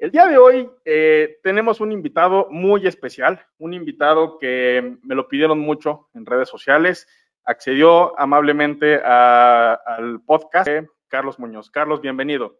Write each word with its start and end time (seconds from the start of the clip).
El 0.00 0.12
día 0.12 0.26
de 0.26 0.38
hoy 0.38 0.70
eh, 0.86 1.38
tenemos 1.42 1.78
un 1.78 1.92
invitado 1.92 2.48
muy 2.48 2.86
especial, 2.86 3.46
un 3.58 3.74
invitado 3.74 4.38
que 4.38 4.96
me 5.02 5.14
lo 5.14 5.28
pidieron 5.28 5.58
mucho 5.58 6.08
en 6.14 6.24
redes 6.24 6.48
sociales, 6.48 7.06
accedió 7.44 8.18
amablemente 8.18 8.94
al 8.94 10.22
podcast 10.24 10.68
de 10.68 10.88
Carlos 11.06 11.38
Muñoz. 11.38 11.70
Carlos, 11.70 12.00
bienvenido. 12.00 12.58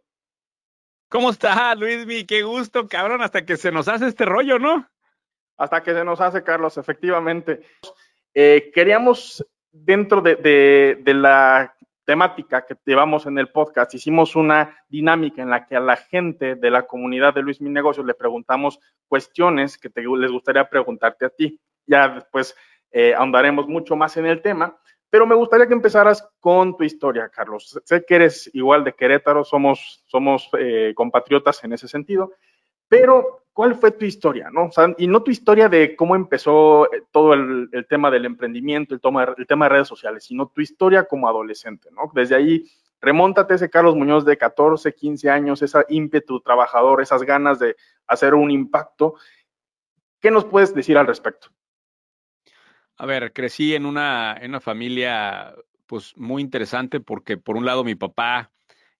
¿Cómo 1.09 1.31
está, 1.31 1.73
Luis 1.73 2.05
Mi? 2.05 2.25
Qué 2.25 2.43
gusto, 2.43 2.87
cabrón, 2.87 3.23
hasta 3.23 3.43
que 3.43 3.57
se 3.57 3.71
nos 3.71 3.87
hace 3.87 4.05
este 4.05 4.25
rollo, 4.25 4.59
¿no? 4.59 4.87
Hasta 5.57 5.81
que 5.81 5.95
se 5.95 6.05
nos 6.05 6.21
hace, 6.21 6.43
Carlos, 6.43 6.77
efectivamente. 6.77 7.63
Eh, 8.35 8.69
queríamos, 8.71 9.43
dentro 9.71 10.21
de 10.21 11.01
la 11.07 11.75
temática 12.11 12.65
que 12.65 12.75
llevamos 12.85 13.25
en 13.25 13.37
el 13.37 13.47
podcast, 13.47 13.93
hicimos 13.93 14.35
una 14.35 14.75
dinámica 14.89 15.41
en 15.41 15.49
la 15.49 15.65
que 15.65 15.77
a 15.77 15.79
la 15.79 15.95
gente 15.95 16.55
de 16.55 16.69
la 16.69 16.85
comunidad 16.85 17.33
de 17.33 17.41
Luis 17.41 17.61
Mi 17.61 17.69
Negocios 17.69 18.05
le 18.05 18.13
preguntamos 18.13 18.81
cuestiones 19.07 19.77
que 19.77 19.89
les 19.95 20.29
gustaría 20.29 20.69
preguntarte 20.69 21.25
a 21.25 21.29
ti. 21.29 21.57
Ya 21.87 22.09
después 22.09 22.53
eh, 22.91 23.13
ahondaremos 23.13 23.65
mucho 23.69 23.95
más 23.95 24.17
en 24.17 24.25
el 24.25 24.41
tema, 24.41 24.77
pero 25.09 25.25
me 25.25 25.35
gustaría 25.35 25.67
que 25.67 25.73
empezaras 25.73 26.27
con 26.41 26.75
tu 26.75 26.83
historia, 26.83 27.29
Carlos. 27.29 27.79
Sé 27.85 28.03
que 28.05 28.15
eres 28.15 28.51
igual 28.53 28.83
de 28.83 28.91
Querétaro, 28.91 29.45
somos, 29.45 30.03
somos 30.05 30.49
eh, 30.59 30.91
compatriotas 30.93 31.63
en 31.63 31.71
ese 31.71 31.87
sentido, 31.87 32.33
pero, 32.91 33.45
¿cuál 33.53 33.75
fue 33.75 33.91
tu 33.91 34.03
historia? 34.03 34.49
¿no? 34.51 34.69
y 34.97 35.07
no 35.07 35.23
tu 35.23 35.31
historia 35.31 35.69
de 35.69 35.95
cómo 35.95 36.13
empezó 36.13 36.91
eh, 36.93 37.03
todo 37.09 37.33
el, 37.33 37.69
tema 37.87 38.11
del 38.11 38.25
emprendimiento, 38.25 38.93
el, 38.93 38.99
tema 38.99 39.65
de 39.65 39.69
redes 39.69 39.87
sociales, 39.87 40.25
sino 40.25 40.47
tu 40.47 40.59
historia 40.59 41.05
como 41.05 41.29
adolescente, 41.29 41.87
¿no? 41.93 42.11
Desde 42.13 42.35
ahí, 42.35 42.69
remóntate 42.99 43.53
ese 43.53 43.69
Carlos 43.69 43.95
Muñoz 43.95 44.25
de 44.25 44.37
14, 44.37 44.93
15 44.93 45.29
años, 45.29 45.61
esa 45.61 45.85
ímpetu 45.87 46.41
trabajador, 46.41 47.01
esas 47.01 47.23
ganas 47.23 47.59
de 47.59 47.77
hacer 48.07 48.33
un 48.33 48.51
impacto. 48.51 49.15
¿Qué 50.19 50.29
nos 50.29 50.43
puedes 50.43 50.75
decir 50.75 50.97
al 50.97 51.07
respecto? 51.07 51.47
A 52.97 53.05
ver, 53.05 53.31
crecí 53.31 53.73
en 53.73 53.85
una, 53.85 54.35
en 54.35 54.51
una 54.51 54.59
familia 54.59 55.55
pues 55.87 56.11
muy 56.17 56.41
interesante 56.41 56.99
porque 56.99 57.37
por 57.37 57.55
un 57.55 57.65
lado 57.65 57.85
mi 57.85 57.95
papá, 57.95 58.51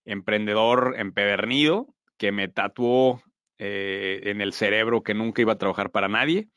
emprendedor 0.06 0.94
empedernido, 0.96 1.88
que 2.16 2.32
me 2.32 2.48
tatuó 2.48 3.20
eh, 3.64 4.22
en 4.24 4.40
el 4.40 4.52
cerebro 4.52 5.04
que 5.04 5.14
nunca 5.14 5.40
iba 5.40 5.52
a 5.52 5.58
trabajar 5.58 5.92
para 5.92 6.08
nadie, 6.08 6.48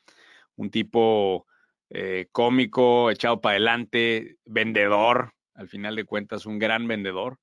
un 0.55 0.71
tipo 0.71 1.45
eh, 1.91 2.25
cómico, 2.31 3.11
echado 3.11 3.41
para 3.41 3.51
adelante, 3.51 4.37
vendedor, 4.43 5.33
al 5.53 5.69
final 5.69 5.95
de 5.95 6.05
cuentas 6.05 6.47
un 6.47 6.57
gran 6.57 6.87
vendedor. 6.87 7.37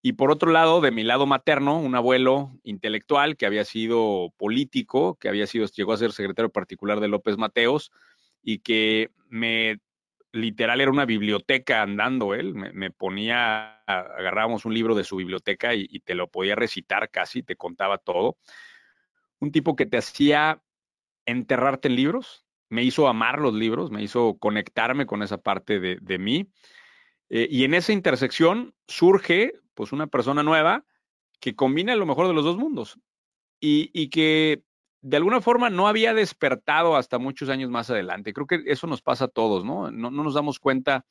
Y 0.00 0.12
por 0.12 0.30
otro 0.30 0.52
lado, 0.52 0.80
de 0.80 0.92
mi 0.92 1.02
lado 1.02 1.26
materno, 1.26 1.76
un 1.80 1.96
abuelo 1.96 2.52
intelectual 2.62 3.36
que 3.36 3.46
había 3.46 3.64
sido 3.64 4.32
político, 4.36 5.16
que 5.16 5.28
había 5.28 5.48
sido, 5.48 5.66
llegó 5.66 5.92
a 5.92 5.96
ser 5.96 6.12
secretario 6.12 6.52
particular 6.52 7.00
de 7.00 7.08
López 7.08 7.36
Mateos 7.36 7.90
y 8.44 8.60
que 8.60 9.10
me 9.28 9.80
literal 10.30 10.80
era 10.80 10.92
una 10.92 11.04
biblioteca 11.04 11.82
andando 11.82 12.32
él, 12.34 12.54
me, 12.54 12.92
ponía, 12.92 13.82
agarrábamos 13.86 14.64
un 14.64 14.74
libro 14.74 14.94
de 14.94 15.02
su 15.02 15.16
biblioteca 15.16 15.74
y, 15.74 15.98
te 15.98 16.14
lo 16.14 16.28
podía 16.28 16.54
recitar 16.54 17.10
casi, 17.10 17.42
te 17.42 17.56
contaba 17.56 17.98
todo 17.98 18.36
un 19.44 19.52
tipo 19.52 19.76
que 19.76 19.86
te 19.86 19.98
hacía 19.98 20.62
enterrarte 21.26 21.88
en 21.88 21.96
libros, 21.96 22.44
me 22.68 22.82
hizo 22.82 23.06
amar 23.06 23.40
los 23.40 23.54
libros, 23.54 23.90
me 23.90 24.02
hizo 24.02 24.36
conectarme 24.38 25.06
con 25.06 25.22
esa 25.22 25.38
parte 25.38 25.78
de, 25.78 26.18
mí. 26.18 26.50
Eh, 27.28 27.46
y 27.50 27.64
en 27.64 27.74
esa 27.74 27.92
intersección 27.92 28.74
surge 28.88 29.52
pues 29.74 29.92
una 29.92 30.06
persona 30.06 30.42
nueva 30.42 30.84
que 31.40 31.54
combina 31.54 31.94
lo 31.94 32.06
mejor 32.06 32.26
de 32.26 32.34
los 32.34 32.44
dos 32.44 32.56
mundos 32.56 32.98
y, 33.60 34.08
que 34.08 34.62
de 35.00 35.16
alguna 35.16 35.40
forma 35.40 35.70
no 35.70 35.88
había 35.88 36.12
despertado 36.12 36.96
hasta 36.96 37.18
muchos 37.18 37.48
años 37.48 37.70
más 37.70 37.90
adelante. 37.90 38.32
Creo 38.32 38.46
que 38.46 38.62
eso 38.66 38.86
nos 38.86 39.00
pasa 39.00 39.26
a 39.26 39.28
todos, 39.28 39.64
¿no? 39.64 39.90
No, 39.90 40.10
nos 40.10 40.34
damos 40.34 40.58
cuenta 40.58 41.06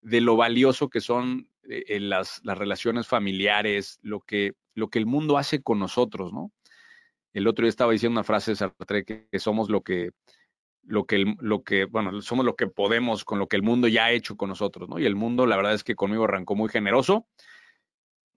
de 0.00 0.20
lo 0.20 0.36
valioso 0.36 0.88
que 0.88 1.00
son 1.00 1.48
eh, 1.68 2.00
las, 2.00 2.40
las, 2.44 2.56
relaciones 2.56 3.06
familiares, 3.06 3.98
lo 4.02 4.20
que, 4.20 4.54
lo 4.74 4.88
que 4.88 4.98
el 4.98 5.06
mundo 5.06 5.36
hace 5.36 5.62
con 5.62 5.78
nosotros, 5.78 6.32
¿no? 6.32 6.52
El 7.34 7.48
otro 7.48 7.64
día 7.64 7.68
estaba 7.68 7.92
diciendo 7.92 8.18
una 8.18 8.24
frase 8.24 8.52
de 8.52 8.56
Sartre 8.56 9.04
que, 9.04 9.38
somos 9.38 9.68
lo 9.68 9.82
que, 9.82 10.12
lo 10.84 11.04
que, 11.04 11.34
lo 11.40 11.64
que, 11.64 11.84
bueno, 11.84 12.22
somos 12.22 12.46
lo 12.46 12.54
que 12.54 12.68
podemos 12.68 13.24
con 13.24 13.40
lo 13.40 13.48
que 13.48 13.56
el 13.56 13.62
mundo 13.62 13.88
ya 13.88 14.06
ha 14.06 14.12
hecho 14.12 14.36
con 14.36 14.48
nosotros, 14.48 14.88
¿no? 14.88 15.00
Y 15.00 15.04
el 15.04 15.16
mundo, 15.16 15.44
la 15.44 15.56
verdad 15.56 15.74
es 15.74 15.82
que 15.82 15.96
conmigo 15.96 16.24
arrancó 16.24 16.54
muy 16.54 16.68
generoso 16.68 17.26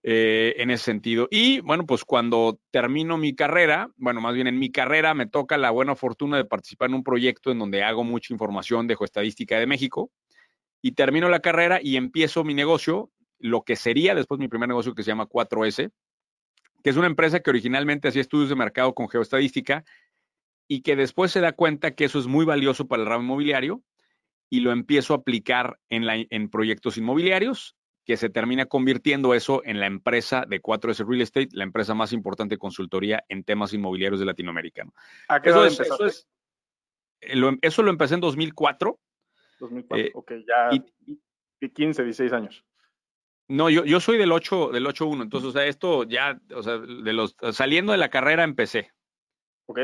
eh, 0.01 0.55
en 0.57 0.71
ese 0.71 0.85
sentido. 0.85 1.27
Y 1.29 1.59
bueno, 1.59 1.85
pues 1.85 2.05
cuando 2.05 2.59
termino 2.71 3.17
mi 3.17 3.35
carrera, 3.35 3.91
bueno, 3.97 4.19
más 4.19 4.33
bien 4.33 4.47
en 4.47 4.57
mi 4.57 4.71
carrera 4.71 5.13
me 5.13 5.27
toca 5.27 5.57
la 5.57 5.69
buena 5.69 5.95
fortuna 5.95 6.37
de 6.37 6.45
participar 6.45 6.89
en 6.89 6.95
un 6.95 7.03
proyecto 7.03 7.51
en 7.51 7.59
donde 7.59 7.83
hago 7.83 8.03
mucha 8.03 8.33
información 8.33 8.87
de 8.87 8.95
geoestadística 8.95 9.59
de 9.59 9.67
México 9.67 10.09
y 10.81 10.93
termino 10.93 11.29
la 11.29 11.41
carrera 11.41 11.79
y 11.83 11.97
empiezo 11.97 12.43
mi 12.43 12.55
negocio, 12.55 13.11
lo 13.37 13.61
que 13.61 13.75
sería 13.75 14.15
después 14.15 14.39
mi 14.39 14.47
primer 14.47 14.69
negocio 14.69 14.95
que 14.95 15.03
se 15.03 15.11
llama 15.11 15.27
4S, 15.27 15.91
que 16.87 16.91
es 16.91 16.95
una 16.95 17.07
empresa 17.07 17.41
que 17.41 17.49
originalmente 17.49 18.07
hacía 18.07 18.21
estudios 18.21 18.47
de 18.47 18.55
mercado 18.55 18.95
con 18.95 19.09
geoestadística 19.09 19.83
y 20.69 20.83
que 20.83 20.95
después 20.95 21.33
se 21.33 21.41
da 21.41 21.51
cuenta 21.51 21.91
que 21.91 22.05
eso 22.05 22.17
es 22.17 22.27
muy 22.27 22.45
valioso 22.45 22.87
para 22.87 23.03
el 23.03 23.09
ramo 23.09 23.23
inmobiliario 23.23 23.83
y 24.49 24.61
lo 24.61 24.71
empiezo 24.71 25.13
a 25.13 25.17
aplicar 25.17 25.81
en, 25.89 26.05
la, 26.05 26.15
en 26.15 26.49
proyectos 26.49 26.97
inmobiliarios, 26.97 27.75
que 28.05 28.15
se 28.15 28.29
termina 28.29 28.67
convirtiendo 28.67 29.33
eso 29.33 29.61
en 29.65 29.81
la 29.81 29.85
empresa 29.85 30.45
de 30.47 30.61
4S 30.61 31.05
Real 31.05 31.23
Estate, 31.23 31.49
la 31.51 31.65
empresa 31.65 31.93
más 31.93 32.13
importante 32.13 32.55
de 32.55 32.59
consultoría 32.59 33.21
en 33.27 33.43
temas 33.43 33.73
inmobiliarios 33.73 34.21
de 34.21 34.25
Latinoamérica. 34.25 34.85
¿A 35.27 35.41
qué 35.41 35.49
eso, 35.49 35.65
es, 35.65 35.81
eso, 35.81 36.05
es, 36.05 36.25
eh, 37.19 37.35
lo, 37.35 37.51
eso 37.61 37.83
lo 37.83 37.91
empecé 37.91 38.13
en 38.13 38.21
2004. 38.21 38.97
2004, 39.59 40.05
eh, 40.05 40.11
ok, 40.15 40.31
ya 40.47 40.69
y 41.59 41.69
15, 41.69 42.05
16 42.05 42.31
años. 42.31 42.63
No, 43.49 43.69
yo, 43.69 43.85
yo 43.85 43.99
soy 43.99 44.17
del 44.17 44.31
8, 44.31 44.71
del 44.71 44.85
8-1, 44.85 45.23
entonces, 45.23 45.49
o 45.49 45.51
sea, 45.51 45.65
esto 45.65 46.03
ya, 46.03 46.39
o 46.53 46.63
sea, 46.63 46.77
de 46.77 47.13
los, 47.13 47.35
saliendo 47.53 47.93
de 47.93 47.97
la 47.97 48.09
carrera 48.09 48.43
empecé. 48.43 48.91
Ok. 49.67 49.79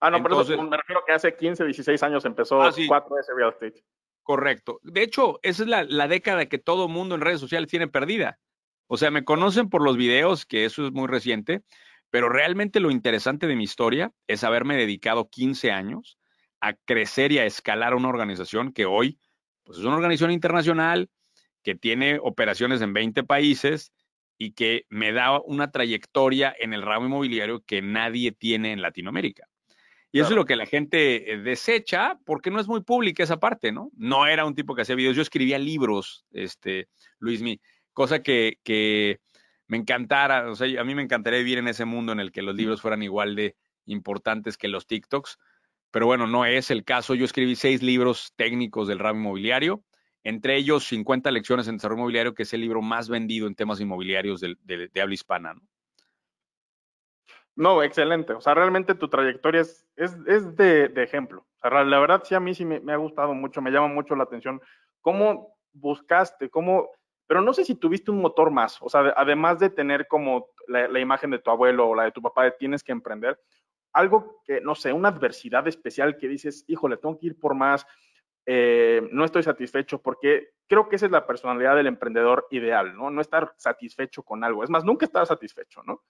Ah, 0.00 0.10
no, 0.10 0.22
pero 0.22 0.42
eso 0.42 0.62
me 0.62 0.76
refiero 0.76 1.02
que 1.06 1.12
hace 1.12 1.34
15, 1.34 1.64
16 1.64 2.02
años 2.02 2.24
empezó 2.24 2.60
4S 2.60 2.90
ah, 2.92 3.34
Real 3.36 3.50
Estate. 3.50 3.82
Correcto. 4.22 4.78
De 4.82 5.02
hecho, 5.02 5.40
esa 5.42 5.62
es 5.62 5.68
la, 5.68 5.84
la 5.84 6.06
década 6.06 6.46
que 6.46 6.58
todo 6.58 6.86
mundo 6.86 7.14
en 7.14 7.22
redes 7.22 7.40
sociales 7.40 7.70
tiene 7.70 7.88
perdida. 7.88 8.38
O 8.86 8.96
sea, 8.96 9.10
me 9.10 9.24
conocen 9.24 9.68
por 9.68 9.82
los 9.82 9.96
videos, 9.96 10.46
que 10.46 10.64
eso 10.64 10.86
es 10.86 10.92
muy 10.92 11.08
reciente, 11.08 11.62
pero 12.10 12.28
realmente 12.28 12.80
lo 12.80 12.90
interesante 12.90 13.46
de 13.46 13.56
mi 13.56 13.64
historia 13.64 14.12
es 14.26 14.44
haberme 14.44 14.76
dedicado 14.76 15.28
15 15.28 15.72
años 15.72 16.18
a 16.60 16.74
crecer 16.74 17.32
y 17.32 17.38
a 17.38 17.44
escalar 17.44 17.94
una 17.94 18.08
organización 18.08 18.72
que 18.72 18.86
hoy, 18.86 19.18
pues 19.64 19.78
es 19.78 19.84
una 19.84 19.96
organización 19.96 20.30
internacional, 20.30 21.10
que 21.68 21.74
tiene 21.74 22.18
operaciones 22.22 22.80
en 22.80 22.94
20 22.94 23.24
países 23.24 23.92
y 24.38 24.52
que 24.52 24.86
me 24.88 25.12
da 25.12 25.38
una 25.38 25.70
trayectoria 25.70 26.56
en 26.58 26.72
el 26.72 26.80
ramo 26.80 27.04
inmobiliario 27.04 27.60
que 27.60 27.82
nadie 27.82 28.32
tiene 28.32 28.72
en 28.72 28.80
Latinoamérica. 28.80 29.46
Y 30.10 30.20
eso 30.20 30.30
es 30.30 30.36
lo 30.36 30.46
que 30.46 30.56
la 30.56 30.64
gente 30.64 31.30
eh, 31.30 31.36
desecha 31.36 32.18
porque 32.24 32.50
no 32.50 32.58
es 32.58 32.68
muy 32.68 32.80
pública 32.80 33.22
esa 33.22 33.38
parte, 33.38 33.70
¿no? 33.70 33.90
No 33.98 34.26
era 34.26 34.46
un 34.46 34.54
tipo 34.54 34.74
que 34.74 34.80
hacía 34.80 34.94
videos, 34.94 35.14
yo 35.14 35.20
escribía 35.20 35.58
libros, 35.58 36.24
este, 36.30 36.88
Luismi, 37.18 37.60
cosa 37.92 38.22
que, 38.22 38.58
que 38.62 39.20
me 39.66 39.76
encantara, 39.76 40.50
o 40.50 40.56
sea, 40.56 40.80
a 40.80 40.84
mí 40.84 40.94
me 40.94 41.02
encantaría 41.02 41.40
vivir 41.40 41.58
en 41.58 41.68
ese 41.68 41.84
mundo 41.84 42.12
en 42.12 42.20
el 42.20 42.32
que 42.32 42.40
los 42.40 42.56
libros 42.56 42.80
fueran 42.80 43.02
igual 43.02 43.36
de 43.36 43.56
importantes 43.84 44.56
que 44.56 44.68
los 44.68 44.86
TikToks, 44.86 45.36
pero 45.90 46.06
bueno, 46.06 46.26
no 46.26 46.46
es 46.46 46.70
el 46.70 46.84
caso. 46.84 47.14
Yo 47.14 47.26
escribí 47.26 47.56
seis 47.56 47.82
libros 47.82 48.32
técnicos 48.36 48.88
del 48.88 49.00
ramo 49.00 49.20
inmobiliario 49.20 49.84
entre 50.28 50.56
ellos 50.56 50.84
50 50.84 51.30
lecciones 51.30 51.68
en 51.68 51.76
desarrollo 51.76 52.00
inmobiliario, 52.00 52.34
que 52.34 52.42
es 52.42 52.52
el 52.52 52.60
libro 52.60 52.82
más 52.82 53.08
vendido 53.08 53.46
en 53.46 53.54
temas 53.54 53.80
inmobiliarios 53.80 54.40
de, 54.40 54.90
habla 55.00 55.14
hispana. 55.14 55.54
¿no? 55.54 55.62
No, 57.56 57.82
excelente. 57.82 58.34
O 58.34 58.40
sea, 58.40 58.54
realmente 58.54 58.94
tu 58.94 59.08
trayectoria 59.08 59.62
es, 59.62 59.86
es, 59.96 60.14
de, 60.56 60.92
ejemplo. 60.96 61.46
O 61.56 61.58
sea, 61.58 61.82
la 61.82 61.98
verdad 61.98 62.22
sí 62.24 62.34
a 62.34 62.40
mí 62.40 62.54
sí 62.54 62.66
me, 62.66 62.92
ha 62.92 62.96
gustado 62.96 63.32
mucho, 63.32 63.62
me 63.62 63.70
llama 63.70 63.88
mucho 63.88 64.14
la 64.14 64.24
atención 64.24 64.60
cómo 65.00 65.56
buscaste, 65.72 66.50
cómo 66.50 66.90
pero 67.26 67.42
no 67.42 67.52
sé 67.52 67.64
si 67.64 67.74
tuviste 67.74 68.10
un 68.10 68.22
motor 68.22 68.50
más, 68.50 68.78
o 68.80 68.88
sea, 68.88 69.12
además 69.14 69.58
de 69.58 69.68
tener 69.68 70.08
como 70.08 70.48
la, 70.66 70.98
imagen 70.98 71.30
de 71.30 71.38
tu 71.38 71.50
abuelo 71.50 71.88
o 71.88 71.94
la 71.94 72.04
de 72.04 72.12
tu 72.12 72.22
papá 72.22 72.44
de 72.44 72.52
tienes 72.52 72.82
que 72.82 72.90
emprender, 72.92 73.38
algo 73.92 74.40
que, 74.46 74.62
no 74.62 74.74
sé, 74.74 74.94
una 74.94 75.10
adversidad 75.10 75.68
especial 75.68 76.16
que 76.16 76.26
dices, 76.26 76.64
híjole, 76.68 76.96
tengo 76.96 77.18
que 77.18 77.26
ir 77.26 77.38
por 77.38 77.54
más, 77.54 77.86
eh, 78.50 79.06
no 79.12 79.26
estoy 79.26 79.42
satisfecho, 79.42 80.00
porque 80.00 80.52
creo 80.66 80.88
que 80.88 80.96
esa 80.96 81.04
es 81.04 81.12
la 81.12 81.26
personalidad 81.26 81.76
del 81.76 81.86
emprendedor 81.86 82.46
ideal, 82.50 82.96
¿no? 82.96 83.10
No 83.10 83.20
estar 83.20 83.52
satisfecho 83.58 84.22
con 84.22 84.42
algo. 84.42 84.64
Es 84.64 84.70
más, 84.70 84.84
nunca 84.84 85.04
estar 85.04 85.26
satisfecho, 85.26 85.82
¿no? 85.82 86.02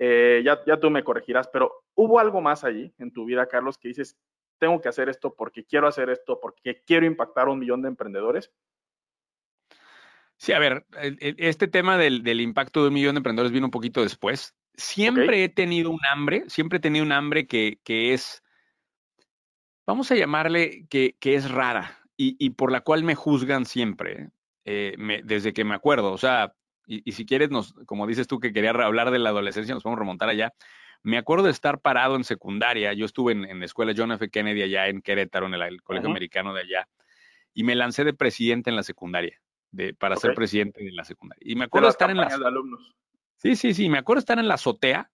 Eh, 0.00 0.42
ya, 0.44 0.60
ya 0.66 0.80
tú 0.80 0.90
me 0.90 1.04
corregirás, 1.04 1.46
pero 1.46 1.84
¿hubo 1.94 2.18
algo 2.18 2.40
más 2.40 2.64
allí 2.64 2.92
en 2.98 3.12
tu 3.12 3.24
vida, 3.24 3.46
Carlos, 3.46 3.78
que 3.78 3.86
dices, 3.86 4.18
tengo 4.58 4.80
que 4.80 4.88
hacer 4.88 5.08
esto 5.08 5.32
porque 5.32 5.64
quiero 5.64 5.86
hacer 5.86 6.10
esto, 6.10 6.40
porque 6.40 6.82
quiero 6.84 7.06
impactar 7.06 7.46
a 7.46 7.52
un 7.52 7.60
millón 7.60 7.82
de 7.82 7.88
emprendedores? 7.88 8.52
Sí, 10.38 10.52
a 10.54 10.58
ver, 10.58 10.86
este 11.20 11.68
tema 11.68 11.96
del, 11.96 12.40
impacto 12.40 12.82
de 12.82 12.88
un 12.88 12.94
millón 12.94 13.14
de 13.14 13.20
emprendedores 13.20 13.52
vino 13.52 13.66
un 13.66 13.70
poquito 13.70 14.02
después. 14.02 14.56
Siempre 14.74 15.44
he 15.44 15.48
tenido 15.48 15.90
un 15.90 16.04
hambre, 16.10 16.44
siempre 16.48 16.78
he 16.78 16.80
tenido 16.80 17.04
un 17.04 17.12
hambre 17.12 17.46
que, 17.46 17.78
es, 17.86 18.42
vamos 19.86 20.10
a 20.10 20.16
llamarle 20.16 20.86
que, 20.88 21.16
es 21.22 21.50
rara 21.50 21.98
y, 22.16 22.50
por 22.50 22.72
la 22.72 22.80
cual 22.80 23.04
me 23.04 23.14
juzgan 23.14 23.66
siempre, 23.66 24.30
eh, 24.64 24.96
desde 25.24 25.52
que 25.52 25.64
me 25.64 25.74
acuerdo. 25.74 26.12
O 26.12 26.18
sea, 26.18 26.54
y, 26.86 27.12
si 27.12 27.24
quieres, 27.24 27.50
nos, 27.50 27.74
como 27.86 28.06
dices 28.06 28.26
tú 28.26 28.40
que 28.40 28.52
quería 28.52 28.70
hablar 28.70 29.10
de 29.10 29.18
la 29.18 29.30
adolescencia, 29.30 29.74
nos 29.74 29.82
podemos 29.82 30.00
remontar 30.00 30.28
allá. 30.28 30.52
Me 31.02 31.18
acuerdo 31.18 31.44
de 31.44 31.52
estar 31.52 31.80
parado 31.80 32.16
en 32.16 32.24
secundaria. 32.24 32.92
Yo 32.92 33.06
estuve 33.06 33.32
en, 33.32 33.58
la 33.58 33.64
escuela 33.64 33.94
John 33.96 34.12
F. 34.12 34.28
Kennedy 34.28 34.62
allá 34.62 34.88
en 34.88 35.02
Querétaro, 35.02 35.46
en 35.46 35.54
el, 35.54 35.82
colegio 35.82 36.10
americano 36.10 36.52
de 36.52 36.62
allá, 36.62 36.88
y 37.54 37.64
me 37.64 37.74
lancé 37.74 38.02
de 38.04 38.12
presidente 38.12 38.70
en 38.70 38.76
la 38.76 38.82
secundaria 38.82 39.40
para 39.98 40.16
ser 40.16 40.34
presidente 40.34 40.82
de 40.82 40.92
la 40.92 41.04
secundaria. 41.04 41.42
Y 41.44 41.54
me 41.54 41.64
acuerdo 41.64 41.88
de 41.88 41.90
estar 41.90 42.10
en 42.10 42.16
la... 42.16 42.24
alumnos. 42.26 42.96
Sí, 43.36 43.56
sí, 43.56 43.74
sí, 43.74 43.90
me 43.90 43.98
acuerdo 43.98 44.20
de 44.20 44.22
estar 44.22 44.38
en 44.38 44.48
la 44.48 44.54
azotea. 44.54 45.10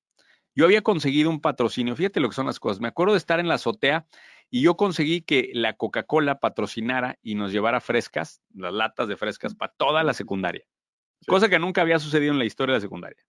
Yo 0.55 0.67
había 0.67 0.83
conseguido 0.83 1.31
un 1.31 1.41
patrocinio, 1.41 1.97
fíjate 1.97 2.21
lo 2.21 2.29
que 2.29 2.37
son 2.37 2.47
las 2.47 2.61
cosas. 2.61 2.81
Me 2.81 2.89
acuerdo 2.89 3.15
de 3.15 3.19
estar 3.19 3.41
en 3.41 3.49
la 3.49 3.55
azotea 3.55 4.07
y 4.53 4.61
yo 4.61 4.77
conseguí 4.77 5.23
que 5.23 5.51
la 5.55 5.73
Coca-Cola 5.73 6.39
patrocinara 6.39 7.19
y 7.23 7.35
nos 7.35 7.51
llevara 7.51 7.81
frescas, 7.81 8.43
las 8.55 8.73
latas 8.73 9.09
de 9.09 9.17
frescas, 9.17 9.55
para 9.55 9.73
toda 9.73 10.05
la 10.05 10.13
secundaria. 10.13 10.65
Cosa 11.27 11.49
que 11.49 11.59
nunca 11.59 11.81
había 11.81 11.99
sucedido 11.99 12.33
en 12.33 12.39
la 12.39 12.45
historia 12.45 12.75
de 12.75 12.79
la 12.79 12.83
secundaria. 12.83 13.25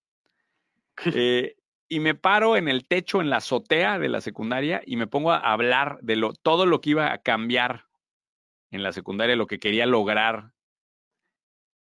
Eh, 1.15 1.55
y 1.89 1.99
me 1.99 2.13
paro 2.13 2.55
en 2.55 2.67
el 2.67 2.87
techo, 2.87 3.19
en 3.19 3.31
la 3.31 3.37
azotea 3.37 3.97
de 3.97 4.09
la 4.09 4.21
secundaria, 4.21 4.81
y 4.85 4.95
me 4.95 5.07
pongo 5.07 5.31
a 5.31 5.37
hablar 5.37 5.97
de 6.01 6.15
lo, 6.15 6.33
todo 6.33 6.67
lo 6.67 6.81
que 6.81 6.91
iba 6.91 7.11
a 7.11 7.17
cambiar 7.17 7.85
en 8.69 8.83
la 8.83 8.93
secundaria, 8.93 9.35
lo 9.35 9.47
que 9.47 9.59
quería 9.59 9.87
lograr 9.87 10.53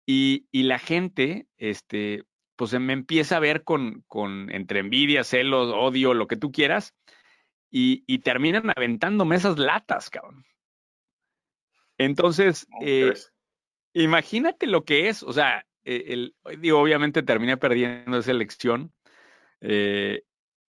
y, 0.06 0.46
la 0.52 0.78
gente, 0.78 1.46
este, 1.56 2.24
pues 2.56 2.72
me 2.78 2.92
empieza 2.92 3.36
a 3.36 3.40
ver 3.40 3.64
con, 3.64 4.04
con 4.08 4.50
entre 4.50 4.80
envidia, 4.80 5.24
celos, 5.24 5.72
odio, 5.74 6.14
lo 6.14 6.26
que 6.26 6.36
tú 6.36 6.52
quieras, 6.52 6.94
y, 7.72 8.04
y 8.06 8.19
terminan 8.19 8.70
aventándome 8.76 9.34
esas 9.34 9.58
latas, 9.58 10.10
cabrón. 10.10 10.44
Entonces, 11.96 12.66
eh, 12.82 13.14
imagínate 13.94 14.66
lo 14.66 14.84
que 14.84 15.08
es, 15.08 15.22
o 15.22 15.32
sea, 15.32 15.66
e, 15.84 16.04
el, 16.08 16.34
digo, 16.60 16.78
obviamente 16.78 17.22
terminé 17.22 17.56
perdiendo 17.56 18.19
esa 18.19 18.30
elección, 18.30 18.92
eh, 19.62 20.22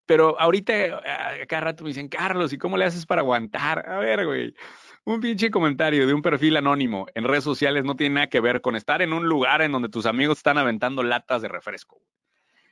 pero 0.06 0.40
ahorita, 0.40 1.02
cada 1.48 1.62
rato 1.62 1.84
me 1.84 1.90
dicen, 1.90 2.08
Carlos, 2.08 2.52
¿y 2.54 2.58
cómo 2.58 2.78
le 2.78 2.86
haces 2.86 3.06
para 3.06 3.22
aguantar? 3.22 3.88
A 3.88 4.00
ver, 4.00 4.26
güey, 4.26 4.54
un 5.06 5.20
pinche 5.20 5.52
comentario 5.52 6.08
de 6.08 6.14
un 6.14 6.22
perfil 6.22 6.58
anónimo 6.58 7.08
en 7.16 7.26
redes 7.26 7.44
sociales 7.44 7.84
no 7.84 7.96
tiene 7.96 8.16
nada 8.16 8.28
que 8.28 8.40
ver 8.40 8.62
con 8.62 8.76
estar 8.76 9.02
en 9.02 9.14
un 9.14 9.28
lugar 9.28 9.62
en 9.62 9.72
donde 9.72 9.90
tus 9.90 10.06
amigos 10.06 10.38
están 10.38 10.58
aventando 10.58 11.04
latas 11.04 11.42
de 11.42 11.48
refresco. 11.48 12.02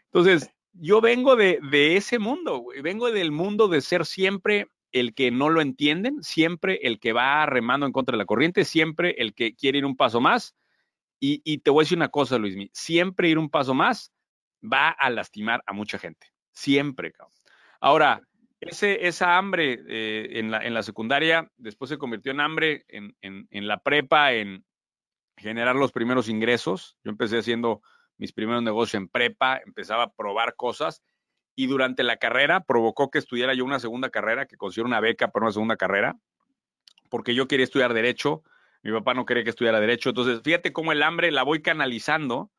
Entonces, 0.06 0.51
yo 0.73 1.01
vengo 1.01 1.35
de, 1.35 1.59
ese 1.95 2.19
mundo, 2.19 2.59
güey. 2.59 2.81
vengo 2.81 3.12
del 3.12 3.31
mundo 3.31 3.68
de 3.68 3.81
ser 3.81 4.06
siempre 4.06 4.68
el 4.91 5.13
que 5.13 5.31
no 5.31 5.50
lo 5.50 5.62
entienden, 5.62 6.21
siempre 6.21 6.79
el 6.83 7.00
que 7.00 7.13
va 7.13 7.45
remando 7.45 7.85
en 7.85 7.91
contra 7.91 8.13
de 8.13 8.18
la 8.18 8.25
corriente, 8.25 8.65
siempre 8.65 9.15
el 9.18 9.33
que 9.33 9.56
quiere 9.56 9.79
ir 9.79 9.85
un 9.85 9.95
paso 9.95 10.21
más. 10.21 10.56
Y, 11.23 11.59
te 11.59 11.69
voy 11.69 11.83
a 11.83 11.85
decir 11.85 12.00
una 12.00 12.09
cosa, 12.09 12.39
Luismi, 12.39 12.71
siempre 12.73 13.29
ir 13.29 13.38
un 13.38 13.51
paso 13.51 13.75
más 13.75 14.12
va 14.62 14.89
a 14.89 15.09
lastimar 15.12 15.62
a 15.68 15.73
mucha 15.73 16.00
gente. 16.00 16.27
Siempre, 16.51 17.12
cabrón. 17.12 17.35
Ahora, 17.79 18.21
ese, 18.59 19.06
esa 19.06 19.38
hambre 19.38 19.79
eh, 19.88 20.39
en, 20.39 20.50
la, 20.50 20.65
en, 20.65 20.73
la, 20.73 20.81
secundaria 20.81 21.47
después 21.57 21.89
se 21.89 22.00
convirtió 22.00 22.31
en 22.31 22.39
hambre 22.39 22.85
en, 22.88 23.15
en, 23.21 23.68
la 23.68 23.77
prepa, 23.77 24.33
en 24.33 24.65
generar 25.38 25.75
los 25.75 25.91
primeros 25.91 26.27
ingresos. 26.27 26.97
Yo 27.03 27.12
empecé 27.12 27.38
haciendo 27.38 27.83
mis 28.21 28.33
primeros 28.33 28.62
negocios 28.62 29.01
en 29.01 29.07
prepa, 29.07 29.59
empezaba 29.65 30.03
a 30.03 30.12
probar 30.13 30.56
cosas 30.56 31.01
y 31.56 31.65
durante 31.65 32.03
la 32.03 32.18
carrera 32.18 32.63
provocó 32.63 33.09
que 33.09 33.18
estudiara 33.18 33.56
yo 33.56 33.65
una 33.65 33.79
segunda 33.79 34.12
carrera, 34.12 34.45
que 34.45 34.57
consiguiera 34.57 34.88
una 34.88 35.00
beca 35.00 35.31
para 35.31 35.47
una 35.47 35.51
segunda 35.51 35.75
carrera, 35.75 36.15
porque 37.09 37.33
yo 37.33 37.47
quería 37.47 37.63
estudiar 37.63 37.95
derecho, 37.95 38.44
mi 38.83 38.91
papá 38.91 39.15
no 39.15 39.25
quería 39.25 39.44
que 39.44 39.50
estudiara 39.50 39.79
derecho. 39.79 40.09
Entonces, 40.09 40.39
fíjate 40.44 40.71
cómo 40.71 40.91
el 40.91 41.01
hambre 41.01 41.31
la 41.31 41.41
voy 41.41 41.63
canalizando 41.63 42.51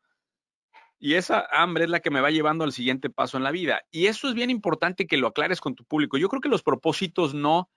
y 0.98 1.14
esa 1.14 1.46
hambre 1.52 1.84
es 1.84 1.90
la 1.90 2.00
que 2.00 2.10
me 2.10 2.20
va 2.20 2.32
llevando 2.32 2.64
al 2.64 2.72
siguiente 2.72 3.08
paso 3.08 3.36
en 3.36 3.44
la 3.44 3.52
vida. 3.52 3.82
Y 3.92 4.06
eso 4.06 4.28
es 4.28 4.34
bien 4.34 4.50
importante 4.50 5.06
que 5.06 5.16
lo 5.16 5.28
aclares 5.28 5.60
con 5.60 5.76
tu 5.76 5.84
público. 5.84 6.18
Yo 6.18 6.28
creo 6.28 6.40
que 6.40 6.48
los 6.48 6.64
propósitos 6.64 7.34
no, 7.34 7.70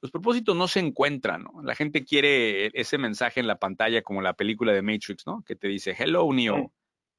los 0.00 0.12
propósitos 0.12 0.54
no 0.54 0.68
se 0.68 0.78
encuentran, 0.78 1.42
¿no? 1.42 1.60
La 1.64 1.74
gente 1.74 2.04
quiere 2.04 2.70
ese 2.80 2.98
mensaje 2.98 3.40
en 3.40 3.48
la 3.48 3.58
pantalla 3.58 4.02
como 4.02 4.22
la 4.22 4.34
película 4.34 4.72
de 4.72 4.82
Matrix, 4.82 5.26
¿no? 5.26 5.42
Que 5.44 5.56
te 5.56 5.66
dice, 5.66 5.96
hello, 5.98 6.32
Neo, 6.32 6.72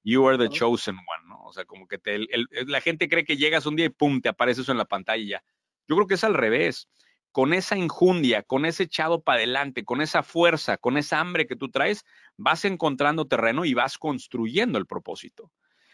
you 0.03 0.27
are 0.27 0.37
the 0.37 0.49
chosen 0.49 0.95
one, 0.95 1.29
¿no? 1.29 1.43
O 1.45 1.53
sea, 1.53 1.65
como 1.65 1.87
que 1.87 1.97
te, 1.97 2.19
la 2.67 2.81
gente 2.81 3.07
cree 3.07 3.25
que 3.25 3.37
llegas 3.37 3.65
un 3.65 3.75
día 3.75 3.85
y 3.85 3.89
pum, 3.89 4.21
te 4.21 4.29
aparece 4.29 4.61
eso 4.61 4.71
en 4.71 4.77
la 4.77 4.85
pantalla 4.85 5.23
y 5.23 5.27
ya. 5.27 5.43
Yo 5.87 5.95
creo 5.95 6.07
que 6.07 6.15
es 6.15 6.23
al 6.23 6.33
revés 6.33 6.87
con 7.31 7.53
esa 7.53 7.75
injundia, 7.75 8.43
con 8.43 8.65
ese 8.65 8.83
echado 8.83 9.23
para 9.23 9.37
adelante, 9.37 9.83
con 9.83 10.01
esa 10.01 10.21
fuerza, 10.21 10.77
con 10.77 10.97
esa 10.97 11.19
hambre 11.19 11.47
que 11.47 11.55
tú 11.55 11.71
traes, 11.71 12.05
vas 12.37 12.63
encontrando 12.63 13.25
terreno 13.25 13.65
y 13.65 13.73
vas 13.73 13.97
construyendo 13.97 14.77
el 14.77 14.85
propósito. 14.85 15.51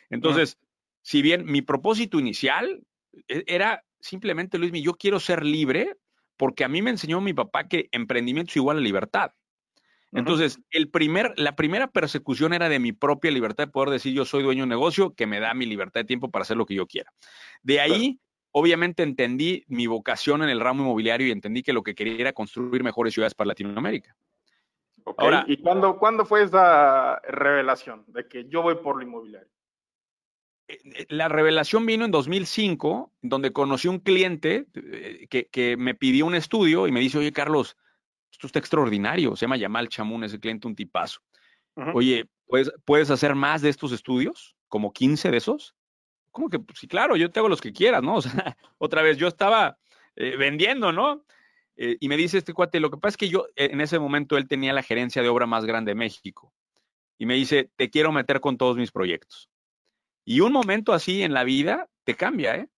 Entonces, 0.09 0.57
si 1.01 1.21
bien 1.21 1.45
mi 1.45 1.61
propósito 1.61 2.19
inicial 2.19 2.83
e, 3.27 3.43
era 3.47 3.85
simplemente, 4.01 4.57
Luis, 4.57 4.73
yo 4.83 4.95
quiero 4.95 5.19
ser 5.19 5.45
libre 5.45 5.95
porque 6.35 6.63
a 6.63 6.67
mí 6.67 6.81
me 6.81 6.89
enseñó 6.89 7.21
mi 7.21 7.33
papá 7.33 7.67
que 7.67 7.87
emprendimiento 7.91 8.51
es 8.51 8.57
igual 8.57 8.77
a 8.77 8.81
libertad. 8.81 9.31
Entonces, 10.11 10.59
el 10.71 10.89
primer, 10.89 11.33
la 11.37 11.55
primera 11.55 11.87
persecución 11.87 12.53
era 12.53 12.67
de 12.67 12.79
mi 12.79 12.93
propia 12.93 13.29
libertad 13.31 13.65
de 13.65 13.71
poder 13.71 13.89
decir 13.91 14.13
yo 14.13 14.25
soy 14.25 14.41
dueño 14.41 14.61
de 14.61 14.63
un 14.63 14.69
negocio 14.69 15.13
que 15.13 15.27
me 15.27 15.39
da 15.39 15.53
mi 15.53 15.65
libertad 15.65 16.01
de 16.01 16.05
tiempo 16.05 16.31
para 16.31 16.43
hacer 16.43 16.57
lo 16.57 16.65
que 16.65 16.75
yo 16.75 16.87
quiera. 16.87 17.13
De 17.61 17.79
ahí 17.79 18.19
obviamente 18.51 19.03
entendí 19.03 19.63
mi 19.67 19.87
vocación 19.87 20.43
en 20.43 20.49
el 20.49 20.59
ramo 20.59 20.83
inmobiliario 20.83 21.27
y 21.27 21.31
entendí 21.31 21.63
que 21.63 21.73
lo 21.73 21.83
que 21.83 21.95
quería 21.95 22.19
era 22.19 22.33
construir 22.33 22.83
mejores 22.83 23.13
ciudades 23.13 23.35
para 23.35 23.49
Latinoamérica. 23.49 24.15
Ahora, 25.17 25.45
¿Y 25.47 25.57
cuándo, 25.57 25.97
cuándo 25.97 26.25
fue 26.25 26.43
esa 26.43 27.19
revelación 27.27 28.03
de 28.07 28.27
que 28.27 28.47
yo 28.47 28.61
voy 28.61 28.75
por 28.75 28.97
lo 28.97 29.03
inmobiliario? 29.03 29.49
Eh, 30.67 30.77
eh, 30.83 31.05
la 31.09 31.27
revelación 31.27 31.85
vino 31.85 32.05
en 32.05 32.11
2005, 32.11 33.11
donde 33.21 33.51
conocí 33.51 33.87
un 33.87 33.99
cliente 33.99 34.67
eh, 34.75 35.27
que, 35.51 35.77
me 35.77 35.95
pidió 35.95 36.25
un 36.25 36.35
estudio 36.35 36.87
y 36.87 36.91
me 36.91 36.99
dice, 36.99 37.17
oye, 37.17 37.31
Carlos, 37.31 37.75
esto 38.31 38.47
está 38.47 38.59
extraordinario. 38.59 39.35
Se 39.35 39.41
llama 39.41 39.57
Yamal 39.57 39.89
Chamun, 39.89 40.23
ese 40.23 40.39
cliente, 40.39 40.67
un 40.67 40.75
tipazo. 40.75 41.21
Oye, 41.93 42.29
¿puedes, 42.45 42.71
¿puedes 42.83 43.09
hacer 43.09 43.35
más 43.35 43.61
de 43.61 43.69
estos 43.69 43.91
estudios? 43.93 44.55
¿Como 44.67 44.91
15 44.91 45.31
de 45.31 45.37
esos? 45.37 45.75
¿Cómo 46.31 46.49
que? 46.49 46.59
Pues 46.59 46.79
sí, 46.79 46.87
claro, 46.87 47.15
yo 47.15 47.31
te 47.31 47.39
hago 47.39 47.49
los 47.49 47.61
que 47.61 47.73
quieras, 47.73 48.03
¿no? 48.03 48.15
O 48.17 48.21
sea, 48.21 48.57
otra 48.77 49.01
vez, 49.01 49.17
yo 49.17 49.27
estaba 49.27 49.77
eh, 50.15 50.35
vendiendo, 50.37 50.91
¿no? 50.91 51.23
Eh, 51.77 51.97
y 51.99 52.09
me 52.09 52.17
dice 52.17 52.37
este 52.37 52.53
cuate, 52.53 52.79
lo 52.79 52.91
que 52.91 52.97
pasa 52.97 53.13
es 53.13 53.17
que 53.17 53.29
yo, 53.29 53.47
eh, 53.55 53.69
en 53.71 53.81
ese 53.81 53.99
momento, 53.99 54.37
él 54.37 54.47
tenía 54.47 54.73
la 54.73 54.83
gerencia 54.83 55.21
de 55.21 55.29
obra 55.29 55.45
más 55.45 55.65
grande 55.65 55.91
de 55.91 55.95
México. 55.95 56.53
Y 57.17 57.25
me 57.25 57.35
dice, 57.35 57.71
te 57.75 57.89
quiero 57.89 58.11
meter 58.11 58.41
con 58.41 58.57
todos 58.57 58.77
mis 58.77 58.91
proyectos. 58.91 59.49
Y 60.25 60.41
un 60.41 60.51
momento 60.51 60.93
así 60.93 61.23
en 61.23 61.33
la 61.33 61.43
vida 61.43 61.89
te 62.03 62.15
cambia, 62.15 62.55
¿eh? 62.55 62.69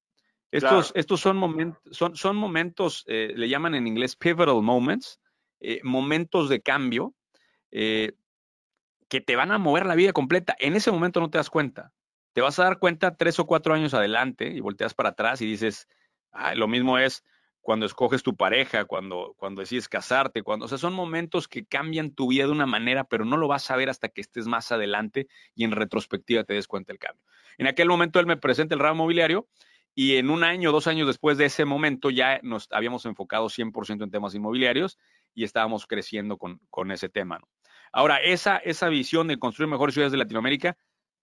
Estos, 0.51 0.91
estos 0.95 1.21
son, 1.21 1.37
momentos, 1.37 1.81
son, 1.91 2.17
son 2.17 2.35
momentos, 2.35 3.05
le 3.07 3.47
llaman 3.47 3.73
en 3.73 3.87
inglés 3.87 4.17
pivotal 4.17 4.61
moments, 4.61 5.20
momentos 5.83 6.49
de 6.49 6.61
cambio 6.61 7.13
que 7.71 9.21
te 9.25 9.35
van 9.35 9.51
a 9.51 9.57
mover 9.57 9.85
la 9.85 9.95
vida 9.95 10.13
completa. 10.13 10.55
En 10.59 10.75
ese 10.75 10.91
momento 10.91 11.19
no 11.19 11.29
te 11.29 11.37
das 11.37 11.49
cuenta 11.49 11.91
te 12.33 12.41
vas 12.41 12.59
a 12.59 12.63
dar 12.63 12.79
cuenta 12.79 13.15
tres 13.15 13.39
o 13.39 13.45
cuatro 13.45 13.73
años 13.73 13.93
adelante 13.93 14.47
y 14.47 14.59
volteas 14.59 14.93
para 14.93 15.09
atrás 15.09 15.41
y 15.41 15.45
dices, 15.45 15.87
lo 16.55 16.67
mismo 16.67 16.97
es 16.97 17.23
cuando 17.59 17.85
escoges 17.85 18.23
tu 18.23 18.35
pareja, 18.35 18.85
cuando, 18.85 19.35
cuando 19.37 19.61
decides 19.61 19.87
casarte, 19.87 20.41
cuando, 20.41 20.65
o 20.65 20.67
sea, 20.67 20.79
son 20.79 20.93
momentos 20.93 21.47
que 21.47 21.65
cambian 21.65 22.11
tu 22.11 22.29
vida 22.29 22.45
de 22.45 22.51
una 22.51 22.65
manera, 22.65 23.03
pero 23.03 23.23
no 23.23 23.37
lo 23.37 23.47
vas 23.47 23.69
a 23.69 23.75
ver 23.75 23.89
hasta 23.89 24.09
que 24.09 24.21
estés 24.21 24.47
más 24.47 24.71
adelante 24.71 25.27
y 25.53 25.63
en 25.63 25.71
retrospectiva 25.71 26.43
te 26.43 26.55
des 26.55 26.67
cuenta 26.67 26.91
del 26.91 26.99
cambio. 26.99 27.23
En 27.57 27.67
aquel 27.67 27.87
momento 27.87 28.19
él 28.19 28.25
me 28.25 28.37
presenta 28.37 28.73
el 28.73 28.79
ramo 28.79 29.03
mobiliario 29.03 29.47
y 29.93 30.15
en 30.15 30.29
un 30.29 30.43
año, 30.43 30.71
dos 30.71 30.87
años 30.87 31.05
después 31.05 31.37
de 31.37 31.45
ese 31.45 31.65
momento 31.65 32.09
ya 32.09 32.39
nos 32.41 32.67
habíamos 32.71 33.05
enfocado 33.05 33.47
100% 33.47 34.05
en 34.05 34.09
temas 34.09 34.33
inmobiliarios 34.33 34.97
y 35.33 35.43
estábamos 35.43 35.87
creciendo 35.87 36.37
con, 36.37 36.59
con 36.69 36.91
ese 36.91 37.09
tema. 37.09 37.39
¿no? 37.39 37.47
Ahora, 37.91 38.17
esa, 38.17 38.57
esa 38.57 38.89
visión 38.89 39.27
de 39.27 39.37
construir 39.37 39.69
mejores 39.69 39.93
ciudades 39.93 40.11
de 40.11 40.17
Latinoamérica, 40.17 40.77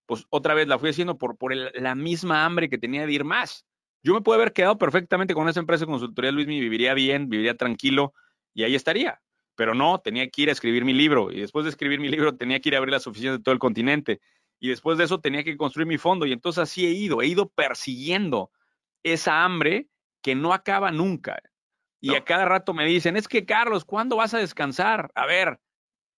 pues 0.07 0.27
otra 0.31 0.55
vez 0.55 0.69
la 0.69 0.79
fui 0.79 0.91
haciendo 0.91 1.19
por, 1.19 1.37
por 1.37 1.55
la 1.55 1.95
misma 1.95 2.45
hambre 2.45 2.69
que 2.69 2.79
tenía 2.79 3.07
de 3.07 3.13
ir 3.13 3.25
más. 3.25 3.67
Yo 4.03 4.15
me 4.15 4.21
puedo 4.21 4.37
haber 4.37 4.53
quedado 4.53 4.79
perfectamente 4.79 5.35
con 5.35 5.49
esa 5.49 5.61
empresa 5.61 5.85
de 5.85 5.91
consultoría, 5.91 6.31
Luis, 6.31 6.47
viviría 6.47 6.95
bien, 6.95 7.29
viviría 7.29 7.57
tranquilo 7.57 8.15
y 8.55 8.63
ahí 8.65 8.75
estaría. 8.75 9.21
Pero 9.55 9.75
no, 9.75 9.99
tenía 9.99 10.29
que 10.29 10.43
ir 10.43 10.49
a 10.51 10.53
escribir 10.53 10.85
mi 10.85 10.93
libro 10.93 11.33
y 11.33 11.41
después 11.41 11.65
de 11.65 11.71
escribir 11.71 12.01
mi 12.01 12.09
libro 12.09 12.37
tenía 12.37 12.61
que 12.61 12.69
ir 12.69 12.75
a 12.77 12.79
abrir 12.79 12.93
las 12.93 13.07
oficinas 13.07 13.39
de 13.39 13.43
todo 13.43 13.53
el 13.53 13.59
continente 13.59 14.21
y 14.61 14.69
después 14.69 14.99
de 14.99 15.05
eso 15.05 15.21
tenía 15.21 15.43
que 15.43 15.57
construir 15.57 15.89
mi 15.89 15.99
fondo 15.99 16.27
y 16.27 16.33
entonces 16.33 16.63
así 16.63 16.87
he 16.87 16.91
ido, 16.91 17.23
he 17.23 17.27
ido 17.27 17.49
persiguiendo 17.49 18.51
esa 19.03 19.45
hambre 19.45 19.89
que 20.23 20.35
no 20.35 20.53
acaba 20.53 20.91
nunca. 20.91 21.39
Y 22.01 22.15
a 22.15 22.25
cada 22.25 22.45
rato 22.45 22.73
me 22.75 22.85
dicen, 22.85 23.17
es 23.17 23.27
que 23.27 23.45
Carlos, 23.45 23.85
¿cuándo 23.85 24.17
vas 24.17 24.35
a 24.35 24.39
descansar? 24.39 25.11
A 25.15 25.27
ver, 25.27 25.59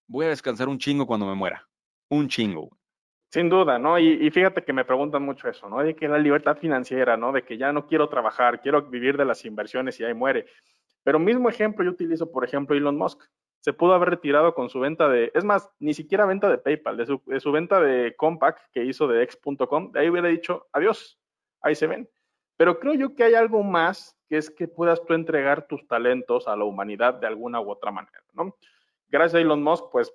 voy 0.07 0.27
a 0.27 0.31
descansar 0.31 0.69
un 0.69 0.79
chingo 0.79 1.07
cuando 1.07 1.27
me 1.27 1.35
muera. 1.35 1.67
Un 2.09 2.29
chingo. 2.29 2.71
Sin 3.31 3.49
duda, 3.49 3.79
¿no? 3.79 3.97
Y, 3.99 4.29
fíjate 4.31 4.65
que 4.65 4.73
me 4.73 4.85
preguntan 4.85 5.23
mucho 5.23 5.49
eso, 5.49 5.69
¿no? 5.69 5.79
De 5.83 5.95
que 5.95 6.09
la 6.09 6.19
libertad 6.19 6.59
financiera, 6.59 7.17
¿no? 7.17 7.31
De 7.31 7.45
que 7.45 7.57
ya 7.57 7.73
no 7.73 7.87
quiero 7.87 8.09
trabajar, 8.09 8.61
quiero 8.61 8.83
vivir 8.83 9.17
de 9.17 9.25
las 9.25 9.45
inversiones 9.45 10.01
y 10.01 10.05
ahí 10.05 10.15
muere. 10.15 10.47
Pero 11.05 11.21
mismo 11.21 11.49
ejemplo 11.49 11.85
yo 11.85 11.93
utilizo, 11.93 12.31
por 12.31 12.45
ejemplo, 12.45 12.77
Elon 12.77 12.99
Musk. 12.99 13.23
Se 13.61 13.73
pudo 13.73 13.95
haber 13.95 14.11
retirado 14.11 14.55
con 14.55 14.69
su 14.69 14.81
venta 14.81 15.09
de, 15.09 15.31
es 15.35 15.45
más, 15.45 15.71
ni 15.79 15.95
siquiera 15.95 16.27
venta 16.27 16.49
de 16.49 16.59
PayPal, 16.59 16.97
de 16.97 17.07
su, 17.07 17.23
de 17.27 17.41
su 17.41 17.53
venta 17.53 17.79
de 17.81 18.17
Compaq 18.17 18.59
que 18.73 18.85
hizo 18.85 19.07
de 19.07 19.23
X.com, 19.23 19.93
de 19.93 20.01
ahí 20.01 20.09
hubiera 20.09 20.29
dicho, 20.29 20.67
adiós, 20.73 21.21
ahí 21.61 21.75
se 21.75 21.87
ven. 21.87 22.09
Pero 22.61 22.79
creo 22.79 22.93
yo 22.93 23.15
que 23.15 23.25
hay 23.25 23.33
algo 23.33 23.63
más 23.63 24.15
que 24.29 24.37
es 24.37 24.51
que 24.51 24.69
puedas 24.69 25.03
tú 25.07 25.15
entregar 25.15 25.67
tus 25.67 25.89
talentos 25.89 26.47
a 26.47 26.55
la 26.57 26.65
humanidad 26.65 27.15
de 27.15 27.27
alguna 27.27 27.59
u 27.59 27.71
otra 27.71 27.91
manera, 27.91 28.23
¿no? 28.35 28.55
Gracias 29.09 29.37
a 29.37 29.41
Elon 29.41 29.63
Musk, 29.63 29.87
pues, 29.91 30.13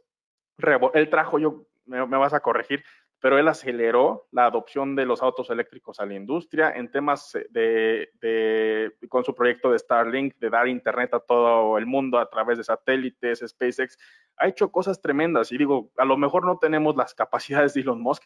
él 0.94 1.10
trajo, 1.10 1.40
yo, 1.40 1.66
me 1.86 2.06
vas 2.06 2.36
a 2.36 2.42
corregir, 2.42 2.84
pero 3.20 3.40
él 3.40 3.48
aceleró 3.48 4.28
la 4.30 4.46
adopción 4.46 4.96
de 4.96 5.08
los 5.08 5.24
autos 5.24 5.50
eléctricos 5.50 6.00
a 6.00 6.06
la 6.06 6.14
industria 6.14 6.70
en 6.70 6.92
temas 6.92 7.36
de, 7.50 8.94
con 9.10 9.24
su 9.24 9.34
proyecto 9.34 9.72
de 9.72 9.80
Starlink, 9.80 10.36
de 10.36 10.52
dar 10.52 10.68
internet 10.68 11.16
a 11.16 11.20
todo 11.22 11.80
el 11.80 11.88
mundo 11.88 12.20
a 12.20 12.30
través 12.30 12.60
de 12.60 12.64
satélites, 12.64 13.44
SpaceX, 13.44 13.98
ha 14.38 14.48
hecho 14.48 14.72
cosas 14.72 15.02
tremendas 15.02 15.52
y 15.52 15.58
digo, 15.58 15.92
a 15.98 16.06
lo 16.06 16.16
mejor 16.16 16.46
no 16.46 16.60
tenemos 16.60 16.96
las 16.96 17.16
capacidades 17.16 17.74
de 17.74 17.82
Elon 17.82 18.00
Musk, 18.00 18.22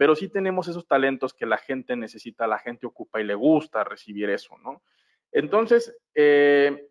pero 0.00 0.16
sí 0.16 0.30
tenemos 0.30 0.66
esos 0.66 0.86
talentos 0.86 1.34
que 1.34 1.44
la 1.44 1.58
gente 1.58 1.94
necesita, 1.94 2.46
la 2.46 2.58
gente 2.58 2.86
ocupa 2.86 3.20
y 3.20 3.24
le 3.24 3.34
gusta 3.34 3.84
recibir 3.84 4.30
eso, 4.30 4.56
¿no? 4.56 4.80
Entonces, 5.30 5.94
eh, 6.14 6.88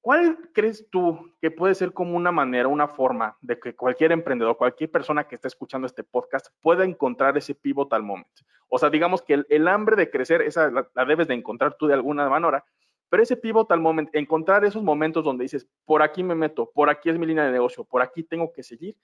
¿Cuál 0.00 0.50
crees 0.52 0.88
tú 0.90 1.32
que 1.40 1.52
puede 1.52 1.76
ser 1.76 1.92
como 1.92 2.16
una 2.16 2.32
manera, 2.32 2.66
una 2.66 2.88
forma 2.88 3.36
de 3.40 3.60
que 3.60 3.76
cualquier 3.76 4.10
emprendedor, 4.10 4.56
cualquier 4.56 4.90
persona 4.90 5.28
que 5.28 5.36
esté 5.36 5.46
escuchando 5.46 5.86
este 5.86 6.02
podcast 6.02 6.48
pueda 6.60 6.84
encontrar 6.84 7.36
ese 7.36 7.54
pivotal 7.54 8.02
moment? 8.02 8.26
O 8.68 8.78
sea, 8.78 8.90
digamos 8.90 9.20
que 9.22 9.44
el, 9.48 9.68
hambre 9.68 9.94
de 9.94 10.10
crecer, 10.10 10.40
esa 10.42 10.70
la, 10.70 11.04
debes 11.04 11.28
de 11.28 11.34
encontrar 11.34 11.76
tú 11.76 11.86
de 11.86 11.94
alguna 11.94 12.28
manera, 12.28 12.64
pero 13.10 13.22
ese 13.22 13.36
pivotal 13.36 13.78
moment, 13.78 14.08
encontrar 14.12 14.64
esos 14.64 14.82
momentos 14.82 15.22
donde 15.22 15.44
dices, 15.44 15.68
por 15.84 16.02
aquí 16.02 16.24
me 16.24 16.34
meto, 16.34 16.72
por 16.74 16.90
aquí 16.90 17.10
es 17.10 17.16
mi 17.16 17.26
línea 17.26 17.44
de 17.44 17.52
negocio, 17.52 17.84
por 17.84 18.02
aquí 18.02 18.24
tengo 18.24 18.52
que 18.52 18.64
seguir. 18.64 18.96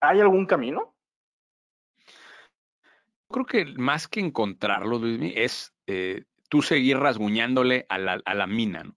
¿Hay 0.00 0.20
algún 0.20 0.46
camino? 0.46 0.94
Creo 3.34 3.46
que 3.46 3.64
más 3.76 4.06
que 4.06 4.20
encontrarlo, 4.20 4.96
Luis, 4.96 5.32
es 5.34 5.74
eh, 5.88 6.22
tú 6.48 6.62
seguir 6.62 6.98
rasguñándole 6.98 7.84
a 7.88 7.98
la, 7.98 8.22
a 8.24 8.32
la 8.32 8.46
mina, 8.46 8.84
¿no? 8.84 8.96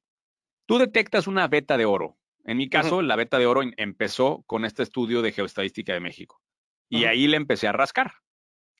Tú 0.68 0.78
detectas 0.78 1.26
una 1.26 1.48
beta 1.48 1.76
de 1.76 1.86
oro. 1.86 2.20
En 2.44 2.58
mi 2.58 2.70
caso, 2.70 3.02
la 3.02 3.16
beta 3.16 3.40
de 3.40 3.48
oro 3.48 3.64
empezó 3.78 4.44
con 4.46 4.64
este 4.64 4.84
estudio 4.84 5.24
de 5.24 5.32
geoestadística 5.32 5.92
de 5.92 6.02
México. 6.02 6.40
Y 6.88 7.06
ahí 7.06 7.26
le 7.26 7.36
empecé 7.36 7.68
a 7.68 7.72
rascar. 7.72 8.14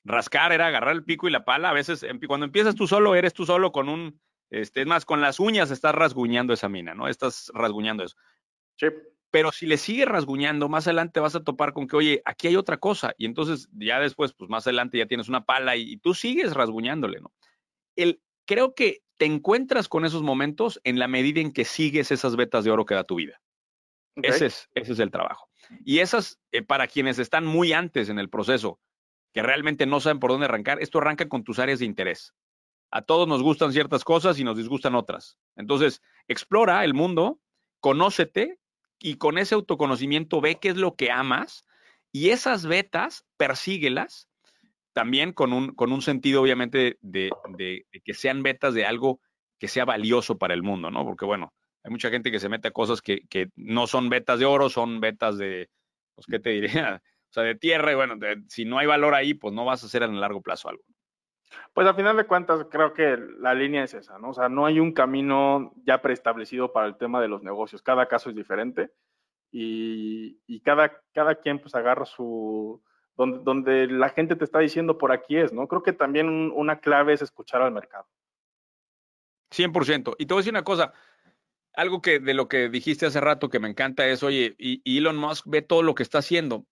Rascar 0.04 0.52
era 0.52 0.68
agarrar 0.68 0.94
el 0.94 1.02
pico 1.02 1.26
y 1.26 1.32
la 1.32 1.44
pala. 1.44 1.70
A 1.70 1.74
veces, 1.74 2.04
em, 2.04 2.20
cuando 2.20 2.46
empiezas 2.46 2.76
tú 2.76 2.86
solo, 2.86 3.16
eres 3.16 3.34
tú 3.34 3.44
solo 3.44 3.72
con 3.72 3.88
un, 3.88 4.20
este, 4.50 4.82
es 4.82 4.86
más, 4.86 5.04
con 5.04 5.20
las 5.20 5.40
uñas 5.40 5.72
estás 5.72 5.92
rasguñando 5.92 6.52
esa 6.52 6.68
mina, 6.68 6.94
¿no? 6.94 7.08
Estás 7.08 7.50
rasguñando 7.52 8.04
eso. 8.04 8.16
Sí. 8.76 8.86
Pero 9.30 9.52
si 9.52 9.66
le 9.66 9.76
sigues 9.76 10.06
rasguñando, 10.06 10.68
más 10.68 10.86
adelante 10.86 11.20
vas 11.20 11.34
a 11.34 11.44
topar 11.44 11.72
con 11.72 11.86
que, 11.86 11.96
oye, 11.96 12.22
aquí 12.24 12.48
hay 12.48 12.56
otra 12.56 12.78
cosa. 12.78 13.14
Y 13.18 13.26
entonces 13.26 13.68
ya 13.72 14.00
después, 14.00 14.32
pues 14.32 14.48
más 14.48 14.66
adelante 14.66 14.98
ya 14.98 15.06
tienes 15.06 15.28
una 15.28 15.44
pala 15.44 15.76
y, 15.76 15.82
y 15.82 15.96
tú 15.98 16.14
sigues 16.14 16.54
rasguñándole, 16.54 17.20
¿no? 17.20 17.32
El, 17.94 18.22
creo 18.46 18.74
que 18.74 19.02
te 19.18 19.26
encuentras 19.26 19.88
con 19.88 20.04
esos 20.04 20.22
momentos 20.22 20.80
en 20.84 20.98
la 20.98 21.08
medida 21.08 21.40
en 21.40 21.52
que 21.52 21.64
sigues 21.64 22.10
esas 22.10 22.36
vetas 22.36 22.64
de 22.64 22.70
oro 22.70 22.86
que 22.86 22.94
da 22.94 23.04
tu 23.04 23.16
vida. 23.16 23.40
Ese, 24.16 24.46
es, 24.46 24.68
ese 24.74 24.92
es 24.92 24.98
el 24.98 25.10
trabajo. 25.10 25.48
Y 25.84 25.98
esas, 25.98 26.40
eh, 26.50 26.62
para 26.62 26.86
quienes 26.86 27.18
están 27.18 27.44
muy 27.44 27.72
antes 27.72 28.08
en 28.08 28.18
el 28.18 28.30
proceso, 28.30 28.80
que 29.32 29.42
realmente 29.42 29.86
no 29.86 30.00
saben 30.00 30.18
por 30.18 30.30
dónde 30.30 30.46
arrancar, 30.46 30.80
esto 30.80 30.98
arranca 30.98 31.28
con 31.28 31.44
tus 31.44 31.58
áreas 31.58 31.80
de 31.80 31.84
interés. 31.84 32.34
A 32.90 33.02
todos 33.02 33.28
nos 33.28 33.42
gustan 33.42 33.72
ciertas 33.72 34.02
cosas 34.02 34.38
y 34.38 34.44
nos 34.44 34.56
disgustan 34.56 34.94
otras. 34.94 35.38
Entonces, 35.56 36.00
explora 36.26 36.84
el 36.84 36.94
mundo, 36.94 37.40
conócete 37.80 38.57
y 38.98 39.16
con 39.16 39.38
ese 39.38 39.54
autoconocimiento 39.54 40.40
ve 40.40 40.56
qué 40.56 40.68
es 40.70 40.76
lo 40.76 40.94
que 40.96 41.10
amas 41.10 41.64
y 42.12 42.30
esas 42.30 42.66
vetas, 42.66 43.24
persíguelas 43.36 44.28
también 44.92 45.32
con 45.32 45.52
un, 45.52 45.74
con 45.74 45.92
un 45.92 46.02
sentido, 46.02 46.42
obviamente, 46.42 46.98
de, 47.02 47.30
que 48.04 48.14
sean 48.14 48.42
metas 48.42 48.74
de 48.74 48.84
algo 48.84 49.20
que 49.58 49.68
sea 49.68 49.84
valioso 49.84 50.38
para 50.38 50.54
el 50.54 50.62
mundo, 50.62 50.90
¿no? 50.90 51.04
Porque, 51.04 51.24
bueno, 51.24 51.52
hay 51.84 51.90
mucha 51.92 52.10
gente 52.10 52.32
que 52.32 52.40
se 52.40 52.48
mete 52.48 52.68
a 52.68 52.72
cosas 52.72 53.00
que, 53.00 53.22
no 53.54 53.86
son 53.86 54.08
vetas 54.08 54.40
de 54.40 54.46
oro, 54.46 54.68
son 54.68 55.00
vetas 55.00 55.38
de, 55.38 55.70
pues, 56.14 56.26
¿qué 56.26 56.40
te 56.40 56.50
diría? 56.50 57.02
O 57.30 57.32
sea, 57.32 57.42
de 57.42 57.54
tierra, 57.54 57.92
y 57.92 57.94
bueno, 57.94 58.14
si 58.48 58.64
no 58.64 58.78
hay 58.78 58.86
valor 58.86 59.14
ahí, 59.14 59.34
pues 59.34 59.52
no 59.54 59.64
vas 59.66 59.82
a 59.82 59.86
hacer 59.86 60.02
en 60.02 60.14
el 60.14 60.20
largo 60.20 60.40
plazo 60.40 60.70
algo. 60.70 60.82
Pues 61.72 61.86
al 61.86 61.94
final 61.94 62.16
de 62.16 62.26
cuentas, 62.26 62.66
creo 62.70 62.92
que 62.92 63.16
la 63.38 63.54
línea 63.54 63.84
es 63.84 63.94
esa, 63.94 64.18
¿no? 64.18 64.30
O 64.30 64.34
sea, 64.34 64.48
no 64.48 64.66
hay 64.66 64.80
un 64.80 64.92
camino 64.92 65.72
ya 65.84 66.02
preestablecido 66.02 66.72
para 66.72 66.86
el 66.86 66.96
tema 66.96 67.20
de 67.20 67.28
los 67.28 67.42
negocios. 67.42 67.82
Cada 67.82 68.06
caso 68.06 68.30
es 68.30 68.36
diferente 68.36 68.90
y, 69.50 70.60
cada, 70.60 71.00
cada 71.14 71.36
quien 71.36 71.58
pues 71.58 71.74
agarra 71.74 72.04
su, 72.04 72.82
donde, 73.16 73.86
la 73.88 74.10
gente 74.10 74.36
te 74.36 74.44
está 74.44 74.60
diciendo 74.60 74.98
por 74.98 75.12
aquí 75.12 75.36
es, 75.36 75.52
¿no? 75.52 75.66
Creo 75.66 75.82
que 75.82 75.92
también 75.92 76.52
una 76.54 76.80
clave 76.80 77.14
es 77.14 77.22
escuchar 77.22 77.62
al 77.62 77.72
mercado. 77.72 78.06
100%. 79.50 80.14
Y 80.18 80.26
te 80.26 80.34
voy 80.34 80.40
a 80.40 80.42
decir 80.42 80.52
una 80.52 80.64
cosa, 80.64 80.92
algo 81.74 82.02
que 82.02 82.20
de 82.20 82.34
lo 82.34 82.48
que 82.48 82.68
dijiste 82.68 83.06
hace 83.06 83.20
rato 83.20 83.48
que 83.48 83.60
me 83.60 83.68
encanta 83.68 84.06
es, 84.06 84.22
oye, 84.22 84.54
y, 84.58 84.98
Elon 84.98 85.16
Musk 85.16 85.46
ve 85.48 85.62
todo 85.62 85.82
lo 85.82 85.94
que 85.94 86.02
está 86.02 86.18
haciendo. 86.18 86.64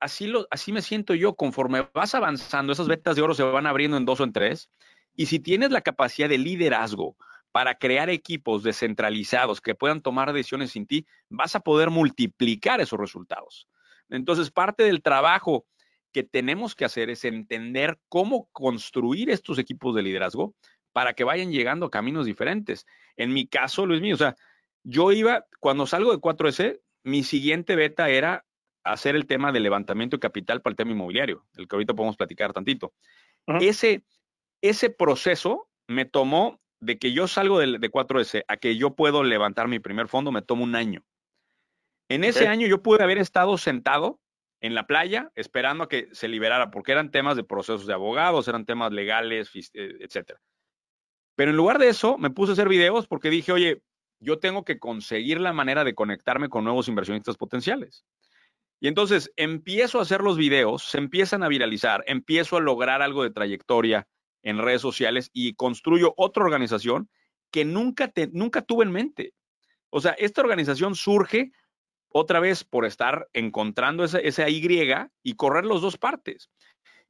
Así, 0.00 0.26
lo, 0.26 0.46
así 0.50 0.72
me 0.72 0.82
siento 0.82 1.14
yo, 1.14 1.34
conforme 1.34 1.86
vas 1.92 2.14
avanzando, 2.14 2.72
esas 2.72 2.88
vetas 2.88 3.16
de 3.16 3.22
oro 3.22 3.34
se 3.34 3.42
van 3.42 3.66
abriendo 3.66 3.96
en 3.96 4.06
dos 4.06 4.20
o 4.20 4.24
en 4.24 4.32
tres, 4.32 4.70
y 5.14 5.26
si 5.26 5.38
tienes 5.38 5.70
la 5.70 5.82
capacidad 5.82 6.28
de 6.28 6.38
liderazgo 6.38 7.16
para 7.52 7.76
crear 7.76 8.10
equipos 8.10 8.62
descentralizados 8.62 9.60
que 9.60 9.74
puedan 9.74 10.00
tomar 10.00 10.32
decisiones 10.32 10.70
sin 10.70 10.86
ti, 10.86 11.06
vas 11.28 11.56
a 11.56 11.60
poder 11.60 11.90
multiplicar 11.90 12.80
esos 12.80 12.98
resultados. 12.98 13.68
Entonces, 14.08 14.50
parte 14.50 14.84
del 14.84 15.02
trabajo 15.02 15.66
que 16.12 16.22
tenemos 16.22 16.74
que 16.74 16.86
hacer 16.86 17.10
es 17.10 17.24
entender 17.24 17.98
cómo 18.08 18.48
construir 18.52 19.28
estos 19.28 19.58
equipos 19.58 19.94
de 19.94 20.02
liderazgo 20.02 20.54
para 20.92 21.12
que 21.12 21.24
vayan 21.24 21.52
llegando 21.52 21.84
a 21.84 21.90
caminos 21.90 22.24
diferentes. 22.24 22.86
En 23.16 23.34
mi 23.34 23.46
caso, 23.46 23.84
Luis 23.84 24.00
mío, 24.00 24.14
o 24.14 24.18
sea, 24.18 24.34
yo 24.82 25.12
iba, 25.12 25.44
cuando 25.60 25.86
salgo 25.86 26.12
de 26.12 26.18
4S, 26.18 26.80
mi 27.02 27.22
siguiente 27.22 27.76
beta 27.76 28.08
era 28.08 28.45
hacer 28.86 29.16
el 29.16 29.26
tema 29.26 29.52
de 29.52 29.60
levantamiento 29.60 30.16
de 30.16 30.20
capital 30.20 30.62
para 30.62 30.72
el 30.72 30.76
tema 30.76 30.92
inmobiliario, 30.92 31.44
el 31.56 31.68
que 31.68 31.76
ahorita 31.76 31.94
podemos 31.94 32.16
platicar 32.16 32.52
tantito. 32.52 32.92
ese, 33.60 34.02
ese 34.60 34.90
proceso 34.90 35.68
me 35.86 36.04
tomó 36.04 36.60
de 36.80 36.98
que 36.98 37.12
yo 37.12 37.26
salgo 37.28 37.58
de, 37.58 37.78
4S 37.90 38.44
a 38.48 38.56
que 38.56 38.76
yo 38.76 38.94
puedo 38.94 39.24
levantar 39.24 39.68
mi 39.68 39.78
primer 39.78 40.08
fondo, 40.08 40.32
me 40.32 40.42
tomó 40.42 40.64
un 40.64 40.76
año. 40.76 41.04
En 42.08 42.22
ese 42.22 42.46
año 42.46 42.66
yo 42.68 42.82
pude 42.82 43.02
haber 43.02 43.18
estado 43.18 43.58
sentado 43.58 44.20
en 44.60 44.74
la 44.74 44.86
playa 44.86 45.30
esperando 45.34 45.84
a 45.84 45.88
que 45.88 46.08
se 46.12 46.28
liberara, 46.28 46.70
porque 46.70 46.92
eran 46.92 47.10
temas 47.10 47.36
de 47.36 47.44
procesos 47.44 47.86
de 47.86 47.94
abogados, 47.94 48.46
eran 48.48 48.64
temas 48.64 48.92
legales, 48.92 49.50
eh, 49.54 49.96
etcétera. 50.00 50.40
Pero 51.34 51.50
en 51.50 51.56
lugar 51.56 51.78
de 51.78 51.88
eso, 51.88 52.16
me 52.18 52.30
puse 52.30 52.52
a 52.52 52.54
hacer 52.54 52.68
videos 52.68 53.06
porque 53.06 53.30
dije, 53.30 53.52
oye, 53.52 53.82
yo 54.20 54.38
tengo 54.38 54.64
que 54.64 54.78
conseguir 54.78 55.40
la 55.40 55.52
manera 55.52 55.84
de 55.84 55.94
conectarme 55.94 56.48
con 56.48 56.64
nuevos 56.64 56.88
inversionistas 56.88 57.36
potenciales. 57.36 58.04
Y 58.80 58.88
entonces 58.88 59.32
empiezo 59.36 59.98
a 59.98 60.02
hacer 60.02 60.20
los 60.20 60.36
videos, 60.36 60.84
se 60.84 60.98
empiezan 60.98 61.42
a 61.42 61.48
viralizar, 61.48 62.04
empiezo 62.06 62.56
a 62.56 62.60
lograr 62.60 63.02
algo 63.02 63.22
de 63.22 63.30
trayectoria 63.30 64.06
en 64.42 64.58
redes 64.58 64.82
sociales 64.82 65.30
y 65.32 65.54
construyo 65.54 66.14
otra 66.16 66.44
organización 66.44 67.08
que 67.50 67.64
nunca, 67.64 68.08
te, 68.08 68.28
nunca 68.28 68.62
tuve 68.62 68.84
en 68.84 68.92
mente. 68.92 69.34
O 69.90 70.00
sea, 70.00 70.12
esta 70.12 70.42
organización 70.42 70.94
surge 70.94 71.52
otra 72.08 72.40
vez 72.40 72.64
por 72.64 72.84
estar 72.84 73.28
encontrando 73.32 74.04
esa, 74.04 74.18
esa 74.18 74.48
Y 74.48 74.62
y 75.22 75.34
correr 75.34 75.64
los 75.64 75.82
dos 75.82 75.96
partes. 75.96 76.50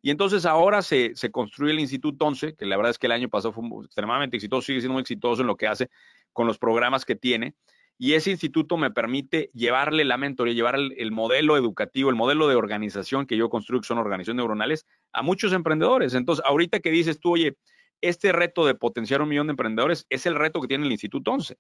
Y 0.03 0.11
entonces 0.11 0.47
ahora 0.47 0.83
se, 0.83 1.17
se, 1.17 1.31
construye 1.31 1.73
el 1.73 1.81
Instituto 1.81 2.27
11, 2.27 2.55
que 2.55 2.67
la 2.67 2.77
verdad 2.77 2.91
es 2.91 2.99
que 2.99 3.07
el 3.07 3.13
año 3.13 3.29
pasado 3.29 3.53
fue 3.53 3.65
extremadamente 3.85 4.37
exitoso, 4.37 4.67
sigue 4.67 4.81
siendo 4.81 4.93
muy 4.93 5.01
exitoso 5.01 5.43
en 5.43 5.49
lo 5.49 5.57
que 5.57 5.67
hace 5.67 5.91
con 6.33 6.47
los 6.47 6.59
programas 6.59 7.05
que 7.05 7.17
tiene. 7.17 7.55
Y 7.99 8.15
ese 8.15 8.31
instituto 8.31 8.77
me 8.77 8.91
permite 8.91 9.51
llevarle 9.55 10.05
la 10.05 10.19
mentoría, 10.19 10.55
llevar 10.55 10.77
el, 10.77 11.13
modelo 11.13 11.57
educativo, 11.57 12.11
el 12.11 12.17
modelo 12.17 12.47
de 12.49 12.55
organización 12.55 13.27
que 13.27 13.37
yo 13.37 13.49
construyo, 13.49 13.81
que 13.81 13.87
son 13.87 13.99
organizaciones 13.99 14.39
neuronales, 14.39 14.87
a 15.13 15.23
muchos 15.23 15.53
emprendedores. 15.53 16.15
Entonces, 16.15 16.45
ahorita 16.47 16.81
que 16.81 16.91
dices 16.91 17.19
tú, 17.19 17.33
oye, 17.33 17.57
este 18.03 18.33
reto 18.33 18.67
de 18.67 18.75
potenciar 18.75 19.23
un 19.23 19.29
millón 19.31 19.47
de 19.47 19.53
emprendedores 19.53 20.07
es 20.11 20.27
el 20.27 20.35
reto 20.35 20.61
que 20.61 20.69
tiene 20.69 20.85
el 20.85 20.93
Instituto 20.93 21.31
11. 21.33 21.57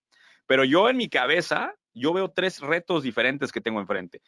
Pero 0.46 0.64
yo 0.64 0.90
en 0.90 0.98
mi 0.98 1.08
cabeza, 1.08 1.74
yo 1.94 2.12
veo 2.12 2.30
tres 2.30 2.60
retos 2.60 3.02
diferentes 3.02 3.50
que 3.50 3.62
tengo 3.62 3.80
enfrente. 3.80 4.20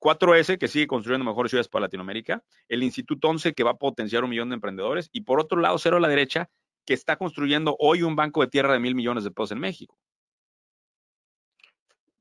4S, 0.00 0.56
que 0.56 0.66
sigue 0.66 0.86
construyendo 0.86 1.26
mejores 1.26 1.50
ciudades 1.50 1.68
para 1.68 1.82
Latinoamérica, 1.82 2.42
el 2.68 2.82
Instituto 2.82 3.28
11, 3.28 3.52
que 3.52 3.62
va 3.62 3.72
a 3.72 3.76
potenciar 3.76 4.24
un 4.24 4.30
millón 4.30 4.48
de 4.48 4.54
emprendedores, 4.54 5.10
y 5.12 5.20
por 5.20 5.40
otro 5.40 5.60
lado, 5.60 5.76
cero 5.76 5.98
a 5.98 6.00
la 6.00 6.08
derecha, 6.08 6.48
que 6.86 6.94
está 6.94 7.16
construyendo 7.16 7.76
hoy 7.78 8.02
un 8.02 8.16
banco 8.16 8.40
de 8.40 8.48
tierra 8.48 8.72
de 8.72 8.78
mil 8.78 8.94
millones 8.94 9.24
de 9.24 9.30
pesos 9.30 9.52
en 9.52 9.60
México. 9.60 9.98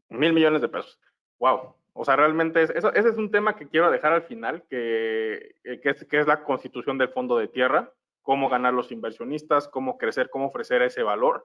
Mil 0.09 0.33
millones 0.33 0.61
de 0.61 0.69
pesos. 0.69 0.99
Wow. 1.39 1.75
O 1.93 2.05
sea, 2.05 2.15
realmente 2.15 2.63
ese 2.63 2.79
es 2.93 3.17
un 3.17 3.31
tema 3.31 3.55
que 3.55 3.67
quiero 3.67 3.91
dejar 3.91 4.13
al 4.13 4.23
final, 4.23 4.63
que, 4.69 5.55
eh, 5.63 5.79
que, 5.81 5.89
es, 5.89 6.05
que 6.05 6.19
es 6.19 6.27
la 6.27 6.43
constitución 6.43 6.97
del 6.97 7.09
fondo 7.09 7.37
de 7.37 7.47
tierra, 7.47 7.91
cómo 8.21 8.47
ganar 8.49 8.73
los 8.73 8.91
inversionistas, 8.91 9.67
cómo 9.67 9.97
crecer, 9.97 10.29
cómo 10.29 10.47
ofrecer 10.47 10.81
ese 10.81 11.03
valor 11.03 11.43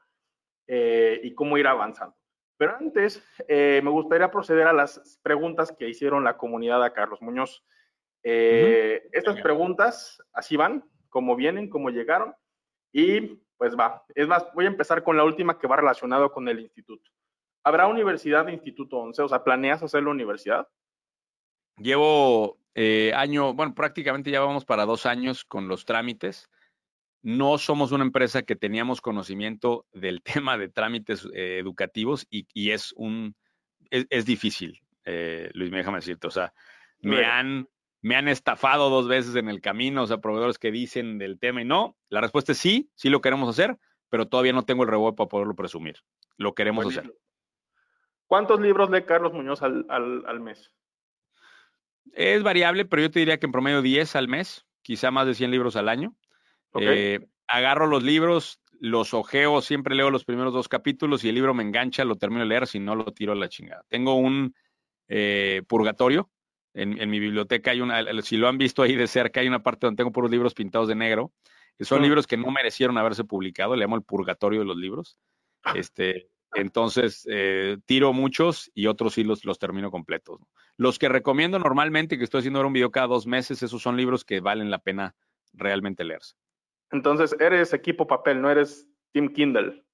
eh, 0.67 1.21
y 1.23 1.35
cómo 1.35 1.59
ir 1.59 1.67
avanzando. 1.67 2.15
Pero 2.57 2.77
antes, 2.77 3.21
eh, 3.49 3.81
me 3.83 3.91
gustaría 3.91 4.31
proceder 4.31 4.69
a 4.69 4.73
las 4.73 5.19
preguntas 5.23 5.75
que 5.77 5.89
hicieron 5.89 6.23
la 6.23 6.37
comunidad 6.37 6.85
a 6.85 6.93
Carlos 6.93 7.21
Muñoz. 7.21 7.65
Estas 8.23 9.41
preguntas 9.43 10.23
así 10.33 10.57
van, 10.57 10.85
como 11.11 11.37
vienen, 11.37 11.69
como 11.69 11.91
llegaron. 11.91 12.35
Y 12.93 13.41
pues 13.57 13.77
va. 13.77 14.05
Es 14.15 14.29
más, 14.29 14.47
voy 14.55 14.67
a 14.67 14.69
empezar 14.69 15.03
con 15.03 15.17
la 15.17 15.25
última 15.25 15.59
que 15.59 15.67
va 15.67 15.77
relacionado 15.77 16.33
con 16.33 16.49
el 16.49 16.61
instituto. 16.61 17.11
¿Habrá 17.65 17.87
universidad 17.87 18.45
de 18.45 18.53
Instituto 18.53 18.99
11? 18.99 19.23
O 19.23 19.29
sea, 19.29 19.43
¿planeas 19.43 19.83
hacer 19.83 20.03
la 20.03 20.11
universidad? 20.11 20.69
Llevo 21.79 22.59
eh, 22.75 23.13
año, 23.15 23.55
bueno, 23.55 23.75
prácticamente 23.75 24.31
ya 24.31 24.41
vamos 24.41 24.67
para 24.67 24.85
dos 24.85 25.07
años 25.07 25.45
con 25.47 25.67
los 25.67 25.87
trámites. 25.87 26.51
No 27.23 27.57
somos 27.57 27.91
una 27.93 28.05
empresa 28.05 28.43
que 28.43 28.55
teníamos 28.55 29.01
conocimiento 29.01 29.87
del 29.93 30.23
tema 30.45 30.59
de 30.59 30.69
trámites 30.69 31.27
eh, 31.33 31.59
educativos 31.59 32.27
y, 32.29 32.71
es 32.71 32.93
un, 32.97 33.35
es, 33.91 34.27
difícil, 34.27 34.83
eh, 35.07 35.51
Luis, 35.55 35.71
déjame 35.71 35.99
decirte. 35.99 36.27
O 36.27 36.31
sea, 36.31 36.53
me 37.01 37.25
han, 37.25 37.67
me 38.03 38.17
han 38.17 38.29
estafado 38.29 38.91
dos 38.91 39.09
veces 39.09 39.37
en 39.37 39.49
el 39.49 39.63
camino, 39.63 40.03
o 40.03 40.07
sea, 40.07 40.19
proveedores 40.19 40.59
que 40.59 40.71
dicen 40.71 41.17
del 41.17 41.39
tema 41.39 41.63
y 41.63 41.65
no. 41.65 41.97
La 42.11 42.21
respuesta 42.21 42.53
es 42.53 42.59
sí, 42.59 42.91
sí 42.95 43.09
lo 43.09 43.23
queremos 43.23 43.49
hacer, 43.49 43.79
pero 44.11 44.29
todavía 44.29 44.53
no 44.53 44.65
tengo 44.65 44.83
el 44.83 44.91
rebote 44.91 45.17
para 45.17 45.29
poderlo 45.29 45.55
presumir. 45.55 45.97
Lo 46.37 46.55
queremos 46.55 46.87
hacer. 46.87 47.11
¿Cuántos 48.35 48.59
libros 48.59 48.91
lee 48.91 49.05
Carlos 49.05 49.33
Muñoz 49.33 49.63
al, 49.63 50.41
mes? 50.41 50.73
Es 52.15 52.43
variable, 52.43 52.85
pero 52.85 53.03
yo 53.03 53.09
te 53.13 53.21
diría 53.21 53.39
que 53.39 53.47
en 53.47 53.53
promedio 53.53 53.81
10 53.81 54.17
al 54.17 54.27
mes, 54.27 54.67
quizá 54.83 55.13
más 55.13 55.29
de 55.29 55.35
100 55.35 55.53
libros 55.53 55.77
al 55.77 55.89
año. 55.89 56.17
Eh, 56.81 57.29
agarro 57.47 57.87
los 57.87 58.03
libros, 58.03 58.61
los 58.81 59.15
ojeo, 59.15 59.61
siempre 59.61 59.95
leo 59.95 60.11
los 60.11 60.25
primeros 60.25 60.53
dos 60.53 60.67
capítulos 60.67 61.23
y 61.23 61.29
el 61.29 61.37
libro 61.37 61.55
me 61.55 61.63
engancha, 61.63 62.05
lo 62.05 62.17
termino 62.17 62.41
de 62.41 62.49
leer, 62.49 62.67
si 62.67 62.81
no 62.81 62.97
lo 62.97 63.05
tiro 63.05 63.35
a 63.35 63.37
la 63.37 63.49
chingada. 63.49 63.85
Tengo 63.87 64.17
un 64.17 64.57
eh, 65.07 65.63
purgatorio. 65.69 66.29
En, 66.73 67.09
mi 67.09 67.21
biblioteca 67.21 67.71
hay 67.71 67.83
una, 67.83 68.03
si 68.23 68.37
lo 68.37 68.49
han 68.49 68.59
visto 68.59 68.83
ahí 68.83 68.97
de 68.97 69.07
cerca, 69.07 69.39
hay 69.39 69.47
una 69.47 69.63
parte 69.63 69.87
donde 69.87 69.99
tengo 69.99 70.11
puros 70.11 70.33
libros 70.33 70.55
pintados 70.55 70.89
de 70.89 70.97
negro, 70.97 71.33
que 71.79 71.85
son 71.85 72.03
libros 72.03 72.27
que 72.27 72.37
no 72.37 72.51
merecieron 72.51 72.99
haberse 72.99 73.23
publicado, 73.23 73.77
le 73.77 73.85
llamo 73.85 73.95
el 73.95 74.03
purgatorio 74.03 74.59
de 74.59 74.67
los 74.67 74.77
libros. 74.77 75.19
Ah. 75.63 75.75
Este, 75.77 76.31
entonces, 76.55 77.27
eh, 77.31 77.79
tiro 77.87 78.13
muchos 78.13 78.71
y 78.75 78.87
otros 78.87 79.15
sí 79.15 79.25
los, 79.25 79.45
los 79.45 79.59
termino 79.59 79.91
completos. 79.91 80.41
Los 80.77 80.99
que 80.99 81.09
recomiendo 81.09 81.59
normalmente, 81.59 82.19
que 82.19 82.25
estoy 82.25 82.41
haciendo 82.41 82.59
ahora 82.59 82.69
un 82.69 82.73
video 82.75 82.91
cada 82.91 83.07
dos 83.07 83.27
meses, 83.27 83.63
esos 83.63 83.83
son 83.83 83.97
libros 83.97 84.25
que 84.25 84.41
valen 84.41 84.71
la 84.71 84.79
pena 84.79 85.15
realmente 85.53 86.05
leerse. 86.05 86.37
Entonces, 86.91 87.35
eres 87.41 87.73
equipo 87.73 88.07
papel, 88.07 88.41
no 88.41 88.51
eres 88.51 88.89
Team 89.13 89.33
Kindle. 89.33 89.85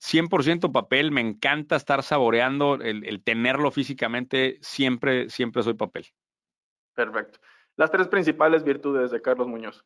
100% 0.00 0.72
papel, 0.72 1.10
me 1.10 1.20
encanta 1.20 1.76
estar 1.76 2.02
saboreando 2.02 2.74
el, 2.74 3.22
tenerlo 3.22 3.70
físicamente, 3.70 4.58
siempre, 4.60 5.30
siempre 5.30 5.62
soy 5.62 5.74
papel. 5.74 6.06
Perfecto. 6.94 7.38
Las 7.76 7.90
tres 7.90 8.08
principales 8.08 8.64
virtudes 8.64 9.10
de 9.10 9.22
Carlos 9.22 9.48
Muñoz. 9.48 9.84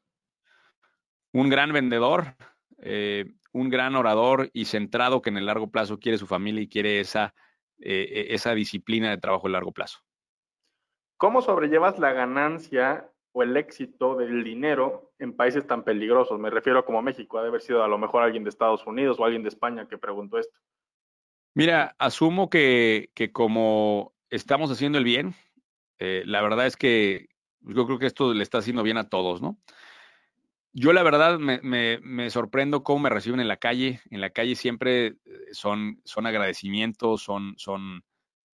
Un 1.33 1.49
gran 1.49 1.73
vendedor, 1.73 2.35
eh, 2.79 3.33
un 3.59 3.71
gran 3.71 3.97
orador 3.97 4.51
y 4.53 4.67
centrado 4.67 5.21
que 5.21 5.31
en 5.31 5.37
el 5.37 5.47
largo 5.47 5.71
plazo 5.71 5.99
quiere 5.99 6.19
su 6.19 6.27
familia 6.27 6.63
y 6.63 6.69
quiere 6.69 7.01
esa, 7.01 7.35
eh, 7.81 8.27
e, 8.31 8.35
esa 8.35 8.55
disciplina 8.55 9.11
de 9.11 9.19
trabajo 9.19 9.47
a 9.47 9.51
largo 9.51 9.73
plazo. 9.73 9.99
¿Cómo 11.17 11.43
sobrellevas 11.43 11.99
la 11.99 12.13
ganancia 12.13 13.11
o 13.33 13.43
el 13.43 13.57
éxito 13.57 14.15
del 14.15 14.45
dinero 14.45 15.13
en 15.19 15.35
países 15.35 15.67
tan 15.67 15.83
peligrosos? 15.83 16.39
Me 16.39 16.51
refiero 16.51 16.79
a 16.79 16.87
como 16.87 17.03
México, 17.03 17.39
ha 17.39 17.43
de 17.43 17.49
haber 17.49 17.61
sido 17.61 17.83
a 17.83 17.89
lo 17.89 17.99
mejor 17.99 18.23
alguien 18.23 18.45
de 18.45 18.51
Estados 18.51 18.87
Unidos 18.87 19.19
o 19.19 19.25
alguien 19.25 19.43
de 19.43 19.49
España 19.49 19.89
que 19.89 19.99
preguntó 19.99 20.39
esto. 20.39 20.57
Mira, 21.55 21.97
asumo 21.99 22.49
que, 22.49 23.11
que 23.15 23.33
como 23.33 24.15
estamos 24.31 24.71
haciendo 24.71 24.99
el 24.99 25.05
bien, 25.05 25.35
eh, 25.99 26.23
la 26.25 26.41
verdad 26.43 26.67
es 26.67 26.77
que 26.77 27.27
yo 27.61 27.87
creo 27.87 27.99
que 27.99 28.07
esto 28.07 28.33
le 28.33 28.45
está 28.45 28.59
haciendo 28.59 28.85
bien 28.85 28.99
a 28.99 29.09
todos, 29.09 29.43
¿no? 29.43 29.59
Yo 30.81 30.93
la 30.93 31.03
verdad 31.03 31.41
me, 31.41 32.31
sorprendo 32.31 32.85
cómo 32.85 33.01
me 33.01 33.11
reciben 33.11 33.41
en 33.41 33.49
la 33.49 33.57
calle. 33.57 34.01
En 34.11 34.21
la 34.21 34.31
calle 34.31 34.55
siempre 34.55 35.07
eh, 35.07 35.17
son, 35.51 36.01
son 36.05 36.25
agradecimientos, 36.25 37.21
son, 37.21 37.55
son, 37.57 38.05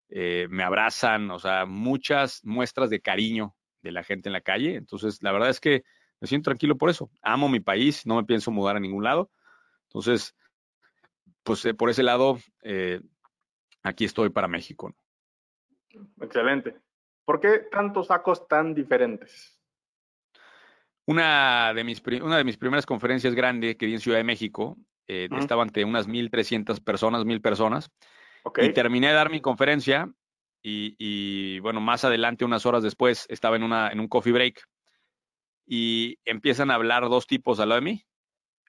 eh, 0.10 0.48
me 0.50 0.64
abrazan, 0.64 1.32
o 1.32 1.40
sea, 1.40 1.66
muchas 1.66 2.44
muestras 2.44 2.90
de 2.90 3.00
cariño 3.00 3.56
de 3.82 3.94
la 3.94 4.04
gente 4.04 4.28
en 4.28 4.34
la 4.34 4.42
calle. 4.42 4.76
Entonces, 4.76 5.24
la 5.24 5.32
verdad 5.32 5.50
es 5.50 5.62
que 5.62 5.84
me 6.20 6.28
siento 6.28 6.50
tranquilo 6.50 6.78
por 6.78 6.90
eso. 6.90 7.10
Amo 7.22 7.48
mi 7.48 7.62
país, 7.62 8.06
no 8.06 8.18
me 8.18 8.26
pienso 8.26 8.52
mudar 8.52 8.76
a 8.76 8.82
ningún 8.82 9.06
lado. 9.06 9.32
Entonces, 9.84 10.36
pues 11.44 11.64
eh, 11.64 11.74
por 11.74 11.90
ese 11.90 12.04
lado, 12.04 12.38
aquí 13.82 14.04
estoy 14.04 14.30
para 14.30 14.50
México. 14.50 14.94
Excelente. 16.20 16.76
¿Por 17.24 17.40
qué 17.40 17.60
tantos 17.72 18.08
sacos 18.08 18.46
tan 18.46 18.74
diferentes? 18.74 19.59
Una 21.10 21.74
de 21.74 21.84
mis, 21.84 22.04
una 22.22 22.38
de 22.38 22.44
mis 22.44 22.58
primeras 22.58 22.86
conferencias 22.86 23.34
grandes 23.34 23.78
que 23.78 23.88
di 23.88 23.94
en 23.94 24.00
Ciudad 24.00 24.20
de 24.20 24.24
México, 24.24 24.78
eh, 25.08 25.28
estaba 25.40 25.64
ante 25.64 25.84
unas 25.84 26.08
1.300 26.08 26.84
personas, 26.84 27.26
1.000 27.26 27.42
personas, 27.42 27.90
y 28.58 28.74
terminé 28.74 29.08
de 29.08 29.14
dar 29.14 29.32
mi 29.32 29.42
conferencia 29.42 30.08
y, 30.62 31.58
bueno, 31.62 31.82
más 31.82 32.06
adelante, 32.06 32.46
unas 32.46 32.68
horas 32.68 32.84
después, 32.84 33.26
estaba 33.30 33.56
en, 33.56 33.64
una, 33.64 33.90
en 33.90 34.00
un 34.00 34.08
coffee 34.08 34.32
break 34.32 34.62
y 35.66 36.20
empiezan 36.26 36.70
a 36.70 36.76
hablar 36.76 37.10
dos 37.10 37.26
tipos 37.26 37.60
al 37.60 37.70
lado 37.70 37.82
de 37.82 37.86
mí. 37.86 38.06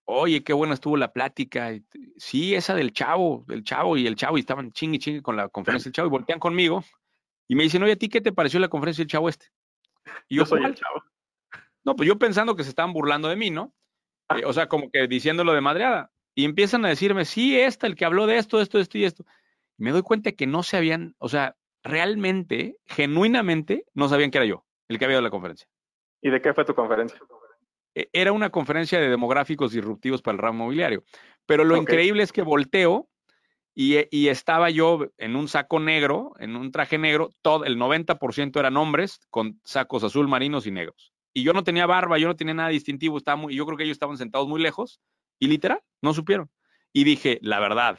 Oye, 0.07 0.43
qué 0.43 0.55
buena 0.55 0.73
estuvo 0.73 0.97
la 0.97 1.13
plática. 1.13 1.75
Sí, 2.17 2.55
esa 2.55 2.75
del 2.75 2.95
chavo, 2.95 3.45
del 3.49 3.65
chavo 3.65 3.99
y 3.99 4.07
el 4.07 4.17
chavo, 4.17 4.39
y 4.39 4.41
estaban 4.41 4.73
chingue 4.73 4.99
chingue 4.99 5.21
con 5.21 5.37
la 5.37 5.51
conferencia 5.51 5.91
del 5.91 5.93
chavo 5.93 6.09
y 6.09 6.13
voltean 6.13 6.39
conmigo 6.39 6.83
y 7.49 7.55
me 7.55 7.65
dicen, 7.65 7.83
oye, 7.83 7.93
¿a 7.93 7.97
ti 7.97 8.09
qué 8.09 8.23
te 8.23 8.33
pareció 8.33 8.59
la 8.61 8.69
conferencia 8.69 9.03
del 9.03 9.11
chavo 9.11 9.29
este? 9.29 9.49
Y 10.27 10.37
yo, 10.37 10.47
soy 10.47 10.65
el 10.65 10.75
chavo. 10.75 11.03
No, 11.85 11.97
pues 11.97 12.07
yo 12.07 12.19
pensando 12.19 12.57
que 12.57 12.65
se 12.65 12.71
estaban 12.71 12.93
burlando 12.93 13.29
de 13.29 13.37
mí, 13.37 13.51
¿no? 13.51 13.73
Eh, 14.37 14.45
o 14.45 14.53
sea, 14.53 14.69
como 14.69 14.91
que 14.91 15.07
diciéndolo 15.07 15.53
de 15.53 15.61
madreada. 15.61 16.11
Y 16.35 16.45
empiezan 16.45 16.85
a 16.85 16.89
decirme, 16.89 17.25
sí, 17.25 17.59
esta, 17.59 17.87
el 17.87 17.97
que 17.97 18.05
habló 18.05 18.27
de 18.27 18.39
esto, 18.39 18.61
esto, 18.61 18.79
esto 18.79 18.99
y 18.99 19.05
esto. 19.05 19.25
Y 19.79 19.85
me 19.85 19.91
doy 19.91 20.03
cuenta 20.03 20.33
que 20.33 20.47
no 20.47 20.63
se 20.63 20.77
habían, 20.77 21.15
o 21.19 21.29
sea, 21.29 21.57
realmente, 21.83 22.77
genuinamente, 22.87 23.85
no 23.95 24.09
sabían 24.09 24.31
que 24.31 24.39
era 24.39 24.47
yo 24.47 24.65
el 24.89 24.99
que 24.99 25.05
había 25.05 25.17
dado 25.17 25.25
la 25.25 25.31
conferencia. 25.31 25.69
¿Y 26.21 26.31
de 26.31 26.41
qué 26.41 26.53
fue 26.53 26.65
tu 26.65 26.75
conferencia? 26.75 27.19
E, 27.95 28.09
era 28.13 28.33
una 28.33 28.51
conferencia 28.51 29.01
de 29.01 29.09
demográficos 29.09 29.73
disruptivos 29.73 30.23
para 30.23 30.35
el 30.35 30.43
ramo 30.43 30.65
mobiliario. 30.65 31.05
Pero 31.47 31.65
lo 31.65 31.77
increíble 31.77 32.23
es 32.23 32.33
que 32.33 32.43
volteo 32.43 33.09
y, 33.75 33.97
y, 34.11 34.29
estaba 34.29 34.69
yo 34.71 35.07
en 35.17 35.37
un 35.37 35.49
saco 35.49 35.81
negro, 35.81 36.33
en 36.39 36.57
un 36.57 36.73
traje 36.73 36.99
negro, 36.99 37.31
todo 37.41 37.65
el 37.65 37.79
90% 37.79 38.59
eran 38.59 38.77
hombres 38.77 39.21
con 39.31 39.61
sacos 39.65 40.05
azul 40.05 40.29
marinos 40.29 40.67
y 40.67 40.73
negros 40.73 41.13
y 41.33 41.43
yo 41.43 41.53
no 41.53 41.65
tenía 41.65 41.87
barba, 41.87 42.19
yo 42.19 42.29
no 42.29 42.37
tenía 42.37 42.55
nada 42.55 42.69
distintivo, 42.71 43.19
estaba 43.19 43.37
muy, 43.37 43.55
yo 43.55 43.65
creo 43.67 43.77
que 43.77 43.85
ellos 43.85 43.95
estaban 43.95 44.19
sentados 44.19 44.49
muy 44.49 44.61
lejos 44.61 45.01
y 45.39 45.47
literal, 45.47 45.81
no 46.03 46.15
supieron. 46.15 46.51
Y 46.93 47.05
dije, 47.05 47.39
la 47.43 47.61
verdad, 47.61 47.99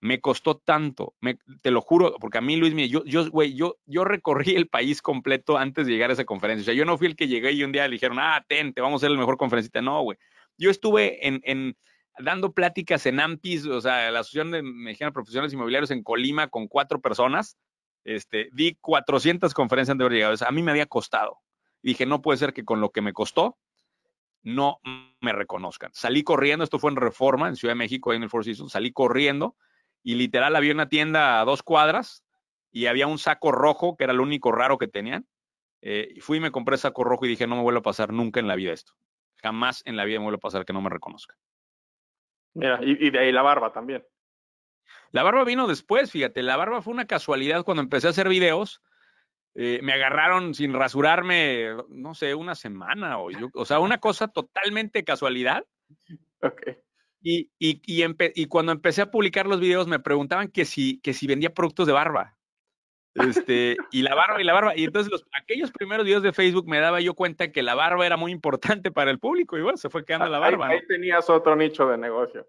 me 0.00 0.20
costó 0.20 0.56
tanto, 0.56 1.14
me, 1.20 1.38
te 1.62 1.70
lo 1.70 1.82
juro, 1.82 2.16
porque 2.18 2.38
a 2.38 2.40
mí, 2.40 2.56
Luis, 2.56 2.74
yo, 2.90 3.04
yo, 3.04 3.30
güey, 3.30 3.54
yo, 3.54 3.76
yo 3.84 4.04
recorrí 4.04 4.54
el 4.54 4.66
país 4.66 5.02
completo 5.02 5.58
antes 5.58 5.86
de 5.86 5.92
llegar 5.92 6.10
a 6.10 6.14
esa 6.14 6.24
conferencia. 6.24 6.62
O 6.62 6.64
sea, 6.64 6.74
yo 6.74 6.86
no 6.86 6.96
fui 6.96 7.06
el 7.06 7.16
que 7.16 7.28
llegué 7.28 7.52
y 7.52 7.64
un 7.64 7.72
día 7.72 7.86
le 7.86 7.94
dijeron, 7.94 8.18
ah, 8.18 8.42
ten, 8.48 8.72
te 8.72 8.80
vamos 8.80 9.02
a 9.02 9.06
hacer 9.06 9.12
el 9.12 9.18
mejor 9.18 9.36
conferencista. 9.36 9.82
No, 9.82 10.02
güey. 10.02 10.16
Yo 10.56 10.70
estuve 10.70 11.26
en, 11.26 11.76
dando 12.18 12.52
pláticas 12.52 13.04
en 13.06 13.20
AMPIS, 13.20 13.66
o 13.66 13.80
sea, 13.80 14.10
la 14.10 14.20
Asociación 14.20 14.50
de 14.50 14.62
Mexicanos 14.62 15.12
Profesionales 15.12 15.52
Inmobiliarios 15.52 15.90
en 15.90 16.02
Colima 16.02 16.48
con 16.48 16.66
cuatro 16.66 17.00
personas. 17.00 17.58
Este, 18.04 18.48
di 18.52 18.78
400 18.80 19.52
conferencias 19.52 19.96
de 19.96 20.04
haber 20.04 20.14
llegado. 20.14 20.34
O 20.34 20.36
sea, 20.36 20.48
a 20.48 20.52
mí 20.52 20.62
me 20.62 20.70
había 20.70 20.86
costado 20.86 21.38
dije, 21.82 22.06
no 22.06 22.22
puede 22.22 22.38
ser 22.38 22.52
que 22.52 22.64
con 22.64 22.80
lo 22.80 22.90
que 22.90 23.02
me 23.02 23.12
costó 23.12 23.56
no 24.42 24.80
me 25.20 25.32
reconozcan. 25.32 25.90
Salí 25.92 26.22
corriendo, 26.22 26.64
esto 26.64 26.78
fue 26.78 26.90
en 26.90 26.96
Reforma, 26.96 27.48
en 27.48 27.56
Ciudad 27.56 27.72
de 27.72 27.78
México, 27.78 28.10
ahí 28.10 28.16
en 28.16 28.22
el 28.22 28.30
Four 28.30 28.44
Seasons, 28.44 28.72
salí 28.72 28.92
corriendo 28.92 29.56
y 30.02 30.14
literal 30.14 30.56
había 30.56 30.72
una 30.72 30.88
tienda 30.88 31.40
a 31.40 31.44
dos 31.44 31.62
cuadras 31.62 32.24
y 32.70 32.86
había 32.86 33.06
un 33.06 33.18
saco 33.18 33.52
rojo, 33.52 33.96
que 33.96 34.04
era 34.04 34.12
lo 34.12 34.22
único 34.22 34.52
raro 34.52 34.78
que 34.78 34.88
tenían. 34.88 35.26
Eh, 35.82 36.12
y 36.16 36.20
fui 36.20 36.38
y 36.38 36.40
me 36.40 36.50
compré 36.50 36.76
saco 36.76 37.04
rojo 37.04 37.24
y 37.26 37.28
dije, 37.28 37.46
no 37.46 37.56
me 37.56 37.62
vuelvo 37.62 37.80
a 37.80 37.82
pasar 37.82 38.12
nunca 38.12 38.40
en 38.40 38.48
la 38.48 38.54
vida 38.54 38.72
esto. 38.72 38.92
Jamás 39.42 39.82
en 39.86 39.96
la 39.96 40.04
vida 40.04 40.18
me 40.18 40.24
vuelve 40.24 40.36
a 40.36 40.40
pasar 40.40 40.64
que 40.64 40.72
no 40.72 40.82
me 40.82 40.90
reconozca. 40.90 41.36
Mira, 42.54 42.80
y, 42.82 43.10
de 43.10 43.18
ahí 43.18 43.32
la 43.32 43.42
barba 43.42 43.72
también. 43.72 44.04
La 45.12 45.22
barba 45.22 45.44
vino 45.44 45.66
después, 45.66 46.10
fíjate, 46.10 46.42
la 46.42 46.56
barba 46.56 46.82
fue 46.82 46.92
una 46.92 47.06
casualidad 47.06 47.64
cuando 47.64 47.82
empecé 47.82 48.08
a 48.08 48.10
hacer 48.10 48.28
videos. 48.28 48.82
Eh, 49.54 49.80
me 49.82 49.92
agarraron 49.92 50.54
sin 50.54 50.72
rasurarme, 50.72 51.76
no 51.88 52.14
sé, 52.14 52.34
una 52.34 52.54
semana 52.54 53.18
o, 53.18 53.30
yo, 53.30 53.48
o 53.54 53.64
sea, 53.64 53.80
una 53.80 53.98
cosa 53.98 54.28
totalmente 54.28 55.04
casualidad. 55.04 55.64
Ok. 56.42 56.62
Y, 57.22 57.50
y, 57.58 57.82
y, 57.84 58.46
cuando 58.46 58.72
empecé 58.72 59.02
a 59.02 59.10
publicar 59.10 59.46
los 59.46 59.60
videos 59.60 59.86
me 59.86 59.98
preguntaban 59.98 60.48
que 60.48 60.64
si, 60.64 61.00
que 61.00 61.12
si 61.12 61.26
vendía 61.26 61.52
productos 61.52 61.86
de 61.86 61.92
barba. 61.92 62.38
Este, 63.14 63.76
y 63.90 64.02
la 64.02 64.14
barba 64.14 64.40
y 64.40 64.44
la 64.44 64.52
barba. 64.52 64.76
Y 64.76 64.84
entonces 64.84 65.10
los, 65.10 65.26
aquellos 65.38 65.70
primeros 65.70 66.06
videos 66.06 66.22
de 66.22 66.32
Facebook 66.32 66.66
me 66.66 66.80
daba 66.80 67.00
yo 67.00 67.14
cuenta 67.14 67.52
que 67.52 67.62
la 67.62 67.74
barba 67.74 68.06
era 68.06 68.16
muy 68.16 68.32
importante 68.32 68.90
para 68.90 69.10
el 69.10 69.18
público 69.18 69.58
y 69.58 69.62
bueno, 69.62 69.76
se 69.76 69.90
fue 69.90 70.04
quedando 70.04 70.28
la 70.28 70.38
barba. 70.38 70.68
Ahí, 70.68 70.86
tenías 70.86 71.28
otro 71.28 71.56
nicho 71.56 71.86
de 71.88 71.98
negocio. 71.98 72.48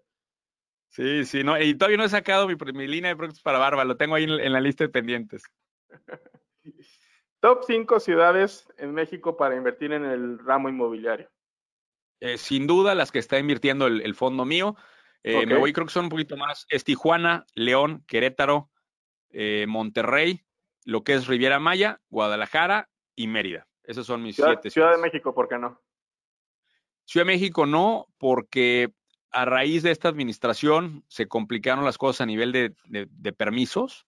Sí, 0.88 1.24
sí, 1.24 1.42
no, 1.42 1.58
y 1.60 1.74
todavía 1.74 1.96
no 1.96 2.04
he 2.04 2.08
sacado 2.08 2.46
mi, 2.46 2.54
mi 2.74 2.86
línea 2.86 3.10
de 3.10 3.16
productos 3.16 3.42
para 3.42 3.58
barba, 3.58 3.84
lo 3.84 3.96
tengo 3.96 4.14
ahí 4.14 4.24
en, 4.24 4.52
la 4.52 4.60
lista 4.60 4.84
de 4.84 4.90
pendientes. 4.90 5.42
Top 7.40 7.64
5 7.66 8.00
ciudades 8.00 8.68
en 8.78 8.92
México 8.94 9.36
para 9.36 9.56
invertir 9.56 9.92
en 9.92 10.04
el 10.04 10.38
ramo 10.38 10.68
inmobiliario. 10.68 11.28
Eh, 12.20 12.38
sin 12.38 12.68
duda, 12.68 12.94
las 12.94 13.10
que 13.10 13.18
está 13.18 13.38
invirtiendo 13.38 13.88
el, 13.88 14.14
fondo 14.14 14.44
mío. 14.44 14.76
Eh, 15.24 15.44
me 15.44 15.58
voy, 15.58 15.72
creo 15.72 15.86
que 15.86 15.92
son 15.92 16.04
un 16.04 16.10
poquito 16.10 16.36
más. 16.36 16.66
Es 16.68 16.84
Tijuana, 16.84 17.44
León, 17.54 18.04
Querétaro, 18.06 18.70
eh, 19.30 19.66
Monterrey, 19.68 20.44
lo 20.84 21.02
que 21.02 21.14
es 21.14 21.26
Riviera 21.26 21.58
Maya, 21.58 22.00
Guadalajara 22.10 22.90
y 23.16 23.26
Mérida. 23.26 23.66
Esos 23.82 24.06
son 24.06 24.22
mis 24.22 24.36
siete 24.36 24.70
ciudades. 24.70 24.72
Ciudad 24.72 24.92
de 24.92 24.98
México, 24.98 25.34
¿por 25.34 25.48
qué 25.48 25.58
no? 25.58 25.80
Ciudad 27.04 27.26
de 27.26 27.32
México 27.32 27.66
no, 27.66 28.06
porque 28.18 28.92
a 29.32 29.44
raíz 29.44 29.82
de 29.82 29.90
esta 29.90 30.08
administración 30.08 31.04
se 31.08 31.26
complicaron 31.26 31.84
las 31.84 31.98
cosas 31.98 32.20
a 32.20 32.26
nivel 32.26 32.52
de, 32.52 33.32
permisos 33.32 34.06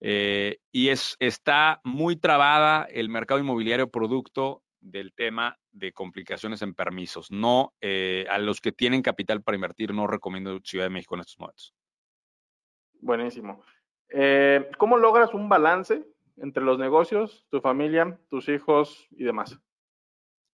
eh, 0.00 0.58
y 0.72 0.88
es, 0.88 1.16
está 1.20 1.80
muy 1.84 2.16
trabada 2.16 2.86
el 2.90 3.08
mercado 3.08 3.40
inmobiliario 3.40 3.90
producto 3.90 4.62
del 4.80 5.12
tema 5.12 5.58
de 5.72 5.92
complicaciones 5.92 6.62
en 6.62 6.74
permisos. 6.74 7.30
No, 7.30 7.74
eh, 7.80 8.26
a 8.30 8.38
los 8.38 8.60
que 8.60 8.72
tienen 8.72 9.02
capital 9.02 9.42
para 9.42 9.56
invertir, 9.56 9.92
no 9.92 10.06
recomiendo 10.06 10.60
Ciudad 10.62 10.86
de 10.86 10.90
México 10.90 11.14
en 11.14 11.20
estos 11.20 11.38
momentos. 11.38 11.74
Buenísimo. 13.00 13.62
Eh, 14.08 14.70
¿Cómo 14.78 14.96
logras 14.96 15.34
un 15.34 15.48
balance 15.48 16.04
entre 16.36 16.62
los 16.62 16.78
negocios, 16.78 17.46
tu 17.50 17.60
familia, 17.60 18.18
tus 18.28 18.48
hijos 18.48 19.06
y 19.10 19.24
demás? 19.24 19.58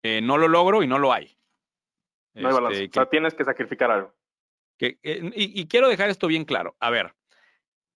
Eh, 0.02 0.20
no 0.20 0.38
lo 0.38 0.48
logro 0.48 0.82
y 0.82 0.86
no 0.86 0.98
lo 0.98 1.12
hay. 1.12 1.38
No 2.34 2.48
hay 2.48 2.54
balance. 2.54 2.84
Este, 2.84 3.00
o 3.00 3.02
sea, 3.02 3.10
tienes 3.10 3.34
que 3.34 3.44
sacrificar 3.44 3.90
algo. 3.90 4.14
Que, 4.78 4.98
y, 5.02 5.68
quiero 5.68 5.88
dejar 5.88 6.10
esto 6.10 6.26
bien 6.26 6.44
claro. 6.44 6.74
A 6.80 6.90
ver, 6.90 7.14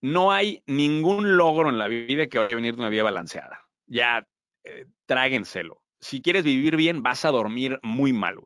no 0.01 0.33
hay 0.33 0.63
ningún 0.67 1.37
logro 1.37 1.69
en 1.69 1.79
la 1.79 1.89
vida 1.89 2.27
que 2.27 2.39
vaya 2.39 2.53
a 2.53 2.57
venir 2.57 2.75
de 2.75 2.81
una 2.81 2.91
vida 2.91 3.03
balanceada. 3.03 3.67
Ya, 3.87 4.27
eh, 4.65 4.87
tráguenselo. 5.07 5.83
Si 6.01 6.21
quieres 6.21 6.45
vivir 6.45 6.77
bien, 6.77 7.03
vas 7.03 7.25
a 7.25 7.31
dormir 7.31 7.79
muy 7.83 8.13
mal. 8.13 8.39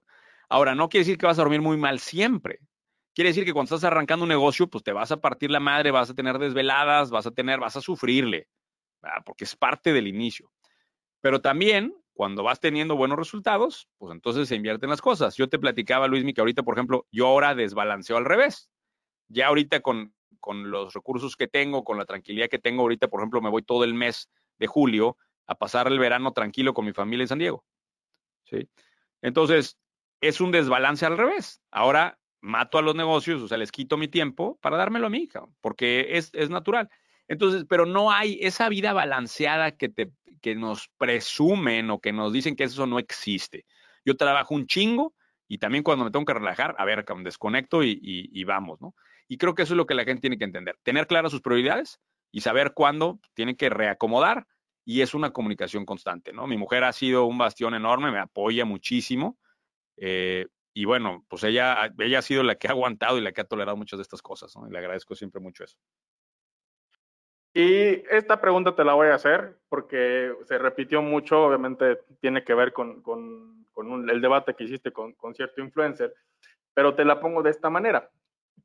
Ahora, 0.49 0.75
no 0.75 0.89
quiere 0.89 1.03
decir 1.03 1.19
que 1.19 1.27
vas 1.27 1.39
a 1.39 1.43
dormir 1.43 1.61
muy 1.61 1.77
mal 1.77 1.99
siempre. 1.99 2.61
Quiere 3.15 3.31
decir 3.31 3.45
que 3.45 3.53
cuando 3.53 3.75
estás 3.75 3.85
arrancando 3.85 4.25
un 4.25 4.29
negocio, 4.29 4.69
pues 4.69 4.85
te 4.85 4.93
vas 4.93 5.11
a 5.13 5.21
partir 5.21 5.51
la 5.51 5.61
madre, 5.61 5.91
vas 5.91 6.11
a 6.11 6.15
tener 6.15 6.39
desveladas, 6.39 7.11
vas 7.11 7.27
a 7.27 7.33
tener, 7.33 7.59
vas 7.59 7.77
a 7.77 7.81
sufrirle, 7.81 8.49
porque 9.25 9.45
es 9.45 9.57
parte 9.57 9.93
del 9.93 10.07
inicio. 10.07 10.53
Pero 11.21 11.41
también, 11.41 11.95
cuando 12.15 12.43
vas 12.43 12.61
teniendo 12.61 12.97
buenos 12.97 13.19
resultados, 13.19 13.89
pues 13.99 14.13
entonces 14.13 14.49
se 14.49 14.57
invierten 14.57 14.91
las 14.91 15.01
cosas. 15.01 15.37
Yo 15.37 15.49
te 15.49 15.59
platicaba, 15.59 16.07
Luis, 16.07 16.25
que 16.33 16.41
ahorita, 16.41 16.63
por 16.63 16.77
ejemplo, 16.77 17.07
yo 17.11 17.27
ahora 17.27 17.55
desbalanceo 17.55 18.17
al 18.17 18.25
revés. 18.25 18.71
Ya 19.29 19.49
ahorita 19.49 19.81
con, 19.81 20.15
con 20.41 20.71
los 20.71 20.95
recursos 20.95 21.37
que 21.37 21.49
tengo, 21.49 21.85
con 21.85 21.99
la 21.99 22.05
tranquilidad 22.05 22.49
que 22.49 22.59
tengo 22.59 22.83
ahorita, 22.83 23.09
por 23.09 23.21
ejemplo, 23.21 23.41
me 23.41 23.51
voy 23.51 23.63
todo 23.63 23.85
el 23.85 23.95
mes 23.95 24.31
de 24.59 24.67
julio 24.67 25.17
a 25.47 25.55
pasar 25.55 25.87
el 25.89 25.99
verano 25.99 26.33
tranquilo 26.33 26.75
con 26.75 26.85
mi 26.85 26.93
familia 26.93 27.25
en 27.25 27.29
San 27.29 27.39
Diego. 27.39 27.65
¿Sí? 28.45 28.69
Entonces, 29.23 29.79
es 30.21 30.41
un 30.41 30.51
desbalance 30.51 31.07
al 31.07 31.17
revés. 31.17 31.61
Ahora 31.71 32.19
mato 32.41 32.79
a 32.79 32.83
los 32.83 32.95
negocios, 32.95 33.43
o 33.43 33.49
sea, 33.49 33.59
les 33.59 33.71
quito 33.71 33.97
mi 33.97 34.09
tiempo 34.09 34.59
para 34.61 34.77
dármelo 34.77 35.07
a 35.07 35.11
mí, 35.11 35.29
porque 35.61 36.17
es, 36.17 36.31
es 36.33 36.51
natural. 36.51 36.89
Entonces, 37.29 37.65
pero 37.69 37.87
no 37.87 38.11
hay 38.11 38.39
esa 38.41 38.69
vida 38.69 38.93
balanceada 38.93 39.73
que, 39.73 39.89
te, 39.89 40.11
que 40.41 40.55
nos 40.55 40.89
presumen 40.99 41.91
o 41.91 42.01
que 42.01 42.13
nos 42.13 42.33
dicen 42.33 42.57
que 42.57 42.65
eso 42.65 42.87
no 42.87 42.99
existe. 42.99 43.67
Yo 44.05 44.17
trabajo 44.17 44.55
un 44.55 44.67
chingo 44.67 45.15
y 45.47 45.59
también 45.59 45.85
cuando 45.85 46.05
me 46.05 46.11
tengo 46.11 46.25
que 46.25 46.35
relajar, 46.35 46.75
a 46.79 46.85
ver, 46.85 47.05
desconecto 47.23 47.83
y, 47.85 47.99
y, 48.03 48.45
vamos, 48.45 48.81
¿no? 48.81 48.95
Y 49.31 49.39
creo 49.39 49.55
que 49.55 49.63
eso 49.63 49.75
es 49.75 49.77
lo 49.77 49.87
que 49.87 49.95
la 49.95 50.03
gente 50.03 50.23
tiene 50.23 50.39
que 50.39 50.45
entender. 50.45 50.77
Tener 50.83 51.07
claras 51.07 51.31
sus 51.31 51.41
prioridades 51.41 52.01
y 52.33 52.41
saber 52.41 52.73
cuándo 52.75 53.21
tiene 53.35 53.57
que 53.57 53.71
reacomodar 53.71 54.49
y 54.85 55.03
es 55.03 55.15
una 55.15 55.33
comunicación 55.33 55.87
constante, 55.87 56.33
¿no? 56.33 56.49
Mi 56.49 56.59
mujer 56.59 56.83
ha 56.83 56.93
sido 56.93 57.27
un 57.27 57.39
bastión 57.39 57.75
enorme, 57.75 58.11
me 58.11 58.19
apoya 58.19 58.65
muchísimo. 58.65 59.39
Eh, 59.97 60.49
y 60.75 60.85
bueno, 60.85 61.25
pues 61.29 61.45
ella, 61.45 61.95
ella 62.01 62.19
ha 62.19 62.23
sido 62.23 62.43
la 62.43 62.57
que 62.57 62.67
ha 62.67 62.73
aguantado 62.73 63.19
y 63.19 63.21
la 63.21 63.31
que 63.31 63.41
ha 63.41 63.45
tolerado 63.45 63.77
muchas 63.77 63.99
de 63.99 64.03
estas 64.03 64.21
cosas, 64.21 64.53
¿no? 64.57 64.67
Y 64.67 64.73
le 64.73 64.79
agradezco 64.79 65.15
siempre 65.15 65.41
mucho 65.41 65.63
eso. 65.63 65.79
Y 67.55 68.03
esta 68.11 68.41
pregunta 68.41 68.75
te 68.75 68.83
la 68.83 68.95
voy 68.95 69.09
a 69.09 69.15
hacer 69.15 69.61
porque 69.69 70.33
se 70.43 70.59
repitió 70.59 71.03
mucho, 71.03 71.41
obviamente 71.41 72.01
tiene 72.21 72.43
que 72.43 72.55
ver 72.55 72.73
con, 72.73 73.01
con, 73.01 73.65
con 73.71 74.11
el 74.11 74.21
debate 74.21 74.55
que 74.55 74.65
hiciste 74.65 74.91
con, 74.91 75.13
con, 75.13 75.37
cierto 75.37 75.61
influencer, 75.61 76.13
pero 76.75 76.97
te 76.97 77.05
la 77.05 77.21
pongo 77.21 77.45
de 77.45 77.51
esta 77.51 77.71
manera. 77.71 78.11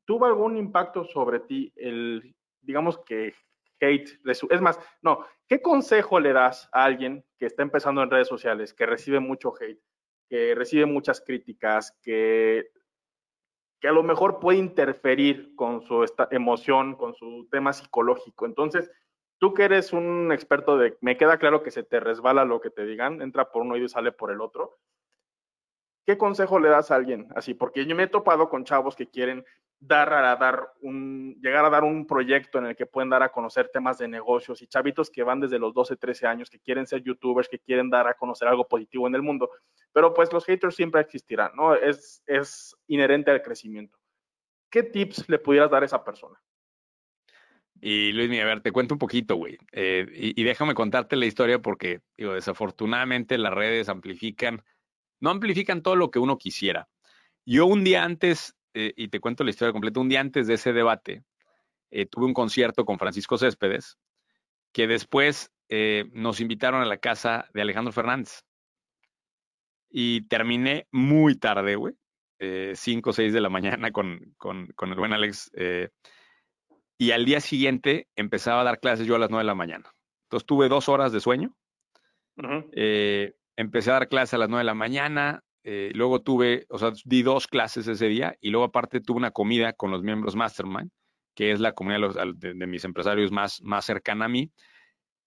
¿Tuvo 0.06 0.26
algún 0.26 0.58
impacto 0.58 1.04
sobre 1.04 1.40
ti 1.42 1.74
el, 1.76 2.36
digamos 2.62 3.00
que 3.00 3.34
hate? 3.80 4.20
Es 4.26 4.62
más, 4.62 4.80
no, 5.02 5.26
¿qué 5.48 5.62
consejo 5.62 6.20
le 6.20 6.34
das 6.34 6.70
a 6.72 6.86
alguien 6.86 7.26
que 7.38 7.48
está 7.48 7.64
empezando 7.64 8.02
en 8.02 8.10
redes 8.10 8.28
sociales, 8.28 8.74
que 8.74 8.86
recibe 8.86 9.20
mucho 9.20 9.54
hate? 9.60 9.82
que 10.30 10.56
recibe 10.56 10.86
muchas 10.86 11.22
críticas, 11.22 11.98
que, 12.02 12.72
que 13.80 13.88
a 13.88 13.92
lo 13.92 14.04
mejor 14.04 14.40
puede 14.40 14.58
interferir 14.58 15.56
con 15.56 15.82
su 15.82 16.06
emoción, 16.32 16.96
con 16.96 17.14
su 17.16 17.48
tema 17.52 17.74
psicológico. 17.74 18.46
Entonces, 18.46 18.90
tú 19.38 19.54
que 19.54 19.64
eres 19.64 19.94
un 19.94 20.32
experto 20.32 20.78
de, 20.78 20.98
me 21.02 21.18
queda 21.18 21.38
claro 21.38 21.64
que 21.64 21.72
se 21.72 21.84
te 21.84 22.00
resbala 22.00 22.46
lo 22.46 22.62
que 22.62 22.70
te 22.70 22.86
digan, 22.86 23.22
entra 23.22 23.52
por 23.52 23.62
un 23.62 23.72
oído 23.72 23.86
y 23.86 23.90
sale 23.90 24.12
por 24.12 24.32
el 24.32 24.42
otro. 24.42 24.78
¿Qué 26.06 26.18
consejo 26.18 26.60
le 26.60 26.70
das 26.70 26.92
a 26.92 26.96
alguien 26.96 27.28
así? 27.36 27.56
Porque 27.56 27.86
yo 27.86 27.96
me 27.96 28.04
he 28.04 28.08
topado 28.08 28.48
con 28.48 28.64
chavos 28.64 28.96
que 28.96 29.08
quieren 29.08 29.44
llegar 29.80 30.14
a 30.14 30.36
dar 30.36 31.84
un 31.84 32.06
proyecto 32.08 32.60
en 32.60 32.68
el 32.68 32.76
que 32.76 32.86
pueden 32.86 33.10
dar 33.10 33.24
a 33.24 33.32
conocer 33.32 33.70
temas 33.70 33.98
de 33.98 34.08
negocios 34.08 34.62
y 34.62 34.68
chavitos 34.68 35.10
que 35.10 35.24
van 35.24 35.40
desde 35.40 35.60
los 35.60 35.74
12, 35.74 35.96
13 35.96 36.28
años, 36.28 36.50
que 36.50 36.60
quieren 36.60 36.86
ser 36.86 37.02
youtubers, 37.02 37.50
que 37.50 37.60
quieren 37.60 37.90
dar 37.90 38.08
a 38.08 38.14
conocer 38.14 38.48
algo 38.48 38.68
positivo 38.68 39.08
en 39.08 39.16
el 39.16 39.24
mundo. 39.24 39.50
Pero 39.94 40.14
pues 40.14 40.32
los 40.32 40.46
haters 40.46 40.76
siempre 40.76 41.02
existirán, 41.02 41.52
¿no? 41.56 41.74
Es, 41.76 42.22
inherente 42.88 43.32
al 43.32 43.42
crecimiento. 43.42 43.98
¿Qué 44.70 44.84
tips 44.84 45.28
le 45.28 45.40
pudieras 45.40 45.72
dar 45.72 45.84
a 45.84 45.86
esa 45.86 46.04
persona? 46.04 46.40
Y 47.82 48.14
Luis, 48.14 48.30
a 48.42 48.46
ver, 48.46 48.62
te 48.62 48.72
cuento 48.72 48.94
un 48.94 49.00
poquito, 49.00 49.36
güey. 49.36 49.58
Eh, 49.72 50.06
y, 50.14 50.40
y, 50.40 50.44
déjame 50.44 50.74
contarte 50.74 51.16
la 51.16 51.26
historia 51.26 51.60
porque, 51.60 52.02
digo, 52.18 52.34
desafortunadamente 52.34 53.38
las 53.38 53.54
redes 53.54 53.90
amplifican, 53.90 54.64
no 55.20 55.30
amplifican 55.30 55.82
todo 55.82 55.96
lo 55.96 56.12
que 56.12 56.20
uno 56.20 56.38
quisiera. 56.38 56.88
Yo 57.46 57.66
un 57.66 57.84
día 57.84 58.04
antes 58.04 58.56
eh, 58.76 58.94
y 58.98 59.08
te 59.08 59.22
cuento 59.22 59.46
la 59.46 59.52
historia 59.52 59.72
completa, 59.72 60.02
un 60.02 60.10
día 60.10 60.20
antes 60.20 60.48
de 60.48 60.56
ese 60.56 60.74
debate, 60.74 61.24
eh, 61.92 62.06
tuve 62.06 62.26
un 62.26 62.34
concierto 62.34 62.84
con 62.84 63.00
Francisco 63.00 63.38
Céspedes, 63.38 63.98
que 64.74 64.86
después 64.86 65.50
eh, 65.70 66.10
nos 66.12 66.42
invitaron 66.42 66.82
a 66.82 66.86
la 66.86 66.98
casa 66.98 67.50
de 67.54 67.62
Alejandro 67.62 67.94
Fernández. 67.94 68.44
Y 69.90 70.28
terminé 70.28 70.88
muy 70.92 71.36
tarde, 71.36 71.78
güey, 71.78 71.96
5 72.38 73.10
o 73.10 73.14
6 73.14 73.32
de 73.32 73.40
la 73.40 73.50
mañana 73.50 73.92
con, 73.92 74.36
con, 74.38 74.68
con 74.76 74.90
el 74.90 74.96
buen 74.96 75.14
Alex. 75.14 75.50
y 76.98 77.12
al 77.12 77.24
día 77.24 77.40
siguiente 77.40 78.10
empezaba 78.18 78.60
a 78.60 78.66
dar 78.66 78.82
clases 78.82 79.08
yo 79.08 79.16
a 79.16 79.20
las 79.20 79.30
9 79.30 79.44
de 79.44 79.48
la 79.48 79.56
mañana. 79.56 79.96
Entonces 80.26 80.46
tuve 80.46 80.68
dos 80.68 80.90
horas 80.90 81.14
de 81.14 81.22
sueño. 81.22 81.56
Empecé 83.56 83.92
a 83.92 83.94
dar 83.94 84.08
clases 84.08 84.36
a 84.36 84.38
las 84.38 84.50
9 84.50 84.62
de 84.62 84.66
la 84.66 84.74
mañana, 84.74 85.44
eh, 85.64 85.92
luego 85.94 86.22
tuve, 86.22 86.66
o 86.70 86.78
sea, 86.78 86.92
di 87.06 87.24
dos 87.24 87.48
clases 87.48 87.88
ese 87.88 88.08
día 88.08 88.36
y 88.40 88.50
luego 88.50 88.66
aparte 88.66 89.02
tuve 89.02 89.18
una 89.18 89.32
comida 89.32 89.74
con 89.74 89.92
los 89.92 90.04
miembros 90.04 90.36
Mastermind, 90.36 90.92
que 91.34 91.52
es 91.52 91.60
la 91.60 91.74
comunidad 91.74 92.14
de, 92.36 92.68
mis 92.68 92.86
empresarios 92.86 93.32
más, 93.32 93.62
más 93.62 93.86
cercana 93.86 94.26
a 94.26 94.30
mí. 94.30 94.52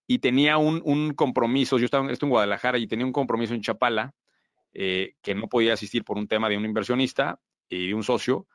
Y 0.06 0.20
tenía 0.20 0.56
un, 0.56 1.12
compromiso, 1.14 1.78
yo 1.78 1.84
estaba 1.84 2.08
en 2.08 2.28
Guadalajara 2.28 2.78
y 2.78 2.86
tenía 2.86 3.04
un 3.04 3.12
compromiso 3.12 3.52
en 3.52 3.60
Chapala 3.60 4.14
eh, 4.72 5.14
que 5.22 5.34
no 5.34 5.48
podía 5.48 5.74
asistir 5.74 6.04
por 6.04 6.16
un 6.16 6.28
tema 6.28 6.48
de 6.48 6.56
un 6.56 6.64
inversionista 6.64 7.40
y 7.68 7.88
de 7.88 7.94
un 7.94 8.02
socio. 8.02 8.46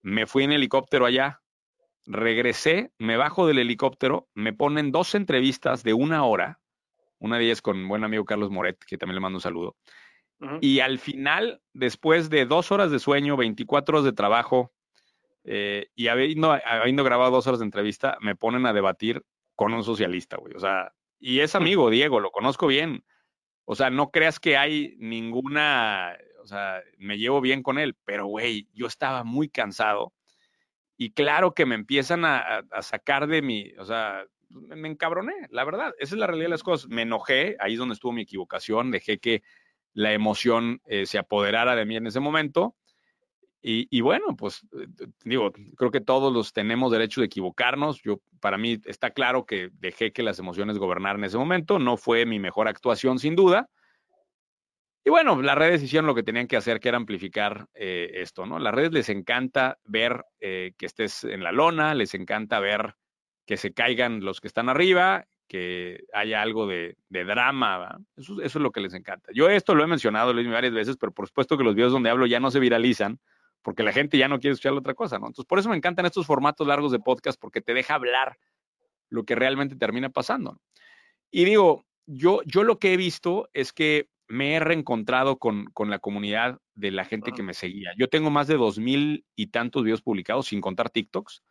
Me 0.00 0.26
fui 0.26 0.44
en 0.44 0.52
helicóptero 0.52 1.04
allá 1.04 1.42
regresé, 2.06 2.92
me 2.98 3.16
bajo 3.16 3.46
del 3.46 3.58
helicóptero, 3.58 4.28
me 4.34 4.52
ponen 4.52 4.92
dos 4.92 5.14
entrevistas 5.14 5.82
de 5.82 5.94
una 5.94 6.24
hora, 6.24 6.60
una 7.22 7.38
de 7.38 7.44
ellas 7.44 7.62
con 7.62 7.86
buen 7.88 8.02
amigo 8.02 8.24
Carlos 8.24 8.50
Moret, 8.50 8.78
que 8.84 8.98
también 8.98 9.14
le 9.14 9.20
mando 9.20 9.36
un 9.36 9.42
saludo. 9.42 9.76
Y 10.60 10.80
al 10.80 10.98
final, 10.98 11.62
después 11.72 12.28
de 12.28 12.46
dos 12.46 12.72
horas 12.72 12.90
de 12.90 12.98
sueño, 12.98 13.36
24 13.36 13.98
horas 13.98 14.04
de 14.04 14.12
trabajo 14.12 14.72
eh, 15.44 15.86
y 15.94 16.08
habiendo, 16.08 16.58
habiendo 16.64 17.04
grabado 17.04 17.30
dos 17.30 17.46
horas 17.46 17.60
de 17.60 17.66
entrevista, 17.66 18.18
me 18.20 18.34
ponen 18.34 18.66
a 18.66 18.72
debatir 18.72 19.22
con 19.54 19.72
un 19.72 19.84
socialista, 19.84 20.38
güey. 20.38 20.54
O 20.54 20.58
sea, 20.58 20.92
y 21.20 21.38
es 21.38 21.54
amigo, 21.54 21.90
Diego, 21.90 22.18
lo 22.18 22.32
conozco 22.32 22.66
bien. 22.66 23.04
O 23.64 23.76
sea, 23.76 23.90
no 23.90 24.10
creas 24.10 24.40
que 24.40 24.56
hay 24.56 24.96
ninguna, 24.98 26.16
o 26.42 26.46
sea, 26.48 26.82
me 26.98 27.18
llevo 27.18 27.40
bien 27.40 27.62
con 27.62 27.78
él, 27.78 27.96
pero 28.04 28.26
güey, 28.26 28.68
yo 28.72 28.88
estaba 28.88 29.22
muy 29.22 29.48
cansado 29.48 30.12
y 30.96 31.12
claro 31.12 31.54
que 31.54 31.66
me 31.66 31.76
empiezan 31.76 32.24
a, 32.24 32.64
sacar 32.80 33.28
de 33.28 33.42
mi, 33.42 33.72
o 33.78 33.84
sea, 33.84 34.24
me, 34.52 34.88
encabroné, 34.88 35.34
la 35.50 35.64
verdad, 35.64 35.94
esa 35.98 36.14
es 36.14 36.18
la 36.18 36.26
realidad 36.26 36.46
de 36.46 36.50
las 36.50 36.62
cosas. 36.62 36.88
Me 36.88 37.02
enojé, 37.02 37.56
ahí 37.60 37.74
es 37.74 37.78
donde 37.78 37.94
estuvo 37.94 38.12
mi 38.12 38.22
equivocación, 38.22 38.90
dejé 38.90 39.18
que 39.18 39.42
la 39.94 40.12
emoción 40.12 40.80
eh, 40.86 41.06
se 41.06 41.18
apoderara 41.18 41.76
de 41.76 41.84
mí 41.84 41.96
en 41.96 42.06
ese 42.06 42.20
momento. 42.20 42.76
Y, 43.60 43.86
y, 43.96 44.00
bueno, 44.00 44.36
pues 44.36 44.66
eh, 44.72 44.86
digo, 45.24 45.52
creo 45.76 45.90
que 45.90 46.00
todos 46.00 46.32
los 46.32 46.52
tenemos 46.52 46.90
derecho 46.90 47.20
de 47.20 47.26
equivocarnos. 47.26 48.02
Yo, 48.02 48.20
para 48.40 48.58
mí 48.58 48.80
está 48.84 49.10
claro 49.10 49.46
que 49.46 49.70
dejé 49.74 50.12
que 50.12 50.22
las 50.22 50.38
emociones 50.38 50.78
gobernaran 50.78 51.20
en 51.20 51.26
ese 51.26 51.38
momento. 51.38 51.78
No 51.78 51.96
fue 51.96 52.26
mi 52.26 52.38
mejor 52.38 52.68
actuación, 52.68 53.18
sin 53.18 53.36
duda. 53.36 53.68
Y 55.04 55.10
bueno, 55.10 55.40
las 55.42 55.56
redes 55.56 55.82
hicieron 55.82 56.06
lo 56.06 56.14
que 56.14 56.22
tenían 56.22 56.46
que 56.46 56.56
hacer, 56.56 56.78
que 56.78 56.88
era 56.88 56.96
amplificar 56.96 57.66
eh, 57.74 58.10
esto, 58.14 58.46
¿no? 58.46 58.58
Las 58.60 58.72
redes 58.72 58.92
les 58.92 59.08
encanta 59.08 59.78
ver 59.84 60.24
que 60.40 60.74
estés 60.80 61.24
en 61.24 61.42
la 61.42 61.50
lona, 61.50 61.94
les 61.94 62.14
encanta 62.14 62.60
ver 62.60 62.94
que 63.52 63.58
se 63.58 63.74
caigan 63.74 64.24
los 64.24 64.40
que 64.40 64.48
están 64.48 64.70
arriba 64.70 65.26
que 65.46 66.04
haya 66.14 66.40
algo 66.40 66.66
de, 66.66 66.96
drama, 67.10 67.98
eso, 68.16 68.40
es 68.40 68.54
lo 68.54 68.72
que 68.72 68.80
les 68.80 68.94
encanta. 68.94 69.30
Yo 69.34 69.50
esto 69.50 69.74
lo 69.74 69.84
he 69.84 69.86
mencionado 69.86 70.32
Luis, 70.32 70.48
varias 70.48 70.72
veces, 70.72 70.96
pero 70.96 71.12
por 71.12 71.26
supuesto 71.28 71.58
que 71.58 71.64
los 71.64 71.74
videos 71.74 71.92
donde 71.92 72.08
hablo 72.08 72.24
ya 72.24 72.40
no 72.40 72.50
se 72.50 72.60
viralizan 72.60 73.20
porque 73.60 73.82
la 73.82 73.92
gente 73.92 74.16
ya 74.16 74.26
no 74.26 74.40
quiere 74.40 74.54
escuchar 74.54 74.72
otra 74.72 74.94
cosa, 74.94 75.18
¿no? 75.18 75.26
Entonces, 75.26 75.44
por 75.44 75.58
eso 75.58 75.68
me 75.68 75.76
encantan 75.76 76.06
estos 76.06 76.24
formatos 76.24 76.66
largos 76.66 76.92
de 76.92 76.98
podcast 76.98 77.38
porque 77.38 77.60
te 77.60 77.74
deja 77.74 77.92
hablar 77.92 78.38
lo 79.10 79.24
que 79.24 79.34
realmente 79.34 79.76
termina 79.76 80.08
pasando. 80.08 80.58
Y 81.30 81.44
digo, 81.44 81.84
yo, 82.06 82.40
yo 82.46 82.62
lo 82.62 82.78
que 82.78 82.94
he 82.94 82.96
visto 82.96 83.50
es 83.52 83.74
que 83.74 84.08
me 84.28 84.54
he 84.54 84.60
reencontrado 84.60 85.36
con, 85.36 85.66
con 85.74 85.90
la 85.90 85.98
comunidad 85.98 86.58
de 86.74 86.90
la 86.90 87.04
gente 87.04 87.32
que 87.32 87.42
me 87.42 87.52
seguía. 87.52 87.92
Yo 87.98 88.08
tengo 88.08 88.30
más 88.30 88.46
de 88.46 88.56
dos 88.56 88.78
mil 88.78 89.26
y 89.36 89.48
tantos 89.48 89.84
videos 89.84 90.00
publicados, 90.00 90.46
sin 90.46 90.62
contar 90.62 90.88
TikToks. 90.88 91.42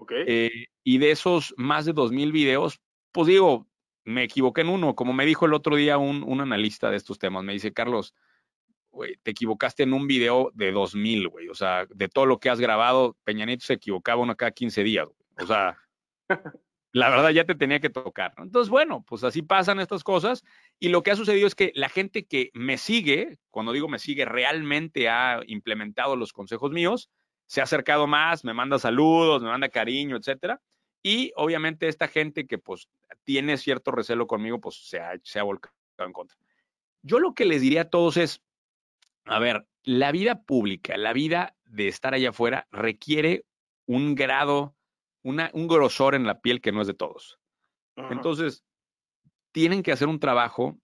Okay. 0.00 0.24
Eh, 0.26 0.66
y 0.84 0.98
de 0.98 1.10
esos 1.10 1.54
más 1.56 1.84
de 1.84 1.92
dos 1.92 2.12
mil 2.12 2.30
videos, 2.30 2.80
pues 3.10 3.26
digo, 3.26 3.66
me 4.04 4.22
equivoqué 4.22 4.60
en 4.60 4.68
uno, 4.68 4.94
como 4.94 5.12
me 5.12 5.26
dijo 5.26 5.46
el 5.46 5.54
otro 5.54 5.74
día 5.74 5.98
un, 5.98 6.22
un 6.22 6.40
analista 6.40 6.90
de 6.90 6.96
estos 6.96 7.18
temas, 7.18 7.42
me 7.42 7.52
dice, 7.52 7.72
Carlos, 7.72 8.14
te 9.22 9.30
equivocaste 9.30 9.82
en 9.82 9.92
un 9.92 10.06
video 10.06 10.50
de 10.54 10.72
2000, 10.72 11.28
güey, 11.28 11.48
o 11.48 11.54
sea, 11.54 11.86
de 11.90 12.08
todo 12.08 12.26
lo 12.26 12.38
que 12.38 12.48
has 12.48 12.60
grabado, 12.60 13.16
Peñanito 13.24 13.66
se 13.66 13.74
equivocaba 13.74 14.22
uno 14.22 14.36
cada 14.36 14.52
15 14.52 14.82
días, 14.82 15.08
o 15.40 15.46
sea, 15.46 15.76
la 16.92 17.10
verdad 17.10 17.30
ya 17.30 17.44
te 17.44 17.54
tenía 17.54 17.80
que 17.80 17.90
tocar. 17.90 18.34
¿no? 18.36 18.44
Entonces, 18.44 18.70
bueno, 18.70 19.04
pues 19.06 19.24
así 19.24 19.42
pasan 19.42 19.80
estas 19.80 20.04
cosas 20.04 20.44
y 20.78 20.88
lo 20.88 21.02
que 21.02 21.10
ha 21.10 21.16
sucedido 21.16 21.46
es 21.46 21.54
que 21.54 21.72
la 21.74 21.88
gente 21.88 22.24
que 22.24 22.50
me 22.54 22.78
sigue, 22.78 23.38
cuando 23.50 23.72
digo 23.72 23.88
me 23.88 23.98
sigue, 23.98 24.24
realmente 24.24 25.08
ha 25.08 25.40
implementado 25.46 26.16
los 26.16 26.32
consejos 26.32 26.70
míos, 26.70 27.10
se 27.48 27.60
ha 27.60 27.64
acercado 27.64 28.06
más, 28.06 28.44
me 28.44 28.54
manda 28.54 28.78
saludos, 28.78 29.42
me 29.42 29.48
manda 29.48 29.70
cariño, 29.70 30.16
etcétera. 30.16 30.60
Y 31.02 31.32
obviamente 31.34 31.88
esta 31.88 32.06
gente 32.06 32.46
que 32.46 32.58
pues 32.58 32.88
tiene 33.24 33.56
cierto 33.56 33.90
recelo 33.90 34.26
conmigo, 34.26 34.60
pues 34.60 34.86
se 34.86 35.00
ha, 35.00 35.18
se 35.22 35.40
ha 35.40 35.42
volcado 35.42 35.74
en 35.98 36.12
contra. 36.12 36.36
Yo 37.02 37.18
lo 37.18 37.34
que 37.34 37.46
les 37.46 37.62
diría 37.62 37.82
a 37.82 37.90
todos 37.90 38.18
es, 38.18 38.42
a 39.24 39.38
ver, 39.38 39.66
la 39.82 40.12
vida 40.12 40.42
pública, 40.42 40.98
la 40.98 41.14
vida 41.14 41.56
de 41.64 41.88
estar 41.88 42.12
allá 42.12 42.30
afuera 42.30 42.68
requiere 42.70 43.46
un 43.86 44.14
grado, 44.14 44.76
una, 45.22 45.50
un 45.54 45.68
grosor 45.68 46.14
en 46.14 46.26
la 46.26 46.40
piel 46.40 46.60
que 46.60 46.72
no 46.72 46.82
es 46.82 46.86
de 46.86 46.94
todos. 46.94 47.38
Entonces, 47.96 48.62
tienen 49.52 49.82
que 49.82 49.92
hacer 49.92 50.06
un 50.06 50.20
trabajo 50.20 50.78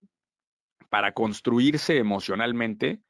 para 0.88 1.12
construirse 1.12 1.98
emocionalmente 1.98 3.00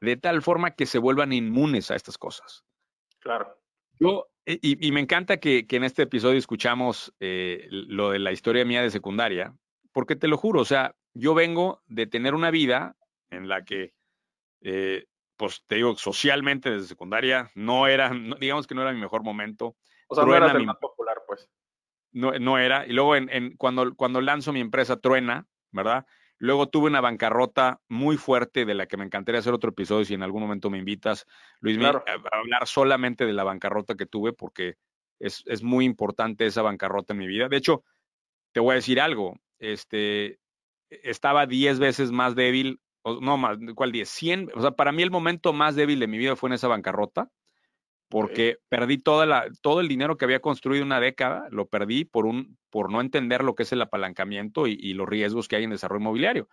de 0.00 0.16
tal 0.16 0.42
forma 0.42 0.70
que 0.70 0.86
se 0.86 0.98
vuelvan 0.98 1.32
inmunes 1.32 1.90
a 1.90 1.96
estas 1.96 2.16
cosas. 2.16 2.64
Claro. 3.20 3.56
Yo 3.98 4.30
eh, 4.46 4.58
y, 4.62 4.90
me 4.92 5.00
encanta 5.00 5.38
que, 5.38 5.66
en 5.68 5.84
este 5.84 6.02
episodio 6.02 6.38
escuchamos 6.38 7.14
eh, 7.20 7.66
lo 7.70 8.10
de 8.10 8.18
la 8.18 8.32
historia 8.32 8.64
mía 8.64 8.82
de 8.82 8.90
secundaria, 8.90 9.54
porque 9.92 10.16
te 10.16 10.28
lo 10.28 10.36
juro, 10.36 10.60
o 10.60 10.64
sea, 10.64 10.96
yo 11.14 11.34
vengo 11.34 11.82
de 11.86 12.06
tener 12.06 12.34
una 12.34 12.50
vida 12.50 12.96
en 13.30 13.48
la 13.48 13.64
que, 13.64 13.94
eh, 14.62 15.06
pues 15.36 15.62
te 15.66 15.76
digo, 15.76 15.96
socialmente 15.96 16.70
desde 16.70 16.88
secundaria 16.88 17.50
no 17.54 17.86
era, 17.86 18.10
digamos 18.40 18.66
que 18.66 18.74
no 18.74 18.82
era 18.82 18.92
mi 18.92 19.00
mejor 19.00 19.22
momento. 19.22 19.76
O 20.08 20.14
sea, 20.14 20.24
no 20.24 20.34
era 20.34 20.50
el 20.50 20.66
más 20.66 20.78
popular, 20.78 21.18
pues. 21.26 21.48
No, 22.12 22.32
no 22.32 22.58
era. 22.58 22.86
Y 22.86 22.92
luego 22.92 23.14
en, 23.14 23.56
cuando, 23.56 23.94
cuando 23.94 24.20
lanzo 24.20 24.52
mi 24.52 24.60
empresa 24.60 24.98
Truena, 24.98 25.46
¿verdad? 25.70 26.06
Luego 26.40 26.70
tuve 26.70 26.88
una 26.88 27.02
bancarrota 27.02 27.82
muy 27.88 28.16
fuerte 28.16 28.64
de 28.64 28.72
la 28.72 28.86
que 28.86 28.96
me 28.96 29.04
encantaría 29.04 29.40
hacer 29.40 29.52
otro 29.52 29.70
episodio 29.70 30.06
si 30.06 30.14
en 30.14 30.22
algún 30.22 30.40
momento 30.40 30.70
me 30.70 30.78
invitas, 30.78 31.26
Luis, 31.60 31.78
a, 31.84 32.02
hablar 32.32 32.66
solamente 32.66 33.26
de 33.26 33.34
la 33.34 33.44
bancarrota 33.44 33.94
que 33.94 34.06
tuve 34.06 34.32
porque 34.32 34.76
es, 35.18 35.42
es, 35.44 35.62
muy 35.62 35.84
importante 35.84 36.46
esa 36.46 36.62
bancarrota 36.62 37.12
en 37.12 37.18
mi 37.18 37.26
vida. 37.26 37.50
De 37.50 37.58
hecho, 37.58 37.84
te 38.52 38.60
voy 38.60 38.72
a 38.72 38.76
decir 38.76 39.02
algo, 39.02 39.38
este, 39.58 40.40
estaba 40.88 41.44
10 41.44 41.78
veces 41.78 42.10
más 42.10 42.34
débil, 42.34 42.80
o 43.02 43.20
no 43.20 43.36
más, 43.36 43.58
¿cuál 43.74 43.92
10? 43.92 44.08
100, 44.08 44.50
o 44.54 44.62
sea, 44.62 44.70
para 44.70 44.92
mí 44.92 45.02
el 45.02 45.10
momento 45.10 45.52
más 45.52 45.76
débil 45.76 46.00
de 46.00 46.06
mi 46.06 46.16
vida 46.16 46.36
fue 46.36 46.48
en 46.48 46.54
esa 46.54 46.68
bancarrota 46.68 47.30
porque 48.10 48.58
perdí 48.68 48.98
toda 48.98 49.24
la, 49.24 49.48
todo 49.62 49.80
el 49.80 49.86
dinero 49.86 50.16
que 50.16 50.24
había 50.24 50.40
construido 50.40 50.84
una 50.84 50.98
década, 50.98 51.46
lo 51.50 51.68
perdí 51.68 52.04
por, 52.04 52.26
un, 52.26 52.58
por 52.68 52.90
no 52.90 53.00
entender 53.00 53.44
lo 53.44 53.54
que 53.54 53.62
es 53.62 53.72
el 53.72 53.80
apalancamiento 53.80 54.66
y, 54.66 54.92
los 54.94 55.08
riesgos 55.08 55.46
que 55.46 55.54
hay 55.54 55.64
en 55.64 55.70
desarrollo 55.70 56.00
inmobiliario. 56.00 56.48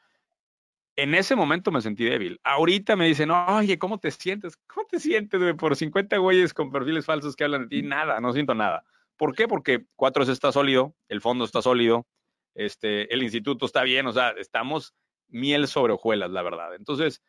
En 0.95 1.15
ese 1.15 1.35
momento 1.35 1.71
me 1.71 1.81
sentí 1.81 2.05
débil. 2.05 2.39
Ahorita 2.43 2.95
me 2.95 3.07
dicen, 3.07 3.31
oye, 3.31 3.79
¿cómo 3.79 3.97
te 3.97 4.11
sientes? 4.11 4.55
¿Cómo 4.67 4.85
te 4.85 4.99
sientes 4.99 5.39
güey? 5.39 5.55
por 5.55 5.75
50 5.75 6.17
güeyes 6.17 6.53
con 6.53 6.71
perfiles 6.71 7.05
falsos 7.05 7.35
que 7.35 7.43
hablan 7.43 7.63
de 7.63 7.69
ti? 7.69 7.81
Nada, 7.81 8.19
no 8.19 8.33
siento 8.33 8.53
nada. 8.53 8.83
¿Por 9.17 9.35
qué? 9.35 9.47
Porque 9.47 9.83
4S 9.97 10.29
está 10.29 10.51
sólido, 10.51 10.95
el 11.09 11.21
fondo 11.21 11.43
está 11.43 11.63
sólido, 11.63 12.05
este, 12.53 13.11
el 13.11 13.23
instituto 13.23 13.65
está 13.65 13.81
bien, 13.81 14.05
o 14.05 14.13
sea, 14.13 14.29
estamos 14.37 14.93
miel 15.27 15.67
sobre 15.67 15.93
hojuelas, 15.93 16.29
la 16.29 16.43
verdad. 16.43 16.75
Entonces, 16.75 17.23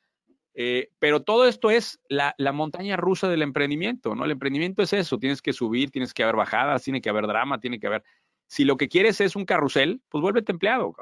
eh, 0.60 0.90
pero 0.98 1.22
todo 1.22 1.46
esto 1.46 1.70
es 1.70 2.00
la, 2.08 2.34
montaña 2.52 2.96
rusa 2.96 3.28
del 3.28 3.42
emprendimiento, 3.42 4.16
¿no? 4.16 4.24
El 4.24 4.32
emprendimiento 4.32 4.82
es 4.82 4.92
eso, 4.92 5.16
tienes 5.16 5.40
que 5.40 5.52
subir, 5.52 5.92
tienes 5.92 6.12
que 6.12 6.24
haber 6.24 6.34
bajadas, 6.34 6.82
tiene 6.82 7.00
que 7.00 7.08
haber 7.08 7.28
drama, 7.28 7.60
tiene 7.60 7.78
que 7.78 7.86
haber... 7.86 8.02
Si 8.48 8.64
lo 8.64 8.76
que 8.76 8.88
quieres 8.88 9.20
es 9.20 9.36
un 9.36 9.44
carrusel, 9.44 10.02
pues 10.08 10.20
vuélvete 10.20 10.50
empleado. 10.50 10.96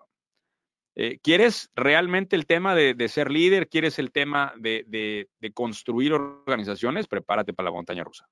Eh, 0.95 1.21
¿Quieres 1.23 1.71
realmente 1.75 2.37
el 2.37 2.45
tema 2.45 2.75
de, 2.75 3.09
ser 3.09 3.31
líder? 3.31 3.71
¿Quieres 3.71 3.99
el 3.99 4.13
tema 4.13 4.53
de, 4.59 5.27
construir 5.55 6.13
organizaciones? 6.13 7.09
Prepárate 7.09 7.55
para 7.55 7.71
la 7.71 7.77
montaña 7.77 8.05
rusa. 8.05 8.29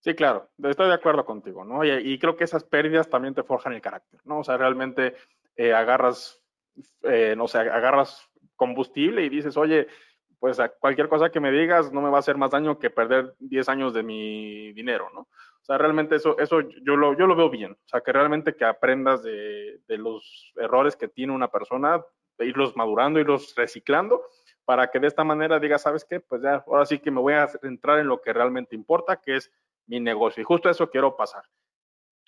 Sí, 0.00 0.16
claro, 0.16 0.50
estoy 0.64 0.88
de 0.88 0.94
acuerdo 0.94 1.24
contigo, 1.24 1.64
¿no? 1.64 1.84
Y, 1.84 2.18
creo 2.18 2.34
que 2.34 2.42
esas 2.42 2.64
pérdidas 2.64 3.08
también 3.08 3.34
te 3.34 3.44
forjan 3.44 3.74
el 3.74 3.80
carácter, 3.80 4.18
¿no? 4.24 4.40
O 4.40 4.44
sea, 4.44 4.56
realmente 4.56 5.14
eh, 5.54 5.72
agarras, 5.72 6.42
no 7.36 7.46
sé, 7.46 7.58
agarras 7.58 8.29
combustible 8.60 9.24
y 9.24 9.30
dices, 9.30 9.56
oye, 9.56 9.86
pues 10.38 10.60
a 10.60 10.68
cualquier 10.68 11.08
cosa 11.08 11.30
que 11.30 11.40
me 11.40 11.50
digas 11.50 11.90
no 11.94 12.02
me 12.02 12.10
va 12.10 12.18
a 12.18 12.20
hacer 12.20 12.36
más 12.36 12.50
daño 12.50 12.78
que 12.78 12.90
perder 12.90 13.34
10 13.38 13.70
años 13.70 13.94
de 13.94 14.02
mi 14.02 14.70
dinero, 14.74 15.08
¿no? 15.14 15.20
O 15.20 15.64
sea, 15.64 15.78
realmente 15.78 16.16
eso, 16.16 16.38
eso 16.38 16.60
yo, 16.60 16.94
lo, 16.94 17.16
yo 17.16 17.26
lo 17.26 17.34
veo 17.34 17.48
bien. 17.48 17.72
O 17.72 17.88
sea, 17.88 18.02
que 18.02 18.12
realmente 18.12 18.54
que 18.54 18.66
aprendas 18.66 19.22
de, 19.22 19.80
de 19.88 19.96
los 19.96 20.52
errores 20.56 20.94
que 20.94 21.08
tiene 21.08 21.32
una 21.32 21.48
persona, 21.48 22.04
de 22.36 22.46
irlos 22.46 22.76
madurando, 22.76 23.18
irlos 23.18 23.54
reciclando, 23.56 24.22
para 24.66 24.90
que 24.90 25.00
de 25.00 25.06
esta 25.06 25.24
manera 25.24 25.58
digas, 25.58 25.80
¿sabes 25.80 26.04
qué? 26.04 26.20
Pues 26.20 26.42
ya, 26.42 26.62
ahora 26.66 26.84
sí 26.84 26.98
que 26.98 27.10
me 27.10 27.20
voy 27.20 27.32
a 27.32 27.48
centrar 27.48 27.98
en 27.98 28.08
lo 28.08 28.20
que 28.20 28.34
realmente 28.34 28.76
importa, 28.76 29.16
que 29.16 29.36
es 29.36 29.50
mi 29.86 30.00
negocio. 30.00 30.42
Y 30.42 30.44
justo 30.44 30.68
eso 30.68 30.90
quiero 30.90 31.16
pasar. 31.16 31.44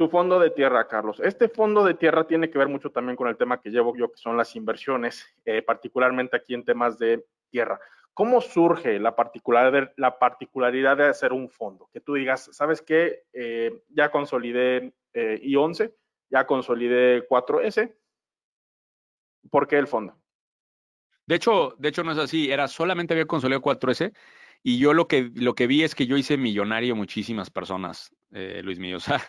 Tu 0.03 0.09
fondo 0.09 0.41
de 0.41 0.51
tierra, 0.51 0.89
Carlos. 0.89 1.21
Este 1.21 1.49
fondo 1.49 1.85
de 1.85 1.95
tierra 1.95 2.27
tiene 2.27 2.51
que 2.51 2.59
ver 2.59 2.67
mucho 2.67 2.91
también 2.91 3.15
con 3.15 3.29
el 3.29 3.37
tema 3.37 3.61
que 3.61 3.71
llevo 3.71 3.97
yo, 3.97 4.11
que 4.11 4.19
son 4.19 4.37
las 4.37 4.57
inversiones, 4.57 5.25
eh, 5.45 5.63
particularmente 5.63 6.37
aquí 6.37 6.55
en 6.55 6.65
temas 6.65 6.99
de 6.99 7.25
tierra. 7.51 7.79
¿Cómo 8.13 8.41
surge 8.41 8.99
la 8.99 9.15
particularidad, 9.15 9.93
la 9.97 10.19
particularidad 10.19 10.97
de 10.97 11.05
hacer 11.05 11.33
un 11.33 11.49
fondo? 11.49 11.89
Que 11.93 12.01
tú 12.01 12.15
digas, 12.15 12.51
¿sabes 12.51 12.83
qué? 12.83 13.23
Eh, 13.33 13.85
ya 13.91 14.11
consolidé 14.11 14.93
eh, 15.13 15.41
I11, 15.41 15.95
ya 16.31 16.49
consolidé 16.49 17.29
4S. 17.29 17.95
¿Por 19.53 19.69
qué 19.69 19.79
el 19.79 19.87
fondo? 19.87 20.17
De 21.27 21.37
hecho, 21.37 21.77
de 21.79 21.91
hecho 21.91 22.03
no 22.03 22.11
es 22.11 22.19
así, 22.19 22.51
era 22.51 22.67
solamente 22.67 23.15
había 23.15 23.27
consolidado 23.27 23.63
4S 23.63 24.13
y 24.65 24.79
yo 24.79 24.95
lo 24.95 25.07
que, 25.07 25.31
lo 25.33 25.55
que 25.55 25.69
vi 25.69 25.85
es 25.85 25.95
que 25.95 26.09
yo 26.09 26.17
hice 26.17 26.37
millonario 26.37 26.97
muchísimas 26.97 27.51
personas 27.51 28.13
eh, 28.33 28.63
Luis 28.65 28.79
mío. 28.79 28.97
O 28.97 29.01
sea, 29.01 29.21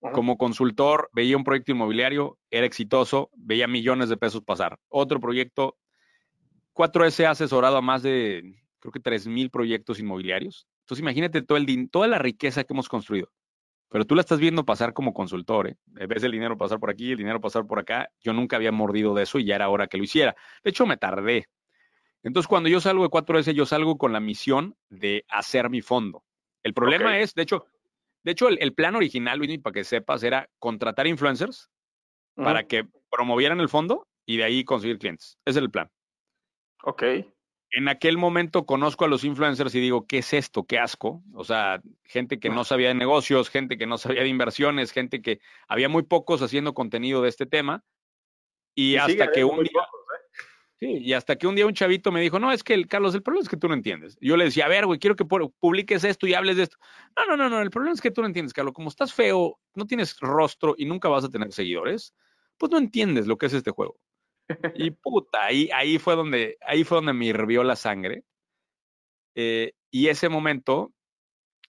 como 0.00 0.38
consultor, 0.38 1.10
veía 1.12 1.36
un 1.36 1.44
proyecto 1.44 1.72
inmobiliario, 1.72 2.38
era 2.50 2.66
exitoso, 2.66 3.30
veía 3.34 3.66
millones 3.66 4.08
de 4.08 4.16
pesos 4.16 4.42
pasar. 4.42 4.78
Otro 4.88 5.20
proyecto, 5.20 5.76
4S 6.74 7.26
ha 7.26 7.30
asesorado 7.30 7.76
a 7.76 7.82
más 7.82 8.02
de, 8.02 8.54
creo 8.78 8.92
que 8.92 9.00
3 9.00 9.26
mil 9.26 9.50
proyectos 9.50 9.98
inmobiliarios. 10.00 10.66
Entonces, 10.80 11.02
imagínate 11.02 11.42
todo 11.42 11.58
el, 11.58 11.90
toda 11.90 12.08
la 12.08 12.18
riqueza 12.18 12.64
que 12.64 12.72
hemos 12.72 12.88
construido. 12.88 13.30
Pero 13.90 14.06
tú 14.06 14.14
la 14.14 14.20
estás 14.20 14.38
viendo 14.38 14.64
pasar 14.64 14.92
como 14.92 15.12
consultor, 15.12 15.68
¿eh? 15.68 15.76
Ves 15.86 16.22
el 16.22 16.30
dinero 16.30 16.56
pasar 16.56 16.78
por 16.78 16.90
aquí, 16.90 17.10
el 17.10 17.18
dinero 17.18 17.40
pasar 17.40 17.66
por 17.66 17.80
acá. 17.80 18.08
Yo 18.20 18.32
nunca 18.32 18.56
había 18.56 18.70
mordido 18.70 19.14
de 19.14 19.24
eso 19.24 19.38
y 19.40 19.44
ya 19.44 19.56
era 19.56 19.68
hora 19.68 19.88
que 19.88 19.98
lo 19.98 20.04
hiciera. 20.04 20.36
De 20.62 20.70
hecho, 20.70 20.86
me 20.86 20.96
tardé. 20.96 21.48
Entonces, 22.22 22.46
cuando 22.46 22.68
yo 22.68 22.80
salgo 22.80 23.02
de 23.02 23.10
4S, 23.10 23.52
yo 23.52 23.66
salgo 23.66 23.98
con 23.98 24.12
la 24.12 24.20
misión 24.20 24.76
de 24.90 25.24
hacer 25.28 25.70
mi 25.70 25.80
fondo. 25.80 26.22
El 26.62 26.72
problema 26.72 27.18
es, 27.18 27.34
de 27.34 27.42
hecho, 27.42 27.66
de 28.22 28.32
hecho, 28.32 28.48
el, 28.48 28.74
plan 28.74 28.96
original, 28.96 29.38
Luis, 29.38 29.58
para 29.60 29.74
que 29.74 29.84
sepas, 29.84 30.22
era 30.22 30.48
contratar 30.58 31.06
influencers 31.06 31.70
para 32.34 32.66
que 32.66 32.86
promovieran 33.10 33.60
el 33.60 33.68
fondo 33.68 34.08
y 34.24 34.38
de 34.38 34.44
ahí 34.44 34.64
conseguir 34.64 34.98
clientes. 34.98 35.38
Ese 35.44 35.58
es 35.58 35.64
el 35.64 35.70
plan. 35.70 35.90
Ok. 36.84 37.02
En 37.72 37.88
aquel 37.88 38.18
momento 38.18 38.66
conozco 38.66 39.04
a 39.04 39.08
los 39.08 39.24
influencers 39.24 39.74
y 39.74 39.80
digo, 39.80 40.06
¿qué 40.06 40.18
es 40.18 40.32
esto? 40.32 40.64
¿Qué 40.64 40.78
asco? 40.78 41.22
O 41.34 41.44
sea, 41.44 41.80
gente 42.04 42.40
que 42.40 42.50
no 42.50 42.64
sabía 42.64 42.88
de 42.88 42.94
negocios, 42.94 43.48
gente 43.48 43.78
que 43.78 43.86
no 43.86 43.98
sabía 43.98 44.22
de 44.22 44.28
inversiones, 44.28 44.90
gente 44.90 45.22
que 45.22 45.40
había 45.68 45.88
muy 45.88 46.02
pocos 46.02 46.42
haciendo 46.42 46.74
contenido 46.74 47.22
de 47.22 47.28
este 47.28 47.46
tema. 47.46 47.84
Y, 48.74 48.96
hasta 48.96 49.30
que 49.30 49.44
un 49.44 49.62
día, 49.62 49.86
Sí, 50.80 50.96
y 50.96 51.12
hasta 51.12 51.36
que 51.36 51.46
un 51.46 51.54
día 51.54 51.66
un 51.66 51.74
chavito 51.74 52.10
me 52.10 52.22
dijo, 52.22 52.38
no, 52.38 52.50
es 52.50 52.64
que 52.64 52.72
el 52.72 52.88
Carlos, 52.88 53.14
el 53.14 53.22
problema 53.22 53.42
es 53.42 53.50
que 53.50 53.58
tú 53.58 53.68
no 53.68 53.74
entiendes. 53.74 54.16
yo 54.22 54.38
le 54.38 54.44
decía, 54.44 54.64
a 54.64 54.68
ver, 54.68 54.86
güey, 54.86 54.98
quiero 54.98 55.14
que 55.14 55.26
publiques 55.26 56.04
esto 56.04 56.26
y 56.26 56.32
hables 56.32 56.56
de 56.56 56.62
esto. 56.62 56.78
No, 57.14 57.26
no, 57.26 57.36
no, 57.36 57.50
no, 57.50 57.60
el 57.60 57.68
problema 57.68 57.92
es 57.92 58.00
que 58.00 58.10
tú 58.10 58.22
no 58.22 58.26
entiendes, 58.26 58.54
Carlos. 58.54 58.72
Como 58.72 58.88
estás 58.88 59.12
feo, 59.12 59.60
no 59.74 59.84
tienes 59.84 60.18
rostro 60.20 60.74
y 60.78 60.86
nunca 60.86 61.10
vas 61.10 61.22
a 61.22 61.28
tener 61.28 61.52
seguidores, 61.52 62.14
pues 62.56 62.72
no 62.72 62.78
entiendes 62.78 63.26
lo 63.26 63.36
que 63.36 63.46
es 63.46 63.52
este 63.52 63.70
juego. 63.70 64.00
Y 64.74 64.90
puta, 64.90 65.44
ahí, 65.44 65.68
ahí 65.74 65.98
fue 65.98 66.16
donde, 66.16 66.56
ahí 66.62 66.82
fue 66.82 66.96
donde 66.96 67.12
me 67.12 67.26
hirvió 67.26 67.62
la 67.62 67.76
sangre. 67.76 68.24
Eh, 69.34 69.74
y 69.90 70.08
ese 70.08 70.30
momento, 70.30 70.94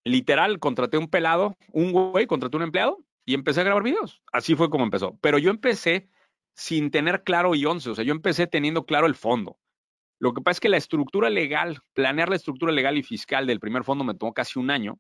literal, 0.06 0.58
contraté 0.60 0.98
un 0.98 1.10
pelado, 1.10 1.58
un 1.74 1.92
güey, 1.92 2.28
contraté 2.28 2.56
un 2.56 2.64
empleado 2.64 3.04
y 3.26 3.34
empecé 3.34 3.60
a 3.60 3.66
grabar 3.66 3.84
videos. 3.84 4.22
Así 4.32 4.56
fue 4.56 4.70
como 4.70 4.86
empezó. 4.86 5.18
Pero 5.22 5.38
yo 5.38 5.52
empecé 5.52 6.08
sin 6.62 6.92
tener 6.92 7.24
claro 7.24 7.56
y 7.56 7.66
once. 7.66 7.90
O 7.90 7.96
sea, 7.96 8.04
yo 8.04 8.14
empecé 8.14 8.46
teniendo 8.46 8.86
claro 8.86 9.08
el 9.08 9.16
fondo. 9.16 9.58
Lo 10.20 10.34
que 10.34 10.42
pasa 10.42 10.58
es 10.58 10.60
que 10.60 10.70
la 10.70 10.78
estructura 10.78 11.32
legal, 11.32 11.80
planear 11.94 12.30
la 12.30 12.36
estructura 12.36 12.72
legal 12.72 13.00
y 13.00 13.04
fiscal 13.04 13.48
del 13.48 13.60
primer 13.60 13.84
fondo 13.84 14.04
me 14.04 14.14
tomó 14.14 14.32
casi 14.34 14.60
un 14.60 14.70
año. 14.70 15.00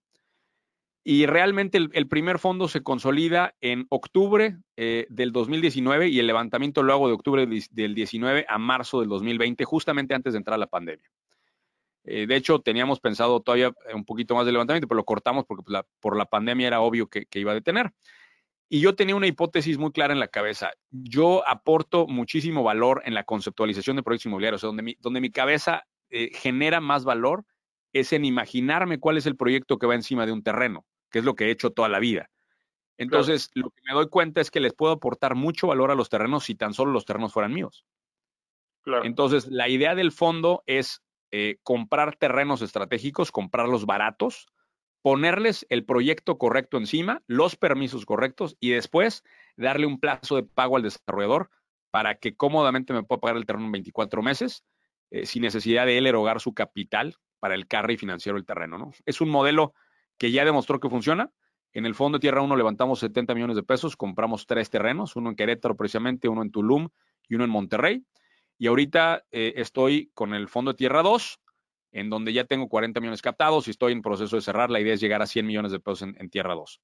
Y 1.04 1.28
realmente 1.28 1.78
el, 1.78 2.08
primer 2.08 2.40
fondo 2.40 2.68
se 2.68 2.82
consolida 2.82 3.54
en 3.62 3.86
octubre 3.90 4.58
eh, 4.76 5.06
del 5.10 5.32
2019 5.32 6.10
y 6.10 6.20
el 6.20 6.28
levantamiento 6.28 6.82
lo 6.82 6.94
hago 6.94 7.08
de 7.08 7.14
octubre 7.14 7.48
del 7.72 7.96
19 7.96 8.46
a 8.50 8.58
marzo 8.58 9.00
del 9.00 9.10
2020, 9.10 9.64
justamente 9.64 10.16
antes 10.16 10.34
de 10.34 10.38
entrar 10.38 10.58
la 10.58 10.68
pandemia. 10.68 11.12
Eh, 12.06 12.26
de 12.26 12.36
hecho, 12.36 12.60
teníamos 12.60 13.00
pensado 13.00 13.40
todavía 13.40 13.72
un 13.94 14.06
poquito 14.06 14.34
más 14.34 14.48
de 14.48 14.52
levantamiento, 14.52 14.88
pero 14.88 14.98
lo 14.98 15.06
cortamos 15.06 15.46
porque 15.46 15.64
pues, 15.64 15.84
por 16.00 16.18
la 16.18 16.26
pandemia 16.26 16.68
era 16.68 16.82
obvio 16.82 17.08
que 17.08 17.28
iba 17.34 17.52
a 17.52 17.56
detener. 17.56 17.94
Y 18.74 18.80
yo 18.80 18.96
tenía 18.96 19.18
una 19.18 19.28
hipótesis 19.28 19.78
muy 19.78 19.92
clara 19.92 20.14
en 20.14 20.22
la 20.22 20.30
cabeza. 20.30 20.72
Yo 20.92 21.46
aporto 21.46 22.08
muchísimo 22.08 22.64
valor 22.64 23.02
en 23.04 23.14
la 23.14 23.26
conceptualización 23.26 23.98
de 23.98 24.02
proyectos 24.02 24.28
inmobiliarios, 24.28 24.62
donde 24.62 24.82
mi, 24.82 24.96
donde 25.02 25.20
mi 25.20 25.30
cabeza 25.30 25.84
eh, 26.10 26.30
genera 26.34 26.80
más 26.80 27.04
valor 27.04 27.44
es 27.92 28.14
en 28.14 28.24
imaginarme 28.24 28.98
cuál 28.98 29.18
es 29.18 29.26
el 29.26 29.36
proyecto 29.36 29.78
que 29.78 29.88
va 29.88 29.96
encima 29.96 30.26
de 30.26 30.32
un 30.32 30.42
terreno, 30.42 30.86
que 31.10 31.20
es 31.20 31.26
lo 31.26 31.36
que 31.36 31.48
he 31.48 31.52
hecho 31.52 31.72
toda 31.72 31.90
la 31.90 32.00
vida. 32.00 32.30
Entonces, 32.96 33.50
lo 33.56 33.72
que 33.72 33.82
me 33.86 33.94
doy 33.94 34.08
cuenta 34.08 34.40
es 34.40 34.50
que 34.50 34.62
les 34.62 34.74
puedo 34.74 34.94
aportar 34.94 35.36
mucho 35.36 35.68
valor 35.68 35.92
a 35.92 35.96
los 35.96 36.08
terrenos 36.08 36.46
si 36.46 36.56
tan 36.56 36.74
solo 36.74 36.94
los 36.94 37.04
terrenos 37.04 37.34
fueran 37.34 37.54
míos. 37.54 37.86
Entonces, 39.04 39.48
la 39.48 39.68
idea 39.68 39.96
del 39.96 40.14
fondo 40.14 40.64
es 40.66 41.04
eh, 41.32 41.58
comprar 41.64 42.16
terrenos 42.16 42.62
estratégicos, 42.62 43.34
comprarlos 43.34 43.86
baratos, 43.86 44.48
ponerles 45.02 45.66
el 45.70 45.86
proyecto 45.86 46.38
correcto 46.38 46.78
encima, 46.78 47.24
los 47.28 47.56
permisos 47.56 48.06
correctos 48.06 48.56
y 48.60 48.70
después 48.70 49.24
darle 49.58 49.86
un 49.86 50.00
plazo 50.00 50.36
de 50.36 50.44
pago 50.44 50.78
al 50.78 50.84
desarrollador 50.84 51.50
para 51.90 52.16
que 52.16 52.36
cómodamente 52.36 52.94
me 52.94 53.04
pueda 53.04 53.20
pagar 53.22 53.38
el 53.38 53.46
terreno 53.46 53.66
en 53.66 53.74
24 53.74 54.22
meses 54.22 54.64
eh, 55.10 55.26
sin 55.26 55.42
necesidad 55.42 55.86
de 55.86 55.98
él 55.98 56.08
erogar 56.08 56.40
su 56.40 56.54
capital 56.54 57.16
para 57.40 57.56
el 57.56 57.68
carry 57.68 57.98
financiero 57.98 58.38
del 58.38 58.46
terreno. 58.46 58.78
¿no? 58.78 58.92
Es 59.06 59.20
un 59.20 59.30
modelo 59.30 59.74
que 60.18 60.32
ya 60.32 60.46
demostró 60.46 60.80
que 60.80 60.90
funciona. 60.90 61.32
En 61.74 61.86
el 61.86 61.96
Fondo 61.96 62.18
de 62.18 62.22
Tierra 62.22 62.42
1 62.42 62.56
levantamos 62.56 63.00
70 63.00 63.34
millones 63.34 63.56
de 63.56 63.64
pesos, 63.64 63.98
compramos 63.98 64.46
tres 64.46 64.70
terrenos, 64.70 65.16
uno 65.16 65.30
en 65.30 65.36
Querétaro 65.36 65.76
precisamente, 65.76 66.28
uno 66.28 66.42
en 66.42 66.52
Tulum 66.52 66.90
y 67.28 67.36
uno 67.36 67.44
en 67.44 67.50
Monterrey. 67.50 68.06
Y 68.58 68.68
ahorita 68.68 69.24
eh, 69.32 69.54
estoy 69.56 70.12
con 70.14 70.34
el 70.34 70.48
Fondo 70.48 70.72
de 70.72 70.78
Tierra 70.78 71.02
2, 71.02 71.40
en 71.92 72.10
donde 72.10 72.34
ya 72.34 72.46
tengo 72.46 72.68
40 72.70 73.00
millones 73.00 73.22
captados 73.22 73.68
y 73.68 73.72
estoy 73.72 73.92
en 73.92 74.02
proceso 74.02 74.36
de 74.36 74.42
cerrar. 74.42 74.70
La 74.70 74.80
idea 74.80 74.94
es 74.94 75.02
llegar 75.02 75.22
a 75.22 75.28
100 75.28 75.46
millones 75.46 75.72
de 75.72 75.80
pesos 75.80 76.02
en, 76.04 76.30
Tierra 76.30 76.56
2. 76.56 76.82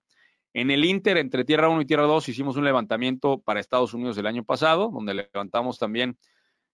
En 0.54 0.72
el 0.72 0.86
Inter, 0.86 1.18
entre 1.18 1.46
Tierra 1.46 1.70
1 1.70 1.82
y 1.82 1.86
Tierra 1.86 2.04
2, 2.04 2.30
hicimos 2.30 2.58
un 2.58 2.66
levantamiento 2.66 3.40
para 3.40 3.60
Estados 3.60 3.94
Unidos 3.94 4.18
el 4.18 4.28
año 4.28 4.44
pasado, 4.44 4.90
donde 4.94 5.14
levantamos 5.14 5.80
también 5.80 6.18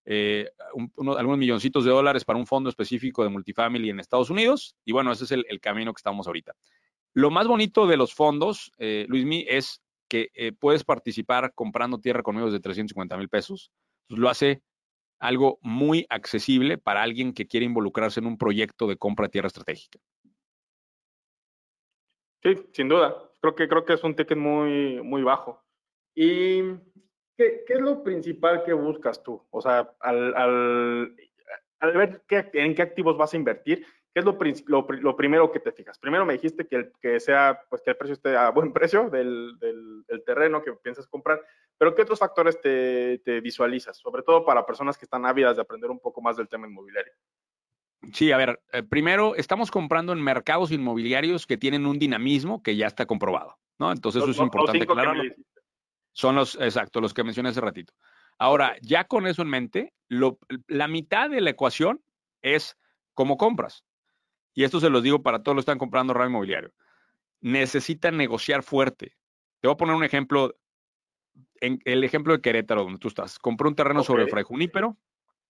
eh, 0.06 0.50
algunos 0.96 1.38
milloncitos 1.38 1.86
de 1.86 1.92
dólares 1.92 2.26
para 2.26 2.40
un 2.40 2.48
fondo 2.48 2.70
específico 2.70 3.24
de 3.24 3.30
multifamily 3.30 3.90
en 3.90 4.00
Estados 4.00 4.30
Unidos. 4.30 4.76
Y 4.86 4.92
bueno, 4.92 5.12
ese 5.12 5.26
es 5.26 5.32
el, 5.32 5.46
camino 5.62 5.94
que 5.94 6.00
estamos 6.00 6.28
ahorita. 6.28 6.56
Lo 7.14 7.30
más 7.30 7.48
bonito 7.48 7.86
de 7.86 7.98
los 7.98 8.14
fondos, 8.14 8.72
eh, 8.80 9.06
Luismi, 9.08 9.46
es 9.48 9.82
que 10.08 10.30
eh, 10.34 10.52
puedes 10.52 10.84
participar 10.84 11.54
comprando 11.54 12.00
tierra 12.00 12.24
conmigo 12.24 12.50
de 12.52 12.60
350 12.60 13.18
mil 13.18 13.30
pesos. 13.30 13.72
lo 14.10 14.30
hace 14.30 14.62
algo 15.24 15.58
muy 15.62 16.06
accesible 16.10 16.78
para 16.78 17.02
alguien 17.02 17.34
que 17.34 17.48
quiere 17.48 17.66
involucrarse 17.66 18.20
en 18.20 18.28
un 18.28 18.38
proyecto 18.38 18.88
de 18.88 18.98
compra 18.98 19.28
de 19.28 19.32
tierra 19.32 19.48
estratégica. 19.48 20.00
Sí, 22.44 22.56
sin 22.74 22.90
duda. 22.90 23.16
Creo 23.40 23.56
que, 23.56 23.68
creo 23.70 23.86
que 23.86 23.94
es 23.94 24.04
un 24.04 24.16
ticket 24.16 24.38
muy, 24.38 25.02
muy 25.02 25.24
bajo. 25.24 25.64
¿Y 26.14 26.62
qué, 27.38 27.64
es 27.68 27.80
lo 27.80 28.04
principal 28.04 28.64
que 28.66 28.74
buscas 28.74 29.24
tú? 29.24 29.42
O 29.50 29.62
sea, 29.62 29.96
al, 30.02 30.36
al, 30.36 31.16
ver 31.80 32.22
en 32.30 32.76
qué 32.76 32.82
activos 32.82 33.18
vas 33.18 33.34
a 33.34 33.38
invertir, 33.38 33.86
¿qué 34.14 34.20
es 34.20 34.26
lo, 34.26 34.88
lo, 34.88 35.16
primero 35.16 35.52
que 35.52 35.60
te 35.60 35.72
fijas? 35.72 35.98
Primero 35.98 36.26
me 36.26 36.34
dijiste 36.34 36.68
que, 36.68 36.76
el, 36.76 36.92
que 37.02 37.20
sea, 37.20 37.62
pues 37.70 37.82
que 37.82 37.92
el 37.92 37.98
precio 37.98 38.14
esté 38.14 38.36
a 38.36 38.52
buen 38.52 38.72
precio 38.74 39.10
del, 39.10 39.58
del, 39.60 40.04
del 40.08 40.24
terreno 40.24 40.62
que 40.62 40.74
piensas 40.74 41.08
comprar, 41.08 41.42
pero 41.78 41.96
¿qué 41.96 42.04
otros 42.04 42.20
factores 42.20 42.62
te, 42.62 43.42
visualizas? 43.42 43.98
Sobre 43.98 44.24
todo 44.24 44.46
para 44.46 44.66
personas 44.66 44.98
que 44.98 45.06
están 45.06 45.26
ávidas 45.26 45.56
de 45.56 45.64
aprender 45.64 45.90
un 45.90 46.00
poco 46.00 46.22
más 46.22 46.38
del 46.38 46.48
tema 46.48 46.68
inmobiliario. 46.68 47.14
Sí, 48.14 48.32
a 48.32 48.38
ver, 48.38 48.62
eh, 48.74 48.84
primero 48.84 49.36
estamos 49.36 49.72
comprando 49.72 50.14
en 50.14 50.22
mercados 50.22 50.72
inmobiliarios 50.72 51.48
que 51.48 51.58
tienen 51.58 51.86
un 51.86 52.00
dinamismo 52.00 52.62
que 52.62 52.76
ya 52.76 52.88
está 52.88 53.06
comprobado, 53.06 53.58
¿no? 53.80 53.92
Entonces 53.92 54.22
eso 54.22 54.32
es 54.32 54.38
importante 54.40 54.84
aclararlo. 54.84 55.24
Son 56.12 56.36
los, 56.36 56.56
exacto, 56.56 57.02
los 57.02 57.14
que 57.14 57.24
mencioné 57.24 57.50
hace 57.50 57.62
ratito. 57.62 57.94
Ahora, 58.38 58.76
ya 58.82 59.06
con 59.06 59.26
eso 59.26 59.42
en 59.42 59.50
mente, 59.50 59.94
la 60.10 60.88
mitad 60.88 61.30
de 61.30 61.42
la 61.42 61.50
ecuación 61.50 62.04
es 62.42 62.78
cómo 63.14 63.38
compras. 63.38 63.84
Y 64.54 64.64
esto 64.64 64.80
se 64.80 64.90
los 64.90 65.04
digo 65.04 65.22
para 65.22 65.42
todos 65.42 65.56
los 65.56 65.64
que 65.64 65.72
están 65.72 65.80
comprando 65.80 66.14
ramo 66.14 66.30
inmobiliario. 66.30 66.72
Necesitan 67.42 68.18
negociar 68.18 68.64
fuerte. 68.64 69.16
Te 69.60 69.68
voy 69.68 69.74
a 69.74 69.78
poner 69.78 69.96
un 69.96 70.04
ejemplo 70.04 70.56
en 71.64 71.80
el 71.86 72.04
ejemplo 72.04 72.34
de 72.34 72.42
Querétaro, 72.42 72.84
donde 72.84 73.00
tú 73.00 73.08
estás, 73.08 73.40
compró 73.40 73.70
un 73.70 73.76
terreno 73.76 74.04
sobre 74.04 74.24
el 74.24 74.30
Fray 74.30 74.44
Junípero. 74.44 74.98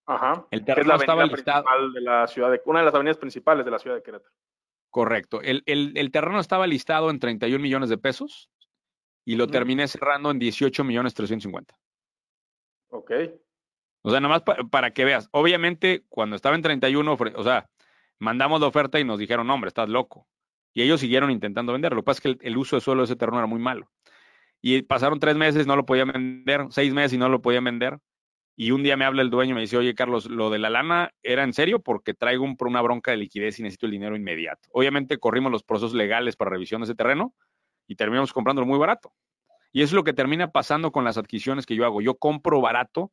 Ajá. 0.05 0.45
El 0.51 0.63
terreno 0.63 0.95
estaba 0.95 1.25
listado. 1.25 1.65
De 1.93 2.01
la 2.01 2.27
ciudad 2.27 2.51
de, 2.51 2.61
una 2.65 2.79
de 2.79 2.85
las 2.85 2.93
avenidas 2.93 3.17
principales 3.17 3.65
de 3.65 3.71
la 3.71 3.79
ciudad 3.79 3.95
de 3.95 4.03
Querétaro. 4.03 4.33
Correcto. 4.89 5.41
El, 5.41 5.63
terreno 6.11 6.39
estaba 6.39 6.67
listado 6.67 7.09
en 7.09 7.19
31 7.19 7.61
millones 7.61 7.89
de 7.89 7.97
pesos 7.97 8.51
y 9.25 9.35
lo 9.35 9.47
terminé 9.47 9.87
cerrando 9.87 10.29
en 10.29 10.37
18 10.37 10.83
millones 10.83 11.15
350. 11.15 11.75
Ok. 12.89 13.11
O 14.03 14.11
sea, 14.11 14.19
nada 14.19 14.35
más 14.35 14.67
para 14.69 14.91
que 14.91 15.05
veas. 15.05 15.29
Obviamente, 15.31 16.03
cuando 16.09 16.35
estaba 16.35 16.55
en 16.55 16.61
31, 16.61 17.17
o 17.35 17.43
sea, 17.43 17.69
mandamos 18.19 18.61
la 18.61 18.67
oferta 18.67 18.99
y 18.99 19.03
nos 19.03 19.19
dijeron, 19.19 19.47
no, 19.47 19.53
hombre, 19.53 19.69
estás 19.69 19.89
loco. 19.89 20.27
Y 20.73 20.81
ellos 20.81 20.99
siguieron 20.99 21.31
intentando 21.31 21.73
venderlo. 21.73 21.97
Lo 21.97 22.01
que 22.01 22.05
pasa 22.05 22.21
es 22.23 22.37
que 22.37 22.47
el 22.47 22.57
uso 22.57 22.75
de 22.75 22.81
suelo 22.81 23.01
de 23.01 23.05
ese 23.05 23.15
terreno 23.15 23.37
era 23.37 23.47
muy 23.47 23.59
malo. 23.59 23.91
Y 24.61 24.81
pasaron 24.83 25.19
tres 25.19 25.35
meses, 25.35 25.67
no 25.67 25.75
lo 25.75 25.85
podía 25.85 26.05
vender, 26.05 26.67
seis 26.69 26.93
meses 26.93 27.13
y 27.13 27.17
no 27.17 27.29
lo 27.29 27.41
podía 27.41 27.61
vender. 27.61 27.99
Y 28.55 28.71
un 28.71 28.83
día 28.83 28.95
me 28.95 29.05
habla 29.05 29.21
el 29.21 29.29
dueño 29.29 29.51
y 29.51 29.55
me 29.55 29.61
dice, 29.61 29.77
oye, 29.77 29.95
Carlos, 29.95 30.27
lo 30.27 30.49
de 30.49 30.59
la 30.59 30.69
lana 30.69 31.11
era 31.23 31.43
en 31.43 31.53
serio 31.53 31.81
porque 31.81 32.13
traigo 32.13 32.43
un, 32.43 32.55
una 32.59 32.81
bronca 32.81 33.11
de 33.11 33.17
liquidez 33.17 33.59
y 33.59 33.63
necesito 33.63 33.87
el 33.87 33.91
dinero 33.91 34.15
inmediato. 34.15 34.69
Obviamente 34.71 35.17
corrimos 35.17 35.51
los 35.51 35.63
procesos 35.63 35.93
legales 35.93 36.35
para 36.35 36.51
revisión 36.51 36.81
de 36.81 36.85
ese 36.85 36.95
terreno 36.95 37.33
y 37.87 37.95
terminamos 37.95 38.31
comprándolo 38.31 38.67
muy 38.67 38.77
barato. 38.77 39.13
Y 39.71 39.81
eso 39.81 39.89
es 39.89 39.93
lo 39.93 40.03
que 40.03 40.13
termina 40.13 40.51
pasando 40.51 40.91
con 40.91 41.03
las 41.03 41.17
adquisiciones 41.17 41.65
que 41.65 41.75
yo 41.75 41.83
hago. 41.83 42.01
Yo 42.01 42.15
compro 42.15 42.61
barato 42.61 43.11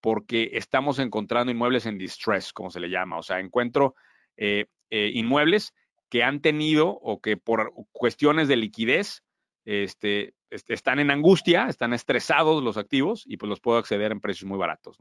porque 0.00 0.50
estamos 0.54 0.98
encontrando 0.98 1.52
inmuebles 1.52 1.84
en 1.84 1.98
distress, 1.98 2.52
como 2.52 2.70
se 2.70 2.80
le 2.80 2.88
llama. 2.88 3.18
O 3.18 3.22
sea, 3.22 3.40
encuentro 3.40 3.94
eh, 4.38 4.66
eh, 4.90 5.10
inmuebles 5.12 5.74
que 6.08 6.22
han 6.22 6.40
tenido 6.40 6.88
o 6.88 7.20
que 7.20 7.36
por 7.36 7.74
cuestiones 7.92 8.48
de 8.48 8.56
liquidez 8.56 9.22
este, 9.66 10.32
están 10.50 10.98
en 10.98 11.10
angustia, 11.10 11.66
están 11.68 11.92
estresados 11.92 12.62
los 12.62 12.78
activos 12.78 13.24
y 13.26 13.36
pues 13.36 13.50
los 13.50 13.60
puedo 13.60 13.78
acceder 13.78 14.12
en 14.12 14.20
precios 14.20 14.48
muy 14.48 14.56
baratos. 14.56 14.96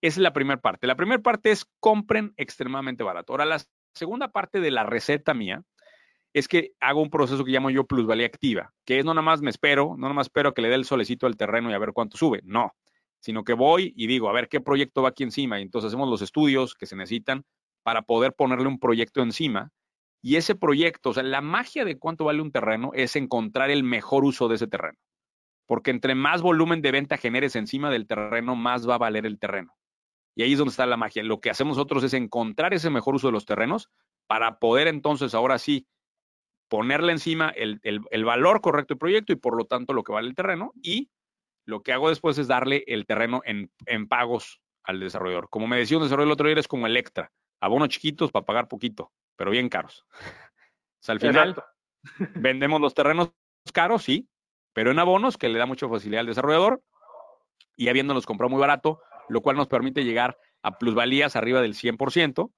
Esa 0.00 0.18
es 0.18 0.22
la 0.22 0.32
primera 0.32 0.60
parte. 0.60 0.88
La 0.88 0.96
primera 0.96 1.22
parte 1.22 1.52
es 1.52 1.64
compren 1.78 2.34
extremadamente 2.36 3.04
barato. 3.04 3.32
Ahora, 3.32 3.44
la 3.44 3.62
segunda 3.94 4.32
parte 4.32 4.60
de 4.60 4.72
la 4.72 4.82
receta 4.82 5.34
mía 5.34 5.62
es 6.32 6.48
que 6.48 6.72
hago 6.80 7.02
un 7.02 7.10
proceso 7.10 7.44
que 7.44 7.52
llamo 7.52 7.70
yo 7.70 7.86
plusvalía 7.86 8.26
activa, 8.26 8.72
que 8.84 8.98
es 8.98 9.04
no 9.04 9.12
nada 9.14 9.22
más 9.22 9.42
me 9.42 9.50
espero, 9.50 9.90
no 9.90 10.02
nada 10.02 10.14
más 10.14 10.26
espero 10.26 10.54
que 10.54 10.62
le 10.62 10.68
dé 10.68 10.74
el 10.76 10.84
solecito 10.84 11.26
al 11.26 11.36
terreno 11.36 11.70
y 11.70 11.74
a 11.74 11.78
ver 11.78 11.92
cuánto 11.92 12.16
sube, 12.16 12.40
no, 12.42 12.74
sino 13.20 13.44
que 13.44 13.52
voy 13.52 13.92
y 13.96 14.06
digo, 14.06 14.28
a 14.28 14.32
ver 14.32 14.48
qué 14.48 14.60
proyecto 14.60 15.02
va 15.02 15.10
aquí 15.10 15.22
encima, 15.24 15.58
y 15.58 15.62
entonces 15.62 15.88
hacemos 15.88 16.08
los 16.08 16.22
estudios 16.22 16.74
que 16.74 16.86
se 16.86 16.96
necesitan 16.96 17.44
para 17.82 18.02
poder 18.02 18.34
ponerle 18.34 18.68
un 18.68 18.78
proyecto 18.78 19.22
encima. 19.22 19.70
Y 20.22 20.36
ese 20.36 20.54
proyecto, 20.54 21.10
o 21.10 21.14
sea, 21.14 21.22
la 21.22 21.40
magia 21.40 21.84
de 21.84 21.98
cuánto 21.98 22.24
vale 22.24 22.42
un 22.42 22.52
terreno 22.52 22.90
es 22.94 23.16
encontrar 23.16 23.70
el 23.70 23.82
mejor 23.82 24.24
uso 24.24 24.48
de 24.48 24.54
ese 24.54 24.68
terreno. 24.68 24.98
Porque 25.66 25.90
entre 25.90 26.14
más 26.14 26.42
volumen 26.42 26.82
de 26.82 26.92
venta 26.92 27.16
generes 27.16 27.56
encima 27.56 27.90
del 27.90 28.06
terreno, 28.06 28.54
más 28.54 28.88
va 28.88 28.94
a 28.94 28.98
valer 28.98 29.26
el 29.26 29.38
terreno. 29.38 29.74
Y 30.34 30.42
ahí 30.42 30.52
es 30.52 30.58
donde 30.58 30.70
está 30.70 30.86
la 30.86 30.96
magia. 30.96 31.22
Lo 31.22 31.40
que 31.40 31.50
hacemos 31.50 31.76
nosotros 31.76 32.04
es 32.04 32.14
encontrar 32.14 32.72
ese 32.72 32.90
mejor 32.90 33.14
uso 33.14 33.28
de 33.28 33.32
los 33.32 33.46
terrenos 33.46 33.90
para 34.26 34.58
poder 34.58 34.88
entonces 34.88 35.34
ahora 35.34 35.58
sí 35.58 35.86
ponerle 36.68 37.12
encima 37.12 37.50
el, 37.50 37.80
valor 38.24 38.62
correcto 38.62 38.94
del 38.94 38.98
proyecto 38.98 39.32
y 39.32 39.36
por 39.36 39.56
lo 39.56 39.66
tanto 39.66 39.92
lo 39.92 40.04
que 40.04 40.12
vale 40.12 40.28
el 40.28 40.34
terreno. 40.34 40.72
Y 40.82 41.10
lo 41.66 41.82
que 41.82 41.92
hago 41.92 42.08
después 42.08 42.38
es 42.38 42.48
darle 42.48 42.84
el 42.86 43.06
terreno 43.06 43.42
en, 43.44 43.70
pagos 44.08 44.60
al 44.84 45.00
desarrollador. 45.00 45.48
Como 45.50 45.66
me 45.66 45.76
decía 45.76 45.98
un 45.98 46.04
desarrollador 46.04 46.28
el 46.28 46.32
otro 46.32 46.48
día, 46.48 46.58
es 46.58 46.68
como 46.68 46.86
Electra. 46.86 47.30
Abonos 47.62 47.90
chiquitos 47.90 48.32
para 48.32 48.44
pagar 48.44 48.66
poquito, 48.66 49.12
pero 49.36 49.52
bien 49.52 49.68
caros. 49.68 50.04
O 50.10 51.04
sea, 51.04 51.12
al 51.12 51.20
final 51.20 51.54
vendemos 52.34 52.80
los 52.80 52.92
terrenos 52.92 53.30
caros, 53.72 54.02
sí, 54.02 54.28
pero 54.72 54.90
en 54.90 54.98
abonos 54.98 55.38
que 55.38 55.48
le 55.48 55.60
da 55.60 55.66
mucha 55.66 55.88
facilidad 55.88 56.20
al 56.20 56.26
desarrollador 56.26 56.82
y 57.76 57.88
habiéndolos 57.88 58.26
comprado 58.26 58.50
muy 58.50 58.60
barato, 58.60 59.00
lo 59.28 59.42
cual 59.42 59.56
nos 59.56 59.68
permite 59.68 60.04
llegar 60.04 60.36
a 60.62 60.76
plusvalías 60.76 61.36
arriba 61.36 61.60
del 61.60 61.74
100% 61.74 62.50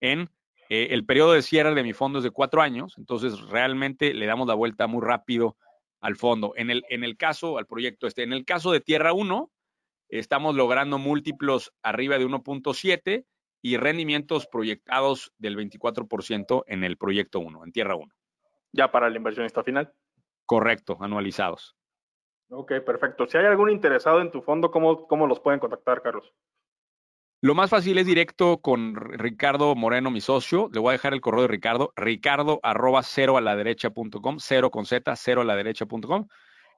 en 0.00 0.28
eh, 0.68 0.88
el 0.90 1.06
periodo 1.06 1.34
de 1.34 1.42
cierre 1.42 1.72
de 1.72 1.84
mi 1.84 1.92
fondo 1.92 2.18
es 2.18 2.24
de 2.24 2.32
cuatro 2.32 2.60
años, 2.60 2.94
entonces 2.98 3.40
realmente 3.42 4.14
le 4.14 4.26
damos 4.26 4.48
la 4.48 4.54
vuelta 4.54 4.88
muy 4.88 5.00
rápido 5.00 5.56
al 6.00 6.16
fondo. 6.16 6.54
En 6.56 6.70
el, 6.70 6.84
en 6.88 7.04
el 7.04 7.16
caso, 7.16 7.56
al 7.56 7.66
proyecto 7.66 8.08
este, 8.08 8.24
en 8.24 8.32
el 8.32 8.44
caso 8.44 8.72
de 8.72 8.80
Tierra 8.80 9.12
1, 9.12 9.48
estamos 10.08 10.56
logrando 10.56 10.98
múltiplos 10.98 11.72
arriba 11.82 12.18
de 12.18 12.26
1.7 12.26 13.24
y 13.64 13.78
rendimientos 13.78 14.46
proyectados 14.46 15.32
del 15.38 15.56
24% 15.56 16.64
en 16.66 16.84
el 16.84 16.98
proyecto 16.98 17.40
1, 17.40 17.64
en 17.64 17.72
Tierra 17.72 17.96
1. 17.96 18.12
Ya 18.72 18.92
para 18.92 19.06
el 19.06 19.16
inversionista 19.16 19.64
final. 19.64 19.90
Correcto, 20.44 20.98
anualizados. 21.00 21.74
Ok, 22.50 22.72
perfecto. 22.84 23.26
Si 23.26 23.38
hay 23.38 23.46
algún 23.46 23.70
interesado 23.70 24.20
en 24.20 24.30
tu 24.30 24.42
fondo, 24.42 24.70
¿cómo, 24.70 25.08
cómo 25.08 25.26
los 25.26 25.40
pueden 25.40 25.60
contactar, 25.60 26.02
Carlos? 26.02 26.30
Lo 27.40 27.54
más 27.54 27.70
fácil 27.70 27.96
es 27.96 28.04
directo 28.04 28.60
con 28.60 28.96
Ricardo 28.96 29.74
Moreno, 29.74 30.10
mi 30.10 30.20
socio. 30.20 30.68
Le 30.70 30.80
voy 30.80 30.90
a 30.90 30.92
dejar 30.92 31.14
el 31.14 31.22
correo 31.22 31.42
de 31.42 31.48
Ricardo, 31.48 31.94
ricardo 31.96 32.60
arroba 32.62 33.02
cero 33.02 33.38
a 33.38 33.40
la 33.40 33.56
derecha 33.56 33.90
punto 33.90 34.20
com, 34.20 34.36
cero 34.40 34.70
con 34.70 34.84
z, 34.84 35.16
cero 35.16 35.40
a 35.40 35.44
la 35.44 35.56
derecha 35.56 35.86
punto 35.86 36.06
com. 36.06 36.28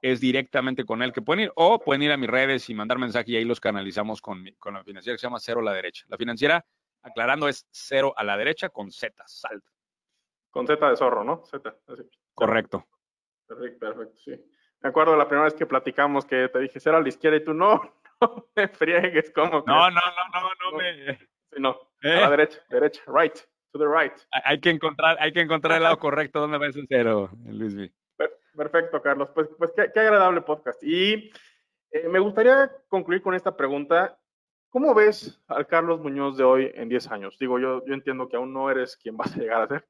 Es 0.01 0.21
directamente 0.21 0.85
con 0.85 1.01
él 1.03 1.11
que 1.11 1.21
pueden 1.21 1.45
ir, 1.45 1.51
o 1.55 1.79
pueden 1.79 2.03
ir 2.03 2.13
a 2.13 2.17
mis 2.17 2.29
redes 2.29 2.69
y 2.69 2.75
mandar 2.75 2.97
mensaje 2.97 3.31
y 3.31 3.35
ahí 3.35 3.43
los 3.43 3.59
canalizamos 3.59 4.21
con, 4.21 4.45
con 4.57 4.75
la 4.75 4.85
financiera 4.85 5.15
que 5.15 5.19
se 5.19 5.27
llama 5.27 5.39
Cero 5.41 5.59
a 5.59 5.63
la 5.63 5.73
derecha. 5.73 6.05
La 6.07 6.17
financiera, 6.17 6.65
aclarando, 7.01 7.47
es 7.47 7.67
cero 7.71 8.13
a 8.15 8.23
la 8.23 8.37
derecha 8.37 8.69
con 8.69 8.91
Z, 8.91 9.23
salto. 9.27 9.71
Con 10.49 10.67
Z 10.67 10.89
de 10.89 10.97
zorro, 10.97 11.23
¿no? 11.23 11.43
Z. 11.45 11.75
Correcto. 12.33 12.85
Perfecto, 13.47 13.79
perfecto, 13.79 14.17
sí. 14.17 14.31
Me 14.81 14.89
acuerdo 14.89 15.15
la 15.15 15.27
primera 15.27 15.45
vez 15.45 15.53
que 15.53 15.65
platicamos 15.65 16.25
que 16.25 16.49
te 16.49 16.59
dije 16.59 16.79
cero 16.79 16.97
a 16.97 17.01
la 17.01 17.09
izquierda 17.09 17.37
y 17.37 17.43
tú 17.43 17.53
no, 17.53 17.81
no 18.21 18.49
me 18.55 18.67
friegues, 18.67 19.31
¿cómo? 19.31 19.63
No, 19.65 19.89
no, 19.89 20.01
no, 20.01 20.41
no, 20.41 20.71
no, 20.71 20.77
me. 20.77 21.19
no, 21.57 21.69
a 22.03 22.07
la 22.07 22.25
¿Eh? 22.25 22.29
derecha, 22.29 22.59
derecha, 22.69 23.01
right, 23.07 23.35
to 23.71 23.79
the 23.79 23.85
right. 23.85 24.13
Hay 24.43 24.59
que 24.59 24.69
encontrar, 24.69 25.17
hay 25.19 25.31
que 25.31 25.41
encontrar 25.41 25.77
el 25.77 25.83
lado 25.83 25.97
correcto 25.97 26.39
donde 26.39 26.57
va 26.57 26.67
ese 26.67 26.83
cero, 26.87 27.29
Luis. 27.45 27.91
Perfecto, 28.57 29.01
Carlos. 29.03 29.29
Pues, 29.35 29.47
pues 29.57 29.71
qué, 29.75 29.99
agradable 29.99 30.41
podcast. 30.41 30.81
Y 30.83 31.31
eh, 31.91 32.09
me 32.09 32.17
gustaría 32.17 32.71
concluir 32.87 33.21
con 33.21 33.35
esta 33.35 33.55
pregunta. 33.55 34.17
¿Cómo 34.77 34.93
ves 34.93 35.41
al 35.47 35.65
Carlos 35.65 35.99
Muñoz 36.01 36.37
de 36.37 36.43
hoy 36.43 36.71
en 36.75 36.87
10 36.87 37.09
años? 37.09 37.39
Digo, 37.39 37.57
yo, 37.57 37.83
yo 37.87 37.95
entiendo 37.95 38.29
que 38.29 38.35
aún 38.35 38.53
no 38.53 38.69
eres 38.69 38.95
quien 38.95 39.17
vas 39.17 39.35
a 39.35 39.39
llegar 39.39 39.63
a 39.63 39.67
ser, 39.67 39.87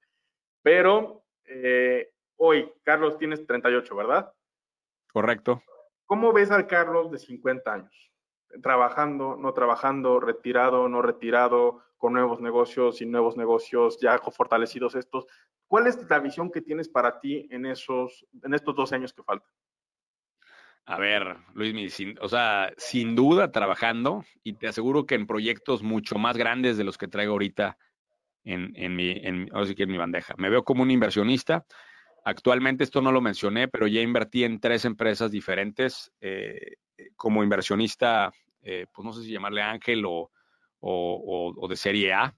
pero 0.61 1.25
eh, 1.43 2.13
hoy, 2.37 2.71
Carlos, 2.83 3.17
tienes 3.17 3.45
38, 3.45 3.93
¿verdad? 3.97 4.31
Correcto. 5.11 5.61
¿Cómo 6.05 6.31
ves 6.31 6.51
al 6.51 6.67
Carlos 6.67 7.11
de 7.11 7.17
50 7.17 7.73
años? 7.73 8.13
trabajando, 8.63 9.35
no 9.35 9.53
trabajando, 9.53 10.21
retirado, 10.21 10.87
no 10.87 11.01
retirado, 11.01 11.83
con 11.97 12.13
nuevos 12.13 12.39
negocios 12.39 13.01
y 13.01 13.05
nuevos 13.05 13.35
negocios 13.35 13.99
ya 13.99 14.17
fortalecidos 14.19 14.95
estos. 14.95 15.27
¿Cuál 15.67 15.87
es 15.87 16.09
la 16.09 16.19
visión 16.19 16.49
que 16.49 16.61
tienes 16.61 16.87
para 16.87 17.19
ti 17.19 17.45
en, 17.51 17.65
esos, 17.65 18.25
en 18.41 18.53
estos 18.53 18.73
dos 18.73 18.93
años 18.93 19.11
que 19.11 19.21
faltan? 19.21 19.51
A 20.89 20.97
ver, 20.97 21.35
Luis, 21.53 21.97
o 22.21 22.29
sea, 22.29 22.71
sin 22.77 23.13
duda 23.13 23.51
trabajando 23.51 24.23
y 24.41 24.53
te 24.53 24.69
aseguro 24.69 25.05
que 25.05 25.15
en 25.15 25.27
proyectos 25.27 25.83
mucho 25.83 26.17
más 26.17 26.37
grandes 26.37 26.77
de 26.77 26.85
los 26.85 26.97
que 26.97 27.09
traigo 27.09 27.33
ahorita 27.33 27.77
en, 28.45 28.71
en 28.75 28.95
mi, 28.95 29.11
en, 29.11 29.49
sí 29.65 29.75
que 29.75 29.83
en 29.83 29.91
mi 29.91 29.97
bandeja. 29.97 30.33
Me 30.37 30.49
veo 30.49 30.63
como 30.63 30.83
un 30.83 30.91
inversionista. 30.91 31.65
Actualmente 32.23 32.85
esto 32.85 33.01
no 33.01 33.11
lo 33.11 33.19
mencioné, 33.19 33.67
pero 33.67 33.85
ya 33.87 33.99
invertí 33.99 34.45
en 34.45 34.61
tres 34.61 34.85
empresas 34.85 35.29
diferentes. 35.29 36.13
Eh, 36.21 36.77
eh, 36.97 37.09
como 37.17 37.43
inversionista, 37.43 38.31
eh, 38.61 38.85
pues 38.91 39.05
no 39.05 39.11
sé 39.11 39.23
si 39.23 39.31
llamarle 39.31 39.61
ángel 39.61 40.03
o, 40.05 40.31
de 41.69 41.75
serie 41.75 42.13
A. 42.13 42.33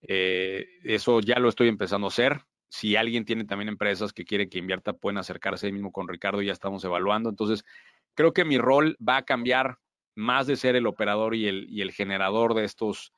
Eh, 0.00 0.66
eso 0.82 1.20
ya 1.20 1.38
lo 1.38 1.50
estoy 1.50 1.68
empezando 1.68 2.06
a 2.06 2.08
hacer. 2.08 2.40
Si 2.68 2.96
alguien 2.96 3.24
tiene 3.24 3.44
también 3.44 3.68
empresas 3.68 4.12
que 4.12 4.24
quiere 4.24 4.48
que 4.48 4.58
invierta, 4.58 4.92
pueden 4.92 5.18
acercarse 5.18 5.66
ahí 5.66 5.72
mismo 5.72 5.92
con 5.92 6.08
Ricardo, 6.08 6.42
ya 6.42 6.52
estamos 6.52 6.84
evaluando. 6.84 7.30
Entonces, 7.30 7.64
creo 8.14 8.32
que 8.32 8.44
mi 8.44 8.58
rol 8.58 8.96
va 9.06 9.18
a 9.18 9.24
cambiar 9.24 9.78
más 10.14 10.46
de 10.46 10.56
ser 10.56 10.76
el 10.76 10.86
operador 10.86 11.34
y 11.34 11.46
el, 11.46 11.92
generador 11.92 12.54
de 12.54 12.64
estos 12.64 13.12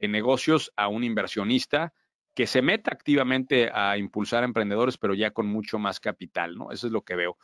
negocios 0.00 0.72
a 0.76 0.88
un 0.88 1.04
inversionista 1.04 1.94
que 2.34 2.46
se 2.46 2.62
meta 2.62 2.90
activamente 2.92 3.70
a 3.72 3.96
impulsar 3.96 4.44
emprendedores, 4.44 4.98
pero 4.98 5.14
ya 5.14 5.30
con 5.30 5.46
mucho 5.46 5.78
más 5.78 6.00
capital, 6.00 6.56
¿no? 6.56 6.70
Eso 6.72 6.86
es 6.86 6.92
lo 6.92 7.02
que 7.02 7.16
veo. 7.16 7.38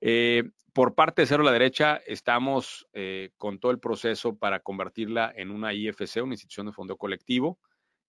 Eh, 0.00 0.44
por 0.74 0.94
parte 0.94 1.22
de 1.22 1.26
Cero 1.26 1.42
a 1.42 1.46
la 1.46 1.52
Derecha, 1.52 2.00
estamos 2.06 2.86
eh, 2.92 3.30
con 3.36 3.58
todo 3.58 3.70
el 3.72 3.78
proceso 3.78 4.36
para 4.36 4.60
convertirla 4.60 5.32
en 5.34 5.50
una 5.50 5.72
IFC, 5.72 6.22
una 6.22 6.34
institución 6.34 6.66
de 6.66 6.72
fondo 6.72 6.96
colectivo. 6.96 7.58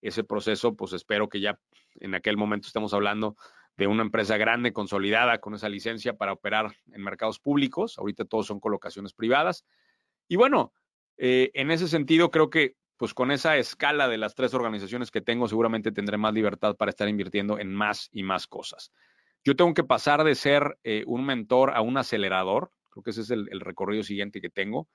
Ese 0.07 0.23
proceso, 0.23 0.75
pues 0.75 0.93
espero 0.93 1.29
que 1.29 1.39
ya 1.39 1.59
en 1.95 2.13
aquel 2.13 2.37
momento 2.37 2.67
estemos 2.67 2.93
hablando 2.93 3.35
de 3.75 3.87
una 3.87 4.03
empresa 4.03 4.37
grande, 4.37 4.71
consolidada, 4.71 5.39
con 5.39 5.55
esa 5.55 5.67
licencia 5.67 6.13
para 6.13 6.33
operar 6.33 6.75
en 6.91 7.01
mercados 7.01 7.39
públicos. 7.39 7.97
Ahorita 7.97 8.23
todos 8.25 8.45
son 8.45 8.59
colocaciones 8.59 9.13
privadas. 9.13 9.65
Y 10.27 10.35
bueno, 10.35 10.73
eh, 11.17 11.49
en 11.55 11.71
ese 11.71 11.87
sentido, 11.87 12.29
creo 12.29 12.49
que 12.49 12.75
pues 12.97 13.13
con 13.13 13.31
esa 13.31 13.57
escala 13.57 14.07
de 14.07 14.17
las 14.17 14.35
tres 14.35 14.53
organizaciones 14.53 15.11
que 15.11 15.21
tengo, 15.21 15.47
seguramente 15.47 15.91
tendré 15.91 16.17
más 16.17 16.33
libertad 16.33 16.75
para 16.75 16.89
estar 16.89 17.09
invirtiendo 17.09 17.59
en 17.59 17.73
más 17.73 18.09
y 18.11 18.23
más 18.23 18.47
cosas. 18.47 18.91
Yo 19.43 19.55
tengo 19.55 19.73
que 19.73 19.83
pasar 19.83 20.23
de 20.23 20.35
ser 20.35 20.77
eh, 20.83 21.03
un 21.07 21.25
mentor 21.25 21.71
a 21.75 21.81
un 21.81 21.97
acelerador. 21.97 22.71
Creo 22.89 23.03
que 23.03 23.09
ese 23.09 23.21
es 23.21 23.31
el, 23.31 23.47
recorrido 23.59 24.03
siguiente 24.03 24.39
que 24.39 24.49
tengo. 24.49 24.87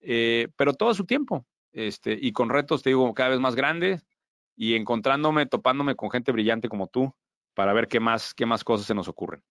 Eh, 0.00 0.48
pero 0.56 0.74
todo 0.74 0.90
a 0.90 0.94
su 0.94 1.06
tiempo. 1.06 1.46
Este, 1.72 2.16
y 2.20 2.32
con 2.32 2.50
retos, 2.50 2.82
te 2.82 2.90
digo, 2.90 3.12
cada 3.14 3.30
vez 3.30 3.40
más 3.40 3.56
grandes 3.56 4.06
y 4.56 4.74
encontrándome, 4.74 5.46
topándome 5.46 5.96
con 5.96 6.10
gente 6.10 6.32
brillante 6.32 6.68
como 6.68 6.86
tú 6.86 7.14
para 7.54 7.72
ver 7.72 7.88
qué 7.88 8.00
más, 8.00 8.34
qué 8.34 8.46
más 8.46 8.64
cosas 8.64 8.86
se 8.86 8.94
nos 8.94 9.08
ocurren. 9.08 9.42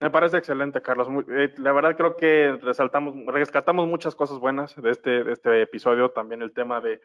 Me 0.00 0.10
parece 0.10 0.38
excelente, 0.38 0.80
Carlos. 0.80 1.08
Eh, 1.28 1.52
la 1.58 1.72
verdad 1.72 1.96
creo 1.96 2.16
que 2.16 2.56
resaltamos, 2.62 3.14
rescatamos 3.26 3.88
muchas 3.88 4.14
cosas 4.14 4.38
buenas 4.38 4.76
de 4.76 4.90
este, 4.90 5.24
de 5.24 5.32
este 5.32 5.62
episodio. 5.62 6.10
También 6.10 6.40
el 6.40 6.52
tema 6.52 6.80
de, 6.80 7.00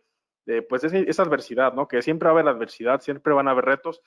pues 0.69 0.84
esa, 0.84 1.23
adversidad, 1.23 1.73
¿no? 1.73 1.88
Que 1.88 2.03
siempre 2.03 2.27
va 2.27 2.38
a 2.38 2.39
haber 2.39 2.53
adversidad, 2.53 3.01
siempre 3.01 3.34
van 3.34 3.47
a 3.47 3.51
haber 3.51 3.65
retos 3.65 4.01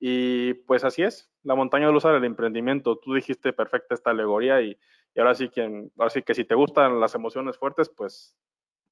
y 0.00 0.54
pues 0.54 0.82
así 0.82 1.02
es, 1.02 1.30
la 1.44 1.54
montaña 1.54 1.90
rusa 1.90 2.12
del 2.12 2.24
emprendimiento. 2.24 2.98
Tú 2.98 3.14
dijiste 3.14 3.52
perfecta 3.52 3.94
esta 3.94 4.10
alegoría 4.10 4.60
y, 4.62 4.76
ahora 5.16 5.36
sí 5.36 5.48
que, 5.48 5.88
ahora 5.96 6.10
sí 6.10 6.22
que 6.22 6.34
si 6.34 6.44
te 6.44 6.56
gustan 6.56 6.98
las 6.98 7.14
emociones 7.14 7.56
fuertes, 7.56 7.88
pues 7.88 8.36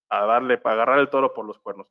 a 0.08 0.24
darle, 0.24 0.56
para 0.58 0.74
agarrar 0.74 1.00
el 1.00 1.10
toro 1.10 1.34
por 1.34 1.46
los 1.46 1.58
cuernos. 1.58 1.88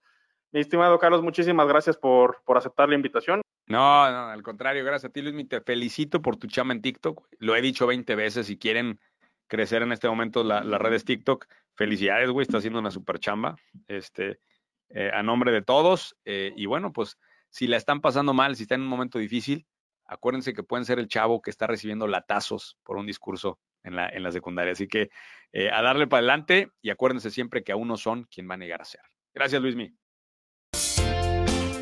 Mi 0.52 0.60
estimado 0.60 1.00
Carlos, 1.00 1.22
muchísimas 1.22 1.68
gracias 1.68 1.98
por, 1.98 2.42
por 2.46 2.58
aceptar 2.58 2.90
la 2.90 2.96
invitación. 2.96 3.42
No, 3.68 4.12
no, 4.12 4.28
al 4.28 4.44
contrario, 4.44 4.84
gracias 4.84 5.10
a 5.10 5.14
ti, 5.14 5.22
Luis. 5.22 5.48
Te 5.48 5.62
felicito 5.62 6.22
por 6.22 6.36
tu 6.36 6.48
chama 6.48 6.74
en 6.74 6.82
TikTok. 6.82 7.26
Lo 7.40 7.56
he 7.56 7.62
dicho 7.62 7.88
20 7.88 8.16
veces. 8.16 8.48
Si 8.48 8.58
quieren 8.58 9.00
crecer 9.48 9.82
en 9.82 9.94
este 9.94 10.10
momento 10.10 10.44
las 10.44 10.66
redes 10.66 11.06
TikTok, 11.06 11.46
felicidades, 11.76 12.30
güey. 12.30 12.44
Está 12.44 12.58
haciendo 12.58 12.80
una 12.80 12.92
super 12.92 13.18
chamba. 13.20 13.56
Este, 13.88 14.40
eh, 14.90 15.10
a 15.14 15.24
nombre 15.24 15.54
de 15.54 15.62
todos. 15.62 16.18
Eh, 16.26 16.54
y 16.58 16.66
bueno, 16.66 16.92
pues 16.92 17.18
si 17.50 17.68
la 17.68 17.78
están 17.78 18.02
pasando 18.02 18.34
mal, 18.34 18.58
si 18.58 18.64
están 18.64 18.82
en 18.82 18.84
un 18.84 18.90
momento 18.90 19.20
difícil, 19.20 19.66
acuérdense 20.06 20.54
que 20.54 20.64
pueden 20.64 20.84
ser 20.84 21.00
el 21.00 21.08
chavo 21.08 21.42
que 21.42 21.50
está 21.50 21.66
recibiendo 21.66 22.08
latazos 22.08 22.78
por 22.84 22.98
un 22.98 23.06
discurso 23.06 23.58
en 23.84 23.96
la, 23.96 24.10
en 24.10 24.24
la 24.24 24.34
secundaria. 24.34 24.74
Así 24.74 24.88
que 24.88 25.12
eh, 25.54 25.70
a 25.72 25.82
darle 25.82 26.08
para 26.08 26.20
adelante 26.20 26.72
y 26.82 26.90
acuérdense 26.90 27.32
siempre 27.32 27.64
que 27.64 27.72
aún 27.72 27.88
no 27.88 27.96
son 27.96 28.26
quien 28.26 28.50
van 28.50 28.62
a 28.62 28.66
llegar 28.66 28.82
a 28.82 28.86
ser. 28.86 29.02
Gracias, 29.34 29.62
Luismi. 29.62 29.94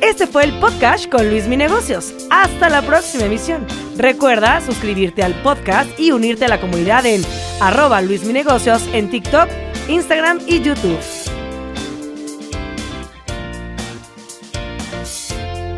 Este 0.02 0.26
fue 0.26 0.44
el 0.44 0.58
podcast 0.60 1.10
con 1.10 1.28
Luis 1.28 1.46
Mi 1.46 1.56
Negocios. 1.56 2.14
Hasta 2.30 2.70
la 2.70 2.80
próxima 2.82 3.26
emisión. 3.26 3.66
Recuerda 3.96 4.60
suscribirte 4.62 5.22
al 5.22 5.34
podcast 5.42 5.90
y 5.98 6.10
unirte 6.10 6.46
a 6.46 6.48
la 6.48 6.60
comunidad 6.60 7.04
en 7.04 7.22
arroba 7.60 8.00
Luis 8.00 8.24
Mi 8.24 8.32
Negocios 8.32 8.82
en 8.94 9.10
TikTok, 9.10 9.48
Instagram 9.88 10.40
y 10.46 10.62
YouTube. 10.62 10.98